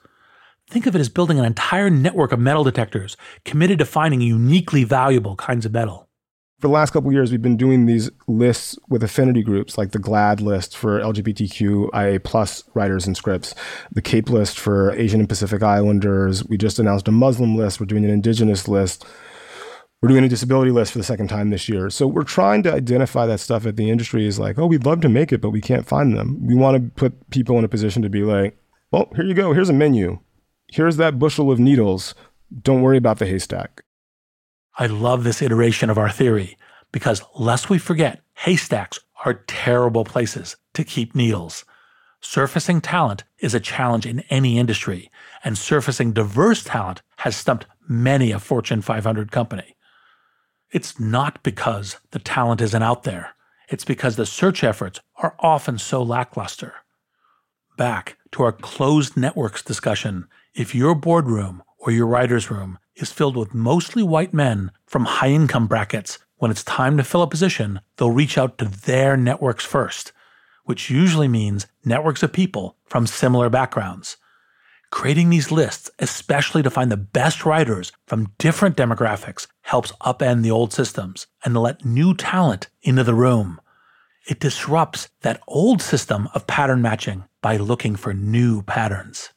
Think 0.71 0.87
of 0.87 0.97
it 0.97 1.01
as 1.01 1.11
building 1.11 1.39
an 1.39 1.45
entire 1.45 1.91
network 1.91 2.33
of 2.33 2.41
metal 2.41 2.65
detectors 2.65 3.19
committed 3.45 3.79
to 3.81 3.85
finding 3.85 4.23
uniquely 4.23 4.83
valuable 4.83 5.37
kinds 5.37 5.67
of 5.67 5.73
metal. 5.73 6.09
For 6.61 6.69
the 6.69 6.73
last 6.73 6.93
couple 6.93 7.13
years, 7.13 7.31
we've 7.31 7.43
been 7.43 7.59
doing 7.59 7.85
these 7.85 8.11
lists 8.27 8.79
with 8.89 9.05
affinity 9.05 9.43
groups, 9.43 9.77
like 9.77 9.91
the 9.91 9.99
GLAAD 9.99 10.41
list 10.41 10.75
for 10.75 11.01
LGBTQIA 11.01 12.25
plus 12.25 12.65
writers 12.73 13.07
and 13.07 13.15
scripts, 13.15 13.55
the 13.93 14.01
CAPE 14.01 14.31
list 14.31 14.59
for 14.59 14.93
Asian 14.93 15.21
and 15.21 15.29
Pacific 15.29 15.63
Islanders. 15.63 16.43
We 16.47 16.57
just 16.57 16.79
announced 16.79 17.09
a 17.09 17.13
Muslim 17.13 17.57
list. 17.57 17.79
We're 17.79 17.87
doing 17.87 18.07
an 18.07 18.11
Indigenous 18.11 18.67
list. 18.67 19.05
We're 20.05 20.09
doing 20.09 20.25
a 20.25 20.29
disability 20.29 20.71
list 20.71 20.93
for 20.93 20.99
the 20.99 21.05
second 21.05 21.29
time 21.29 21.49
this 21.49 21.67
year. 21.67 21.89
So 21.89 22.07
we're 22.07 22.25
trying 22.25 22.63
to 22.65 22.73
identify 22.75 23.25
that 23.25 23.41
stuff 23.41 23.65
at 23.65 23.77
the 23.77 23.89
industry 23.89 24.27
is 24.27 24.39
like, 24.39 24.59
oh, 24.59 24.67
we'd 24.67 24.85
love 24.85 25.01
to 25.01 25.09
make 25.09 25.33
it, 25.33 25.41
but 25.41 25.49
we 25.49 25.63
can't 25.63 25.87
find 25.87 26.15
them. 26.15 26.47
We 26.47 26.55
want 26.55 26.77
to 26.77 26.91
put 26.91 27.31
people 27.31 27.59
in 27.59 27.65
a 27.65 27.69
position 27.69 28.03
to 28.03 28.11
be 28.11 28.23
like, 28.23 28.55
well, 28.91 29.09
here 29.17 29.25
you 29.25 29.33
go. 29.33 29.55
Here's 29.55 29.71
a 29.71 29.73
menu. 29.73 30.19
Here's 30.71 30.99
that 30.99 31.19
bushel 31.19 31.51
of 31.51 31.59
needles. 31.59 32.15
Don't 32.63 32.83
worry 32.83 32.99
about 32.99 33.19
the 33.19 33.25
haystack. 33.25 33.83
I 34.79 34.89
love 34.89 35.25
this 35.25 35.41
iteration 35.41 35.89
of 35.89 35.97
our 35.97 36.11
theory 36.11 36.59
because, 36.93 37.23
lest 37.35 37.71
we 37.71 37.79
forget, 37.79 38.21
haystacks 38.35 39.01
are 39.25 39.43
terrible 39.47 40.05
places 40.05 40.59
to 40.75 40.85
keep 40.85 41.15
needles. 41.15 41.65
Surfacing 42.21 42.83
talent 42.83 43.25
is 43.39 43.55
a 43.55 43.59
challenge 43.59 44.05
in 44.05 44.21
any 44.29 44.59
industry, 44.59 45.11
and 45.43 45.57
surfacing 45.57 46.13
diverse 46.13 46.63
talent 46.63 47.01
has 47.17 47.35
stumped 47.35 47.65
many 47.89 48.33
a 48.33 48.39
Fortune 48.39 48.83
500 48.83 49.33
company. 49.33 49.75
It's 50.75 50.99
not 50.99 51.41
because 51.45 51.99
the 52.11 52.19
talent 52.19 52.61
isn't 52.61 52.83
out 52.83 53.05
there, 53.05 53.37
it's 53.69 53.85
because 53.85 54.17
the 54.17 54.27
search 54.27 54.65
efforts 54.65 54.99
are 55.23 55.37
often 55.39 55.79
so 55.79 56.03
lackluster. 56.03 56.75
Back 57.77 58.17
to 58.33 58.43
our 58.43 58.51
closed 58.51 59.17
networks 59.17 59.63
discussion 59.63 60.27
if 60.53 60.75
your 60.75 60.97
boardroom 60.97 61.63
or 61.79 61.93
your 61.93 62.09
writer's 62.09 62.51
room 62.51 62.81
is 62.97 63.13
filled 63.13 63.37
with 63.37 63.55
mostly 63.55 64.03
white 64.03 64.35
men 64.35 64.73
from 64.85 65.05
high 65.05 65.29
income 65.29 65.69
brackets, 65.69 66.19
when 66.39 66.51
it's 66.51 66.65
time 66.65 66.97
to 66.97 67.05
fill 67.05 67.23
a 67.23 67.29
position, 67.29 67.79
they'll 67.97 68.11
reach 68.11 68.37
out 68.37 68.59
to 68.59 68.65
their 68.65 69.17
networks 69.17 69.65
first, 69.65 70.11
which 70.65 70.91
usually 70.91 71.29
means 71.29 71.69
networks 71.85 72.25
of 72.25 72.33
people 72.33 72.79
from 72.85 73.07
similar 73.07 73.49
backgrounds. 73.49 74.17
Creating 74.91 75.31
these 75.31 75.53
lists, 75.53 75.89
especially 76.01 76.65
to 76.65 76.71
find 76.71 76.91
the 76.91 76.97
best 76.97 77.47
writers 77.47 77.93
from 78.09 78.33
different 78.39 78.77
demographics, 78.77 79.47
helps 79.65 79.93
upend 80.03 80.43
the 80.43 80.51
old 80.51 80.73
systems 80.73 81.27
and 81.45 81.57
let 81.57 81.85
new 81.85 82.15
talent 82.15 82.69
into 82.83 83.03
the 83.03 83.15
room. 83.15 83.61
It 84.29 84.39
disrupts 84.39 85.09
that 85.23 85.43
old 85.49 85.81
system 85.81 86.29
of 86.35 86.47
pattern 86.47 86.83
matching 86.83 87.25
by 87.41 87.57
looking 87.57 87.97
for 87.97 88.13
new 88.13 88.63
patterns. 88.63 89.31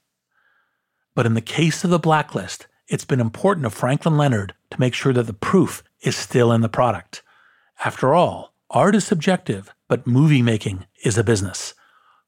But 1.16 1.26
in 1.26 1.34
the 1.34 1.42
case 1.42 1.84
of 1.84 1.90
the 1.90 2.00
blacklist, 2.00 2.68
it's 2.90 3.06
been 3.06 3.22
important 3.22 3.64
to 3.64 3.70
Franklin 3.70 4.18
Leonard 4.18 4.54
to 4.72 4.80
make 4.80 4.94
sure 4.94 5.14
that 5.14 5.24
the 5.24 5.34
proof 5.34 5.82
is 6.02 6.16
still 6.16 6.52
in 6.52 6.62
the 6.62 6.70
product. 6.70 7.24
After 7.84 8.14
all, 8.14 8.54
art 8.70 8.96
is 8.96 9.06
subjective, 9.06 9.74
but 9.88 10.08
movie 10.08 10.42
making 10.42 10.88
is 11.04 11.18
a 11.18 11.24
business. 11.24 11.74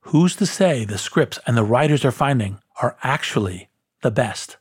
Who's 0.01 0.37
to 0.37 0.45
say 0.45 0.85
the 0.85 0.97
scripts 0.97 1.37
and 1.45 1.57
the 1.57 1.63
writers 1.63 2.05
are 2.05 2.11
finding 2.11 2.59
are 2.81 2.97
actually 3.03 3.69
the 4.01 4.11
best? 4.11 4.57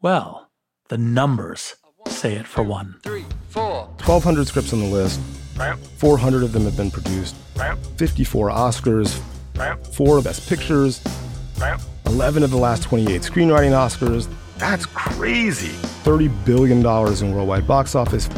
Well, 0.00 0.50
the 0.88 0.98
numbers 0.98 1.74
say 2.08 2.34
it 2.34 2.46
for 2.46 2.62
one. 2.62 2.96
Three, 3.02 3.24
four. 3.48 3.86
1,200 4.04 4.46
scripts 4.46 4.72
on 4.72 4.80
the 4.80 4.86
list. 4.86 5.20
400 5.98 6.42
of 6.42 6.52
them 6.52 6.64
have 6.64 6.76
been 6.76 6.90
produced. 6.90 7.36
54 7.96 8.50
Oscars. 8.50 9.20
Four 9.94 10.22
Best 10.22 10.48
Pictures. 10.48 11.02
11 12.06 12.42
of 12.42 12.50
the 12.50 12.56
last 12.56 12.82
28 12.84 13.22
screenwriting 13.22 13.72
Oscars. 13.72 14.28
That's 14.56 14.86
crazy. 14.86 15.72
$30 16.04 16.44
billion 16.44 16.78
in 16.78 17.34
worldwide 17.34 17.66
box 17.66 17.94
office. 17.94 18.28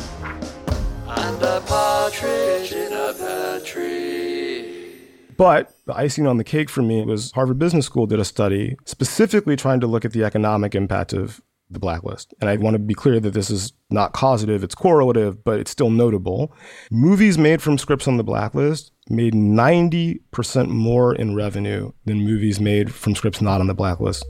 And 1.07 1.43
a 1.43 1.61
partridge 1.67 2.73
in 2.73 2.93
a 2.93 3.13
pear 3.13 3.61
tree. 3.61 4.99
But 5.37 5.75
the 5.87 5.97
icing 5.97 6.27
on 6.27 6.37
the 6.37 6.45
cake 6.45 6.69
for 6.69 6.83
me 6.83 7.05
was 7.05 7.33
Harvard 7.33 7.59
Business 7.59 7.87
School 7.87 8.07
did 8.07 8.21
a 8.21 8.25
study 8.25 8.77
specifically 8.85 9.57
trying 9.57 9.81
to 9.81 9.87
look 9.87 10.05
at 10.05 10.13
the 10.13 10.25
economic 10.25 10.75
impact 10.75 11.13
of 11.13 11.41
the 11.73 11.81
blacklist. 11.81 12.35
And 12.41 12.49
I 12.49 12.57
want 12.57 12.75
to 12.75 12.79
be 12.79 12.95
clear 12.95 13.21
that 13.21 13.35
this 13.35 13.51
is 13.51 13.73
not 13.91 14.13
causative, 14.13 14.63
it's 14.65 14.75
correlative, 14.75 15.45
but 15.45 15.59
it's 15.59 15.71
still 15.71 15.91
notable. 15.91 16.55
Movies 16.91 17.39
made 17.39 17.63
from 17.63 17.79
scripts 17.79 18.09
on 18.09 18.17
the 18.17 18.25
blacklist 18.25 18.93
made 19.09 19.35
90% 19.35 20.69
more 20.69 21.15
in 21.15 21.35
revenue 21.35 21.93
than 22.05 22.21
movies 22.21 22.61
made 22.61 22.95
from 22.95 23.15
scripts 23.15 23.41
not 23.41 23.61
on 23.61 23.67
the 23.67 23.75
blacklist. 23.75 24.25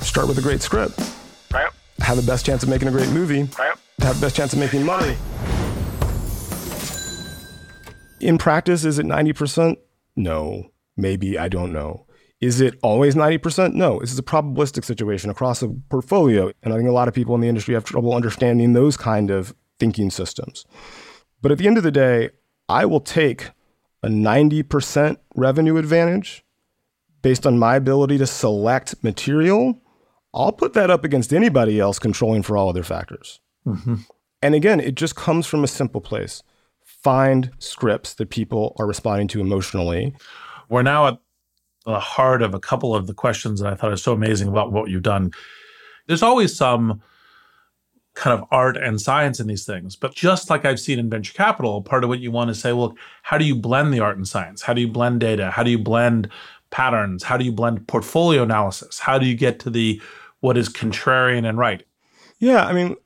Start 0.00 0.28
with 0.28 0.38
a 0.38 0.42
great 0.42 0.60
script. 0.62 0.98
Have 2.00 2.16
the 2.16 2.22
best 2.26 2.44
chance 2.44 2.62
of 2.62 2.68
making 2.68 2.88
a 2.88 2.90
great 2.90 3.08
movie. 3.10 3.48
Have 4.00 4.16
the 4.16 4.20
best 4.20 4.36
chance 4.36 4.52
of 4.52 4.58
making 4.58 4.84
money. 4.84 5.16
In 8.20 8.38
practice, 8.38 8.84
is 8.84 8.98
it 8.98 9.06
90%? 9.06 9.76
No. 10.16 10.70
Maybe, 10.96 11.38
I 11.38 11.48
don't 11.48 11.72
know. 11.72 12.06
Is 12.42 12.60
it 12.60 12.76
always 12.82 13.14
90%? 13.14 13.72
No. 13.74 14.00
This 14.00 14.12
is 14.12 14.18
a 14.18 14.22
probabilistic 14.22 14.84
situation 14.84 15.30
across 15.30 15.62
a 15.62 15.68
portfolio. 15.88 16.50
And 16.64 16.74
I 16.74 16.76
think 16.76 16.88
a 16.88 16.92
lot 16.92 17.06
of 17.06 17.14
people 17.14 17.36
in 17.36 17.40
the 17.40 17.48
industry 17.48 17.74
have 17.74 17.84
trouble 17.84 18.14
understanding 18.14 18.72
those 18.72 18.96
kind 18.96 19.30
of 19.30 19.54
thinking 19.78 20.10
systems. 20.10 20.66
But 21.40 21.52
at 21.52 21.58
the 21.58 21.68
end 21.68 21.78
of 21.78 21.84
the 21.84 21.92
day, 21.92 22.30
I 22.68 22.84
will 22.84 23.00
take 23.00 23.50
a 24.02 24.08
90% 24.08 25.18
revenue 25.36 25.76
advantage 25.76 26.44
based 27.22 27.46
on 27.46 27.60
my 27.60 27.76
ability 27.76 28.18
to 28.18 28.26
select 28.26 28.96
material. 29.04 29.80
I'll 30.34 30.50
put 30.50 30.72
that 30.72 30.90
up 30.90 31.04
against 31.04 31.32
anybody 31.32 31.78
else 31.78 32.00
controlling 32.00 32.42
for 32.42 32.56
all 32.56 32.68
other 32.68 32.82
factors. 32.82 33.38
Mm-hmm. 33.64 33.94
And 34.42 34.54
again, 34.56 34.80
it 34.80 34.96
just 34.96 35.14
comes 35.14 35.46
from 35.46 35.62
a 35.62 35.68
simple 35.68 36.00
place 36.00 36.42
find 36.84 37.50
scripts 37.58 38.14
that 38.14 38.30
people 38.30 38.74
are 38.78 38.86
responding 38.86 39.28
to 39.28 39.40
emotionally. 39.40 40.14
We're 40.68 40.82
now 40.82 41.06
at 41.06 41.18
the 41.84 42.00
heart 42.00 42.42
of 42.42 42.54
a 42.54 42.60
couple 42.60 42.94
of 42.94 43.06
the 43.06 43.14
questions 43.14 43.60
that 43.60 43.72
I 43.72 43.76
thought 43.76 43.92
are 43.92 43.96
so 43.96 44.12
amazing 44.12 44.48
about 44.48 44.72
what 44.72 44.90
you've 44.90 45.02
done. 45.02 45.32
There's 46.06 46.22
always 46.22 46.54
some 46.56 47.02
kind 48.14 48.38
of 48.38 48.46
art 48.50 48.76
and 48.76 49.00
science 49.00 49.40
in 49.40 49.46
these 49.46 49.64
things, 49.64 49.96
but 49.96 50.14
just 50.14 50.50
like 50.50 50.64
I've 50.64 50.80
seen 50.80 50.98
in 50.98 51.08
venture 51.08 51.32
capital, 51.32 51.82
part 51.82 52.04
of 52.04 52.08
what 52.08 52.20
you 52.20 52.30
want 52.30 52.48
to 52.48 52.54
say, 52.54 52.72
well, 52.72 52.94
how 53.22 53.38
do 53.38 53.44
you 53.44 53.54
blend 53.54 53.92
the 53.92 54.00
art 54.00 54.16
and 54.16 54.28
science? 54.28 54.62
How 54.62 54.74
do 54.74 54.80
you 54.80 54.88
blend 54.88 55.20
data? 55.20 55.50
How 55.50 55.62
do 55.62 55.70
you 55.70 55.78
blend 55.78 56.28
patterns? 56.70 57.22
How 57.22 57.36
do 57.36 57.44
you 57.44 57.52
blend 57.52 57.88
portfolio 57.88 58.42
analysis? 58.42 58.98
How 58.98 59.18
do 59.18 59.26
you 59.26 59.34
get 59.34 59.58
to 59.60 59.70
the 59.70 60.00
what 60.40 60.58
is 60.58 60.68
contrarian 60.68 61.48
and 61.48 61.56
right? 61.56 61.84
Yeah, 62.38 62.66
I 62.66 62.72
mean, 62.72 62.96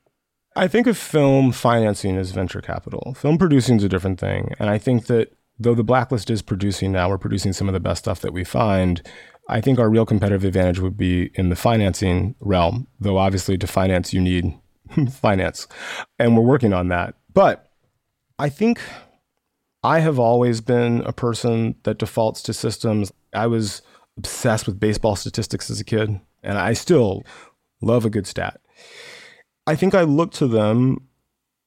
I 0.56 0.68
think 0.68 0.86
of 0.86 0.96
film 0.96 1.52
financing 1.52 2.16
as 2.16 2.30
venture 2.30 2.62
capital. 2.62 3.14
Film 3.14 3.36
producing 3.36 3.76
is 3.76 3.84
a 3.84 3.88
different 3.88 4.18
thing. 4.18 4.54
And 4.58 4.70
I 4.70 4.78
think 4.78 5.06
that 5.06 5.32
though 5.58 5.74
the 5.74 5.84
blacklist 5.84 6.30
is 6.30 6.42
producing 6.42 6.92
now, 6.92 7.08
we're 7.08 7.18
producing 7.18 7.52
some 7.52 7.68
of 7.68 7.74
the 7.74 7.80
best 7.80 8.04
stuff 8.04 8.20
that 8.20 8.32
we 8.32 8.44
find. 8.44 9.02
I 9.48 9.60
think 9.60 9.78
our 9.78 9.88
real 9.88 10.06
competitive 10.06 10.44
advantage 10.44 10.80
would 10.80 10.96
be 10.96 11.30
in 11.34 11.48
the 11.48 11.56
financing 11.56 12.34
realm, 12.40 12.88
though 12.98 13.18
obviously 13.18 13.56
to 13.58 13.66
finance, 13.66 14.12
you 14.12 14.20
need 14.20 14.54
finance. 15.10 15.66
And 16.18 16.36
we're 16.36 16.42
working 16.42 16.72
on 16.72 16.88
that. 16.88 17.14
But 17.32 17.68
I 18.38 18.48
think 18.48 18.80
I 19.82 20.00
have 20.00 20.18
always 20.18 20.60
been 20.60 21.02
a 21.02 21.12
person 21.12 21.76
that 21.84 21.98
defaults 21.98 22.42
to 22.42 22.52
systems. 22.52 23.12
I 23.32 23.46
was 23.46 23.82
obsessed 24.18 24.66
with 24.66 24.80
baseball 24.80 25.16
statistics 25.16 25.70
as 25.70 25.80
a 25.80 25.84
kid, 25.84 26.20
and 26.42 26.58
I 26.58 26.72
still 26.72 27.22
love 27.80 28.04
a 28.04 28.10
good 28.10 28.26
stat. 28.26 28.60
I 29.66 29.76
think 29.76 29.94
I 29.94 30.02
look 30.02 30.32
to 30.34 30.48
them 30.48 31.06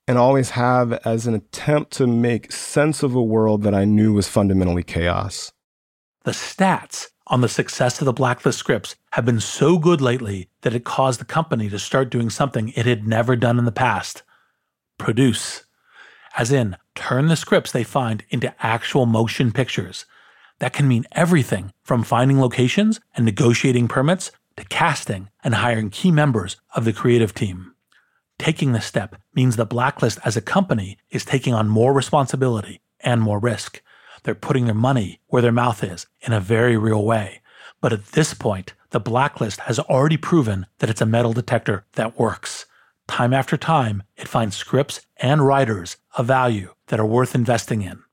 and 0.10 0.18
always 0.18 0.49
have 0.49 0.91
as 1.05 1.28
an 1.28 1.36
attempt 1.36 1.91
to 1.91 2.07
make 2.07 2.51
sense 2.51 3.03
of 3.03 3.14
a 3.14 3.22
world 3.22 3.62
that 3.62 3.76
I 3.76 3.86
knew 3.86 4.12
was 4.12 4.28
fundamentally 4.28 4.82
chaos. 4.82 5.51
The 6.24 6.32
stats 6.32 7.10
on 7.28 7.41
the 7.41 7.47
success 7.47 8.01
of 8.01 8.05
the 8.05 8.14
Blacklist 8.14 8.57
scripts 8.57 8.95
have 9.12 9.24
been 9.24 9.39
so 9.39 9.78
good 9.78 10.01
lately 10.01 10.49
that 10.62 10.74
it 10.74 10.84
caused 10.84 11.20
the 11.20 11.26
company 11.26 11.70
to 11.70 11.78
start 11.78 12.10
doing 12.10 12.32
something 12.32 12.70
it 12.70 12.88
had 12.88 13.07
never 13.07 13.36
done 13.36 13.60
in 13.60 13.66
the 13.66 13.72
past 13.72 14.24
produce. 14.97 15.66
As 16.36 16.51
in, 16.51 16.76
turn 16.95 17.28
the 17.28 17.36
scripts 17.36 17.72
they 17.72 17.84
find 17.84 18.24
into 18.32 18.55
actual 18.66 19.05
motion 19.05 19.51
pictures. 19.51 20.07
That 20.57 20.74
can 20.74 20.88
mean 20.88 21.05
everything 21.12 21.72
from 21.84 22.01
finding 22.01 22.41
locations 22.41 22.99
and 23.16 23.26
negotiating 23.26 23.88
permits 23.88 24.32
to 24.57 24.64
casting 24.64 25.30
and 25.43 25.53
hiring 25.53 25.91
key 25.91 26.10
members 26.12 26.57
of 26.74 26.84
the 26.84 26.93
creative 26.93 27.36
team. 27.36 27.68
Taking 28.39 28.71
this 28.71 28.85
step 28.85 29.15
means 29.35 29.55
the 29.57 29.65
Blacklist 29.65 30.17
as 30.25 30.35
a 30.35 30.41
company 30.41 30.97
is 31.11 31.25
taking 31.25 31.53
on 31.53 31.67
more 31.67 31.93
responsibility 31.93 32.81
and 33.01 33.21
more 33.21 33.37
risk. 33.37 33.81
They're 34.23 34.33
putting 34.33 34.65
their 34.65 34.73
money 34.73 35.19
where 35.27 35.41
their 35.41 35.51
mouth 35.51 35.83
is 35.83 36.07
in 36.21 36.33
a 36.33 36.39
very 36.39 36.77
real 36.77 37.03
way. 37.05 37.41
But 37.81 37.93
at 37.93 38.07
this 38.07 38.33
point, 38.33 38.73
the 38.89 38.99
blacklist 38.99 39.61
has 39.61 39.79
already 39.79 40.17
proven 40.17 40.65
that 40.79 40.89
it's 40.89 41.01
a 41.01 41.05
metal 41.05 41.33
detector 41.33 41.85
that 41.93 42.17
works. 42.17 42.65
Time 43.07 43.33
after 43.33 43.57
time, 43.57 44.03
it 44.17 44.27
finds 44.27 44.57
scripts 44.57 45.01
and 45.17 45.45
writers 45.45 45.97
of 46.17 46.25
value 46.25 46.73
that 46.87 46.99
are 46.99 47.05
worth 47.05 47.35
investing 47.35 47.81
in. 47.81 48.03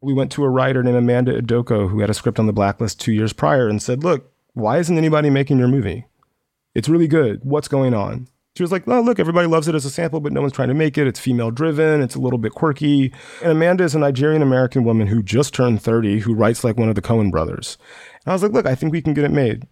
We 0.00 0.14
went 0.14 0.32
to 0.32 0.44
a 0.44 0.50
writer 0.50 0.82
named 0.82 0.96
Amanda 0.96 1.40
Idoko 1.40 1.90
who 1.90 2.00
had 2.00 2.10
a 2.10 2.14
script 2.14 2.38
on 2.38 2.46
the 2.46 2.52
blacklist 2.52 3.00
two 3.00 3.12
years 3.12 3.32
prior 3.32 3.68
and 3.68 3.82
said, 3.82 4.04
Look, 4.04 4.32
why 4.52 4.78
isn't 4.78 4.98
anybody 4.98 5.30
making 5.30 5.58
your 5.58 5.68
movie? 5.68 6.06
It's 6.74 6.88
really 6.88 7.08
good. 7.08 7.40
What's 7.42 7.68
going 7.68 7.94
on? 7.94 8.28
She 8.56 8.62
was 8.62 8.70
like, 8.70 8.86
oh, 8.86 9.00
look, 9.00 9.18
everybody 9.18 9.48
loves 9.48 9.66
it 9.66 9.74
as 9.74 9.84
a 9.84 9.90
sample, 9.90 10.20
but 10.20 10.32
no 10.32 10.40
one's 10.40 10.52
trying 10.52 10.68
to 10.68 10.74
make 10.74 10.96
it. 10.96 11.08
It's 11.08 11.18
female 11.18 11.50
driven. 11.50 12.00
It's 12.00 12.14
a 12.14 12.20
little 12.20 12.38
bit 12.38 12.52
quirky. 12.52 13.12
And 13.42 13.50
Amanda 13.50 13.82
is 13.82 13.96
a 13.96 13.98
Nigerian 13.98 14.42
American 14.42 14.84
woman 14.84 15.08
who 15.08 15.24
just 15.24 15.54
turned 15.54 15.82
30 15.82 16.20
who 16.20 16.34
writes 16.34 16.62
like 16.62 16.76
one 16.76 16.88
of 16.88 16.94
the 16.94 17.02
Coen 17.02 17.32
brothers. 17.32 17.78
And 18.24 18.30
I 18.30 18.32
was 18.32 18.44
like, 18.44 18.52
look, 18.52 18.66
I 18.66 18.76
think 18.76 18.92
we 18.92 19.02
can 19.02 19.12
get 19.12 19.24
it 19.24 19.32
made. 19.32 19.66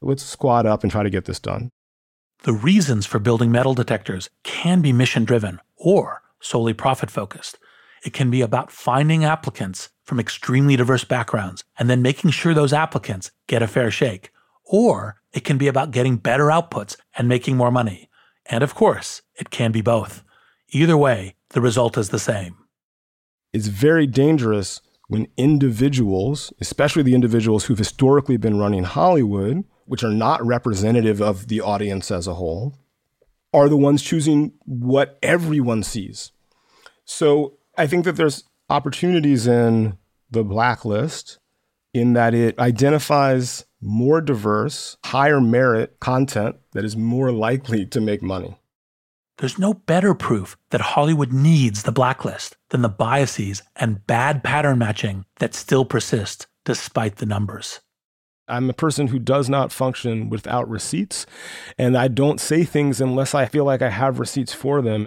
Let's 0.00 0.22
squad 0.22 0.64
up 0.64 0.84
and 0.84 0.92
try 0.92 1.02
to 1.02 1.10
get 1.10 1.24
this 1.24 1.40
done. 1.40 1.70
The 2.44 2.52
reasons 2.52 3.04
for 3.04 3.18
building 3.18 3.50
metal 3.50 3.74
detectors 3.74 4.30
can 4.44 4.80
be 4.80 4.92
mission 4.92 5.24
driven 5.24 5.60
or 5.76 6.22
solely 6.38 6.72
profit 6.72 7.10
focused. 7.10 7.58
It 8.04 8.12
can 8.12 8.30
be 8.30 8.42
about 8.42 8.70
finding 8.70 9.24
applicants 9.24 9.90
from 10.04 10.20
extremely 10.20 10.76
diverse 10.76 11.04
backgrounds 11.04 11.64
and 11.80 11.90
then 11.90 12.00
making 12.00 12.30
sure 12.30 12.54
those 12.54 12.72
applicants 12.72 13.32
get 13.48 13.60
a 13.60 13.66
fair 13.66 13.90
shake. 13.90 14.30
Or 14.64 15.16
it 15.32 15.44
can 15.44 15.58
be 15.58 15.66
about 15.66 15.90
getting 15.90 16.16
better 16.16 16.46
outputs 16.46 16.96
and 17.18 17.28
making 17.28 17.56
more 17.56 17.72
money. 17.72 18.06
And 18.50 18.64
of 18.64 18.74
course, 18.74 19.22
it 19.36 19.50
can 19.50 19.72
be 19.72 19.80
both. 19.80 20.24
Either 20.70 20.96
way, 20.96 21.36
the 21.50 21.60
result 21.60 21.96
is 21.96 22.10
the 22.10 22.18
same. 22.18 22.56
It's 23.52 23.68
very 23.68 24.06
dangerous 24.06 24.80
when 25.08 25.28
individuals, 25.36 26.52
especially 26.60 27.02
the 27.02 27.14
individuals 27.14 27.64
who've 27.64 27.78
historically 27.78 28.36
been 28.36 28.58
running 28.58 28.84
Hollywood, 28.84 29.64
which 29.86 30.04
are 30.04 30.12
not 30.12 30.44
representative 30.44 31.20
of 31.20 31.48
the 31.48 31.60
audience 31.60 32.10
as 32.10 32.26
a 32.26 32.34
whole, 32.34 32.76
are 33.52 33.68
the 33.68 33.76
ones 33.76 34.02
choosing 34.02 34.52
what 34.64 35.18
everyone 35.22 35.82
sees. 35.82 36.30
So 37.04 37.58
I 37.76 37.88
think 37.88 38.04
that 38.04 38.14
there's 38.14 38.44
opportunities 38.68 39.46
in 39.48 39.98
the 40.30 40.44
blacklist 40.44 41.38
in 41.92 42.12
that 42.12 42.34
it 42.34 42.56
identifies 42.58 43.64
more 43.80 44.20
diverse, 44.20 44.96
higher 45.04 45.40
merit 45.40 45.98
content 46.00 46.56
that 46.72 46.84
is 46.84 46.96
more 46.96 47.32
likely 47.32 47.86
to 47.86 48.00
make 48.00 48.22
money. 48.22 48.58
There's 49.38 49.58
no 49.58 49.72
better 49.72 50.12
proof 50.14 50.58
that 50.70 50.82
Hollywood 50.82 51.32
needs 51.32 51.82
the 51.82 51.92
blacklist 51.92 52.58
than 52.68 52.82
the 52.82 52.90
biases 52.90 53.62
and 53.74 54.06
bad 54.06 54.44
pattern 54.44 54.78
matching 54.78 55.24
that 55.38 55.54
still 55.54 55.86
persist 55.86 56.46
despite 56.66 57.16
the 57.16 57.26
numbers. 57.26 57.80
I'm 58.48 58.68
a 58.68 58.74
person 58.74 59.06
who 59.06 59.18
does 59.18 59.48
not 59.48 59.72
function 59.72 60.28
without 60.28 60.68
receipts, 60.68 61.24
and 61.78 61.96
I 61.96 62.08
don't 62.08 62.40
say 62.40 62.64
things 62.64 63.00
unless 63.00 63.34
I 63.34 63.46
feel 63.46 63.64
like 63.64 63.80
I 63.80 63.90
have 63.90 64.18
receipts 64.18 64.52
for 64.52 64.82
them. 64.82 65.06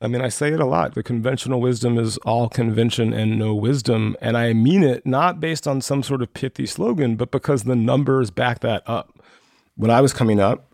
I 0.00 0.08
mean, 0.08 0.20
I 0.20 0.28
say 0.28 0.52
it 0.52 0.60
a 0.60 0.66
lot. 0.66 0.94
The 0.94 1.02
conventional 1.02 1.60
wisdom 1.60 1.98
is 1.98 2.18
all 2.18 2.48
convention 2.48 3.12
and 3.12 3.38
no 3.38 3.54
wisdom. 3.54 4.16
And 4.20 4.36
I 4.36 4.52
mean 4.52 4.82
it 4.82 5.06
not 5.06 5.40
based 5.40 5.66
on 5.66 5.80
some 5.80 6.02
sort 6.02 6.20
of 6.22 6.34
pithy 6.34 6.66
slogan, 6.66 7.16
but 7.16 7.30
because 7.30 7.64
the 7.64 7.76
numbers 7.76 8.30
back 8.30 8.60
that 8.60 8.82
up. 8.86 9.18
When 9.74 9.90
I 9.90 10.00
was 10.00 10.12
coming 10.12 10.40
up, 10.40 10.72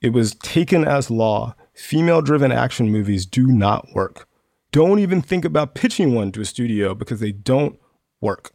it 0.00 0.12
was 0.12 0.34
taken 0.36 0.84
as 0.84 1.10
law 1.10 1.54
female 1.74 2.22
driven 2.22 2.52
action 2.52 2.90
movies 2.90 3.26
do 3.26 3.46
not 3.46 3.86
work. 3.94 4.28
Don't 4.72 4.98
even 4.98 5.20
think 5.20 5.44
about 5.44 5.74
pitching 5.74 6.14
one 6.14 6.32
to 6.32 6.40
a 6.40 6.44
studio 6.44 6.94
because 6.94 7.20
they 7.20 7.32
don't 7.32 7.78
work. 8.20 8.52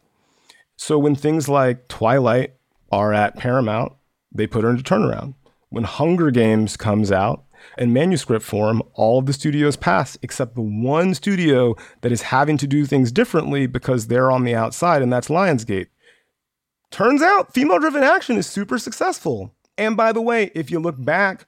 So 0.76 0.98
when 0.98 1.14
things 1.14 1.48
like 1.48 1.88
Twilight 1.88 2.54
are 2.90 3.12
at 3.12 3.36
Paramount, 3.36 3.92
they 4.32 4.46
put 4.46 4.64
her 4.64 4.70
into 4.70 4.82
turnaround. 4.82 5.34
When 5.68 5.84
Hunger 5.84 6.30
Games 6.30 6.76
comes 6.76 7.12
out, 7.12 7.44
in 7.76 7.92
manuscript 7.92 8.44
form, 8.44 8.82
all 8.94 9.18
of 9.18 9.26
the 9.26 9.32
studios 9.32 9.76
pass 9.76 10.18
except 10.22 10.54
the 10.54 10.62
one 10.62 11.14
studio 11.14 11.74
that 12.00 12.12
is 12.12 12.22
having 12.22 12.56
to 12.58 12.66
do 12.66 12.86
things 12.86 13.12
differently 13.12 13.66
because 13.66 14.06
they're 14.06 14.30
on 14.30 14.44
the 14.44 14.54
outside, 14.54 15.02
and 15.02 15.12
that's 15.12 15.28
Lionsgate. 15.28 15.88
Turns 16.90 17.22
out 17.22 17.52
female 17.52 17.78
driven 17.78 18.02
action 18.02 18.36
is 18.36 18.46
super 18.46 18.78
successful. 18.78 19.54
And 19.76 19.96
by 19.96 20.12
the 20.12 20.22
way, 20.22 20.50
if 20.54 20.70
you 20.70 20.80
look 20.80 21.02
back, 21.02 21.46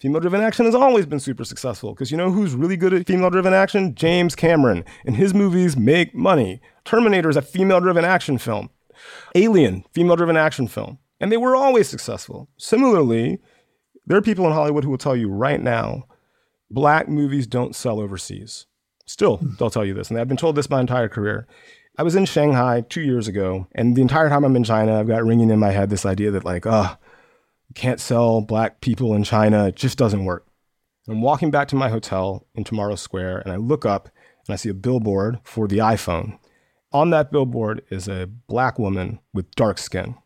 female 0.00 0.20
driven 0.20 0.40
action 0.40 0.64
has 0.64 0.74
always 0.74 1.06
been 1.06 1.20
super 1.20 1.44
successful 1.44 1.92
because 1.92 2.10
you 2.10 2.16
know 2.16 2.30
who's 2.30 2.54
really 2.54 2.76
good 2.76 2.94
at 2.94 3.06
female 3.06 3.30
driven 3.30 3.52
action? 3.52 3.94
James 3.94 4.34
Cameron. 4.34 4.84
And 5.04 5.16
his 5.16 5.34
movies 5.34 5.76
make 5.76 6.14
money. 6.14 6.60
Terminator 6.84 7.28
is 7.28 7.36
a 7.36 7.42
female 7.42 7.80
driven 7.80 8.04
action 8.04 8.38
film. 8.38 8.70
Alien, 9.34 9.84
female 9.92 10.16
driven 10.16 10.36
action 10.36 10.68
film. 10.68 10.98
And 11.20 11.30
they 11.30 11.36
were 11.36 11.54
always 11.54 11.88
successful. 11.88 12.48
Similarly, 12.56 13.40
there 14.10 14.18
are 14.18 14.22
people 14.22 14.44
in 14.44 14.52
Hollywood 14.52 14.82
who 14.82 14.90
will 14.90 14.98
tell 14.98 15.14
you 15.14 15.28
right 15.28 15.62
now, 15.62 16.02
black 16.68 17.08
movies 17.08 17.46
don't 17.46 17.76
sell 17.76 18.00
overseas. 18.00 18.66
Still, 19.06 19.36
hmm. 19.36 19.50
they'll 19.56 19.70
tell 19.70 19.84
you 19.84 19.94
this. 19.94 20.10
And 20.10 20.18
I've 20.18 20.26
been 20.26 20.36
told 20.36 20.56
this 20.56 20.68
my 20.68 20.80
entire 20.80 21.08
career. 21.08 21.46
I 21.96 22.02
was 22.02 22.16
in 22.16 22.24
Shanghai 22.24 22.80
two 22.80 23.02
years 23.02 23.28
ago, 23.28 23.68
and 23.72 23.94
the 23.94 24.02
entire 24.02 24.28
time 24.28 24.42
I'm 24.42 24.56
in 24.56 24.64
China, 24.64 24.98
I've 24.98 25.06
got 25.06 25.24
ringing 25.24 25.50
in 25.50 25.60
my 25.60 25.70
head 25.70 25.90
this 25.90 26.04
idea 26.04 26.32
that, 26.32 26.44
like, 26.44 26.66
oh, 26.66 26.96
can't 27.76 28.00
sell 28.00 28.40
black 28.40 28.80
people 28.80 29.14
in 29.14 29.22
China. 29.22 29.68
It 29.68 29.76
just 29.76 29.96
doesn't 29.96 30.24
work. 30.24 30.44
I'm 31.08 31.22
walking 31.22 31.52
back 31.52 31.68
to 31.68 31.76
my 31.76 31.88
hotel 31.88 32.48
in 32.56 32.64
Tomorrow 32.64 32.96
Square, 32.96 33.38
and 33.38 33.52
I 33.52 33.56
look 33.58 33.86
up 33.86 34.08
and 34.48 34.52
I 34.52 34.56
see 34.56 34.70
a 34.70 34.74
billboard 34.74 35.38
for 35.44 35.68
the 35.68 35.78
iPhone. 35.78 36.36
On 36.90 37.10
that 37.10 37.30
billboard 37.30 37.82
is 37.90 38.08
a 38.08 38.26
black 38.26 38.76
woman 38.76 39.20
with 39.32 39.54
dark 39.54 39.78
skin. 39.78 40.16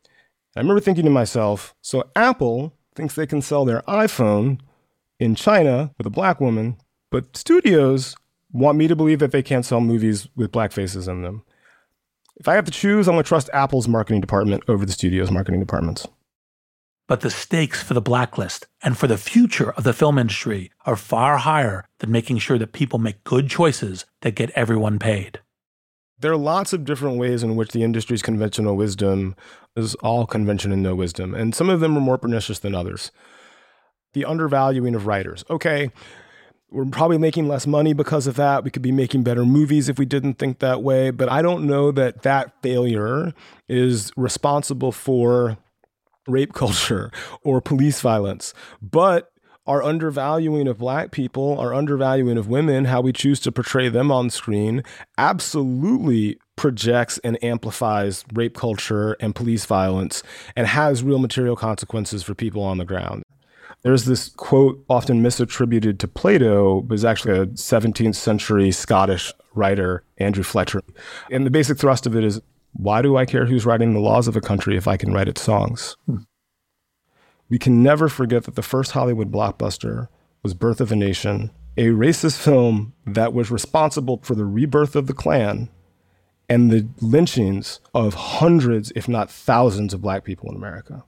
I 0.57 0.61
remember 0.61 0.81
thinking 0.81 1.05
to 1.05 1.11
myself, 1.11 1.75
so 1.83 2.05
Apple 2.17 2.73
thinks 2.95 3.15
they 3.15 3.27
can 3.27 3.43
sell 3.43 3.65
their 3.65 3.83
iPhone 3.83 4.61
in 5.19 5.35
China 5.35 5.93
with 5.99 6.07
a 6.07 6.11
black 6.11 6.41
woman, 6.41 6.77
but 7.11 7.37
studios 7.37 8.17
want 8.53 8.79
me 8.79 8.89
to 8.89 8.97
believe 8.97 9.19
that 9.19 9.33
they 9.33 9.43
can't 9.43 9.65
sell 9.65 9.81
movies 9.81 10.29
with 10.37 10.53
black 10.53 10.73
faces 10.73 11.09
in 11.09 11.23
them. 11.23 11.43
If 12.37 12.49
I 12.49 12.55
have 12.55 12.65
to 12.65 12.73
choose, 12.73 13.07
I'm 13.07 13.15
going 13.15 13.25
to 13.25 13.29
trust 13.29 13.51
Apple's 13.53 13.89
marketing 13.89 14.21
department 14.21 14.65
over 14.69 14.85
the 14.85 14.93
studio's 14.93 15.31
marketing 15.31 15.61
departments. 15.61 16.07
But 17.07 17.21
the 17.21 17.31
stakes 17.31 17.83
for 17.83 17.95
the 17.95 18.01
blacklist 18.01 18.67
and 18.83 18.97
for 18.97 19.07
the 19.07 19.19
future 19.19 19.73
of 19.73 19.85
the 19.85 19.93
film 19.93 20.19
industry 20.19 20.71
are 20.87 20.97
far 20.97 21.37
higher 21.37 21.85
than 21.99 22.11
making 22.11 22.39
sure 22.39 22.59
that 22.59 22.73
people 22.73 22.99
make 22.99 23.25
good 23.25 23.51
choices 23.51 24.07
that 24.23 24.35
get 24.35 24.51
everyone 24.51 24.99
paid. 24.99 25.41
There 26.19 26.33
are 26.33 26.37
lots 26.37 26.73
of 26.73 26.85
different 26.85 27.19
ways 27.19 27.43
in 27.43 27.57
which 27.57 27.73
the 27.73 27.83
industry's 27.83 28.23
conventional 28.23 28.77
wisdom 28.77 29.35
is 29.77 29.95
all 29.97 30.27
convention 30.27 30.73
and 30.73 30.83
no 30.83 30.95
wisdom, 30.95 31.35
and 31.35 31.55
some 31.55 31.69
of 31.69 31.81
them 31.81 31.97
are 31.97 32.01
more 32.01 32.19
pernicious 32.19 32.59
than 32.59 32.75
others. 32.75 33.11
The 34.13 34.25
undervaluing 34.25 34.95
of 34.95 35.07
writers. 35.07 35.45
Okay, 35.51 35.91
we're 36.71 36.85
probably 36.87 37.19
making 37.19 37.49
less 37.49 37.67
money 37.67 37.93
because 37.93 38.27
of 38.27 38.37
that. 38.37 38.65
We 38.65 38.71
could 38.71 38.83
be 38.83 38.93
making 38.93 39.23
better 39.23 39.45
movies 39.45 39.89
if 39.89 39.99
we 39.99 40.07
didn't 40.07 40.35
think 40.35 40.61
that 40.61 40.83
way, 40.83 41.11
but 41.11 41.29
I 41.29 41.43
don't 41.43 41.67
know 41.67 41.91
that 41.93 42.23
that 42.23 42.63
failure 42.63 43.33
is 43.69 44.13
responsible 44.17 44.93
for 44.93 45.57
rape 46.27 46.53
culture 46.53 47.11
or 47.43 47.61
police 47.61 48.01
violence. 48.01 48.55
But 48.81 49.31
our 49.67 49.83
undervaluing 49.83 50.69
of 50.69 50.79
black 50.79 51.11
people, 51.11 51.59
our 51.59 51.73
undervaluing 51.73 52.37
of 52.37 52.49
women, 52.49 52.87
how 52.87 53.01
we 53.01 53.13
choose 53.13 53.41
to 53.41 53.53
portray 53.53 53.89
them 53.89 54.11
on 54.13 54.31
screen, 54.31 54.83
absolutely 55.17 56.39
projects 56.57 57.19
and 57.25 57.43
amplifies 57.43 58.25
rape 58.33 58.57
culture 58.57 59.15
and 59.21 59.35
police 59.35 59.65
violence 59.65 60.23
and 60.55 60.67
has 60.67 61.03
real 61.03 61.19
material 61.19 61.57
consequences 61.57 62.23
for 62.23 62.35
people 62.35 62.63
on 62.63 62.79
the 62.79 62.85
ground. 62.85 63.23
There's 63.83 64.05
this 64.05 64.31
quote 64.31 64.83
often 64.89 65.23
misattributed 65.23 65.99
to 65.99 66.09
Plato, 66.09 66.81
but 66.81 66.95
is 66.95 67.05
actually 67.05 67.39
a 67.39 67.47
17th 67.47 68.15
century 68.15 68.71
Scottish 68.71 69.33
writer, 69.55 70.05
Andrew 70.19 70.43
Fletcher. 70.43 70.83
And 71.31 71.45
the 71.45 71.51
basic 71.51 71.79
thrust 71.79 72.07
of 72.07 72.17
it 72.17 72.25
is 72.25 72.41
why 72.73 73.03
do 73.03 73.17
I 73.17 73.25
care 73.25 73.47
who's 73.47 73.67
writing 73.67 73.93
the 73.93 74.01
laws 74.01 74.27
of 74.27 74.37
a 74.37 74.41
country 74.41 74.77
if 74.77 74.89
I 74.89 74.97
can 74.97 75.13
write 75.13 75.29
its 75.29 75.43
songs? 75.43 75.97
Hmm. 76.07 76.17
We 77.49 77.59
can 77.59 77.83
never 77.83 78.09
forget 78.09 78.45
that 78.45 78.55
the 78.55 78.63
first 78.63 78.93
Hollywood 78.93 79.31
blockbuster 79.31 80.09
was 80.43 80.55
Birth 80.55 80.81
of 80.81 80.93
a 80.93 80.97
Nation, 80.97 81.51
a 81.77 81.87
racist 81.87 82.39
film 82.39 82.93
that 83.07 83.33
was 83.33 83.51
responsible 83.51 84.21
for 84.23 84.35
the 84.35 84.45
rebirth 84.45 84.97
of 84.97 85.07
the 85.07 85.13
Klan 85.13 85.69
and 86.49 86.71
the 86.71 86.87
lynchings 87.01 87.81
of 87.95 88.15
hundreds, 88.15 88.93
if 88.95 89.09
not 89.09 89.31
thousands, 89.31 89.95
of 89.95 90.03
black 90.03 90.25
people 90.25 90.51
in 90.51 90.57
America. 90.57 91.05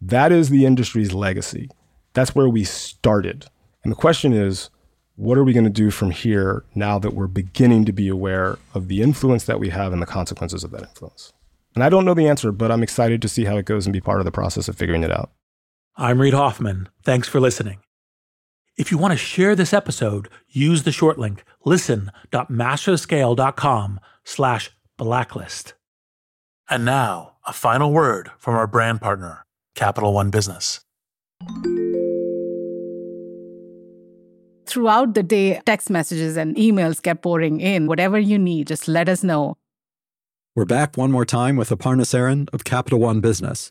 That 0.00 0.32
is 0.32 0.48
the 0.48 0.64
industry's 0.64 1.12
legacy. 1.12 1.68
That's 2.14 2.34
where 2.34 2.48
we 2.48 2.64
started. 2.64 3.46
And 3.84 3.92
the 3.92 3.96
question 3.96 4.32
is, 4.32 4.70
what 5.16 5.36
are 5.36 5.44
we 5.44 5.52
going 5.52 5.64
to 5.64 5.70
do 5.70 5.90
from 5.90 6.10
here 6.10 6.64
now 6.74 6.98
that 6.98 7.14
we're 7.14 7.26
beginning 7.26 7.84
to 7.84 7.92
be 7.92 8.08
aware 8.08 8.58
of 8.74 8.88
the 8.88 9.02
influence 9.02 9.44
that 9.44 9.60
we 9.60 9.68
have 9.68 9.92
and 9.92 10.00
the 10.00 10.06
consequences 10.06 10.64
of 10.64 10.70
that 10.70 10.82
influence? 10.82 11.32
And 11.74 11.84
I 11.84 11.88
don't 11.88 12.04
know 12.04 12.14
the 12.14 12.26
answer, 12.26 12.50
but 12.50 12.72
I'm 12.72 12.82
excited 12.82 13.20
to 13.22 13.28
see 13.28 13.44
how 13.44 13.56
it 13.58 13.66
goes 13.66 13.86
and 13.86 13.92
be 13.92 14.00
part 14.00 14.20
of 14.20 14.24
the 14.24 14.32
process 14.32 14.66
of 14.66 14.76
figuring 14.76 15.04
it 15.04 15.12
out. 15.12 15.30
I'm 16.00 16.18
Reid 16.18 16.32
Hoffman. 16.32 16.88
Thanks 17.04 17.28
for 17.28 17.38
listening. 17.40 17.80
If 18.78 18.90
you 18.90 18.96
want 18.96 19.12
to 19.12 19.18
share 19.18 19.54
this 19.54 19.74
episode, 19.74 20.30
use 20.48 20.84
the 20.84 20.92
short 20.92 21.18
link 21.18 21.44
listen.masterthescale.com 21.66 24.00
slash 24.24 24.70
blacklist. 24.96 25.74
And 26.70 26.86
now, 26.86 27.32
a 27.46 27.52
final 27.52 27.92
word 27.92 28.30
from 28.38 28.54
our 28.54 28.66
brand 28.66 29.02
partner, 29.02 29.44
Capital 29.74 30.14
One 30.14 30.30
Business. 30.30 30.80
Throughout 34.64 35.12
the 35.12 35.22
day, 35.22 35.60
text 35.66 35.90
messages 35.90 36.38
and 36.38 36.56
emails 36.56 37.02
kept 37.02 37.20
pouring 37.20 37.60
in. 37.60 37.86
Whatever 37.86 38.18
you 38.18 38.38
need, 38.38 38.68
just 38.68 38.88
let 38.88 39.10
us 39.10 39.22
know. 39.22 39.58
We're 40.56 40.64
back 40.64 40.96
one 40.96 41.12
more 41.12 41.26
time 41.26 41.56
with 41.56 41.68
Aparna 41.68 42.06
Saran 42.06 42.48
of 42.54 42.64
Capital 42.64 43.00
One 43.00 43.20
Business. 43.20 43.70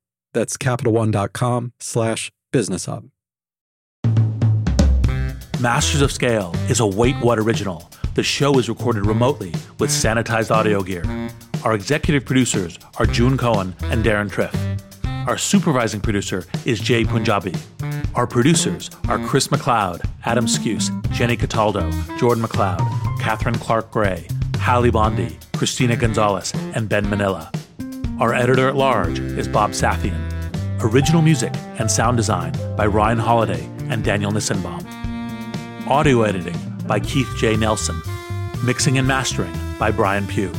That's 0.33 0.57
CapitalOne.com 0.57 1.73
slash 1.79 2.31
business 2.51 2.85
hub. 2.85 3.09
Masters 5.59 6.01
of 6.01 6.11
Scale 6.11 6.53
is 6.69 6.79
a 6.79 6.87
Wait 6.87 7.15
What 7.17 7.37
original. 7.37 7.89
The 8.15 8.23
show 8.23 8.57
is 8.57 8.67
recorded 8.67 9.05
remotely 9.05 9.51
with 9.79 9.89
sanitized 9.89 10.49
audio 10.51 10.81
gear. 10.81 11.03
Our 11.63 11.75
executive 11.75 12.25
producers 12.25 12.79
are 12.97 13.05
June 13.05 13.37
Cohen 13.37 13.75
and 13.83 14.03
Deron 14.03 14.29
Triff. 14.31 14.55
Our 15.27 15.37
supervising 15.37 16.01
producer 16.01 16.45
is 16.65 16.79
Jay 16.79 17.05
Punjabi. 17.05 17.53
Our 18.15 18.25
producers 18.25 18.89
are 19.07 19.19
Chris 19.27 19.49
McLeod, 19.49 20.03
Adam 20.25 20.45
Skuse, 20.47 20.89
Jenny 21.11 21.37
Cataldo, 21.37 21.91
Jordan 22.17 22.43
McLeod, 22.43 22.79
Catherine 23.19 23.55
Clark 23.55 23.91
Gray, 23.91 24.27
Hallie 24.57 24.89
Bondi, 24.89 25.37
Christina 25.55 25.95
Gonzalez, 25.95 26.51
and 26.73 26.89
Ben 26.89 27.07
Manila. 27.07 27.51
Our 28.21 28.35
editor 28.35 28.69
at 28.69 28.75
large 28.75 29.17
is 29.17 29.47
Bob 29.47 29.71
Safian. 29.71 30.21
Original 30.83 31.23
music 31.23 31.51
and 31.79 31.89
sound 31.89 32.17
design 32.17 32.53
by 32.77 32.85
Ryan 32.85 33.17
Holiday 33.17 33.67
and 33.89 34.03
Daniel 34.03 34.31
Nissenbaum. 34.31 34.85
Audio 35.87 36.21
editing 36.21 36.55
by 36.85 36.99
Keith 36.99 37.27
J. 37.35 37.57
Nelson. 37.57 37.99
Mixing 38.63 38.99
and 38.99 39.07
mastering 39.07 39.51
by 39.79 39.89
Brian 39.89 40.27
Pugh. 40.27 40.53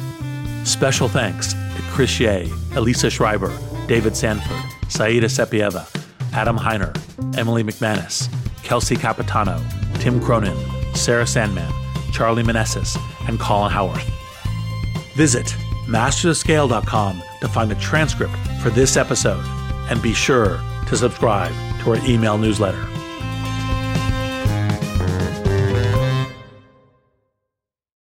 Special 0.65 1.07
thanks 1.07 1.53
to 1.53 1.83
Chris 1.93 2.19
Ye, 2.19 2.53
Elisa 2.75 3.09
Schreiber, 3.09 3.57
David 3.87 4.17
Sanford, 4.17 4.61
Saida 4.91 5.29
Sepieva, 5.29 5.87
Adam 6.33 6.59
Heiner, 6.59 6.93
Emily 7.39 7.63
McManus, 7.63 8.29
Kelsey 8.65 8.97
Capitano, 8.97 9.65
Tim 10.01 10.21
Cronin, 10.21 10.57
Sarah 10.97 11.29
Sandman, 11.29 11.73
Charlie 12.13 12.43
Manessis, 12.43 12.99
and 13.29 13.39
Colin 13.39 13.71
Howarth. 13.71 14.11
Visit 15.15 15.47
mastersofscale.com 15.87 17.23
to 17.43 17.49
find 17.49 17.71
the 17.71 17.75
transcript 17.75 18.35
for 18.63 18.71
this 18.71 18.97
episode 18.97 19.45
and 19.91 20.01
be 20.01 20.15
sure 20.15 20.61
to 20.87 20.97
subscribe 20.97 21.53
to 21.83 21.91
our 21.91 22.07
email 22.07 22.39
newsletter. 22.39 22.92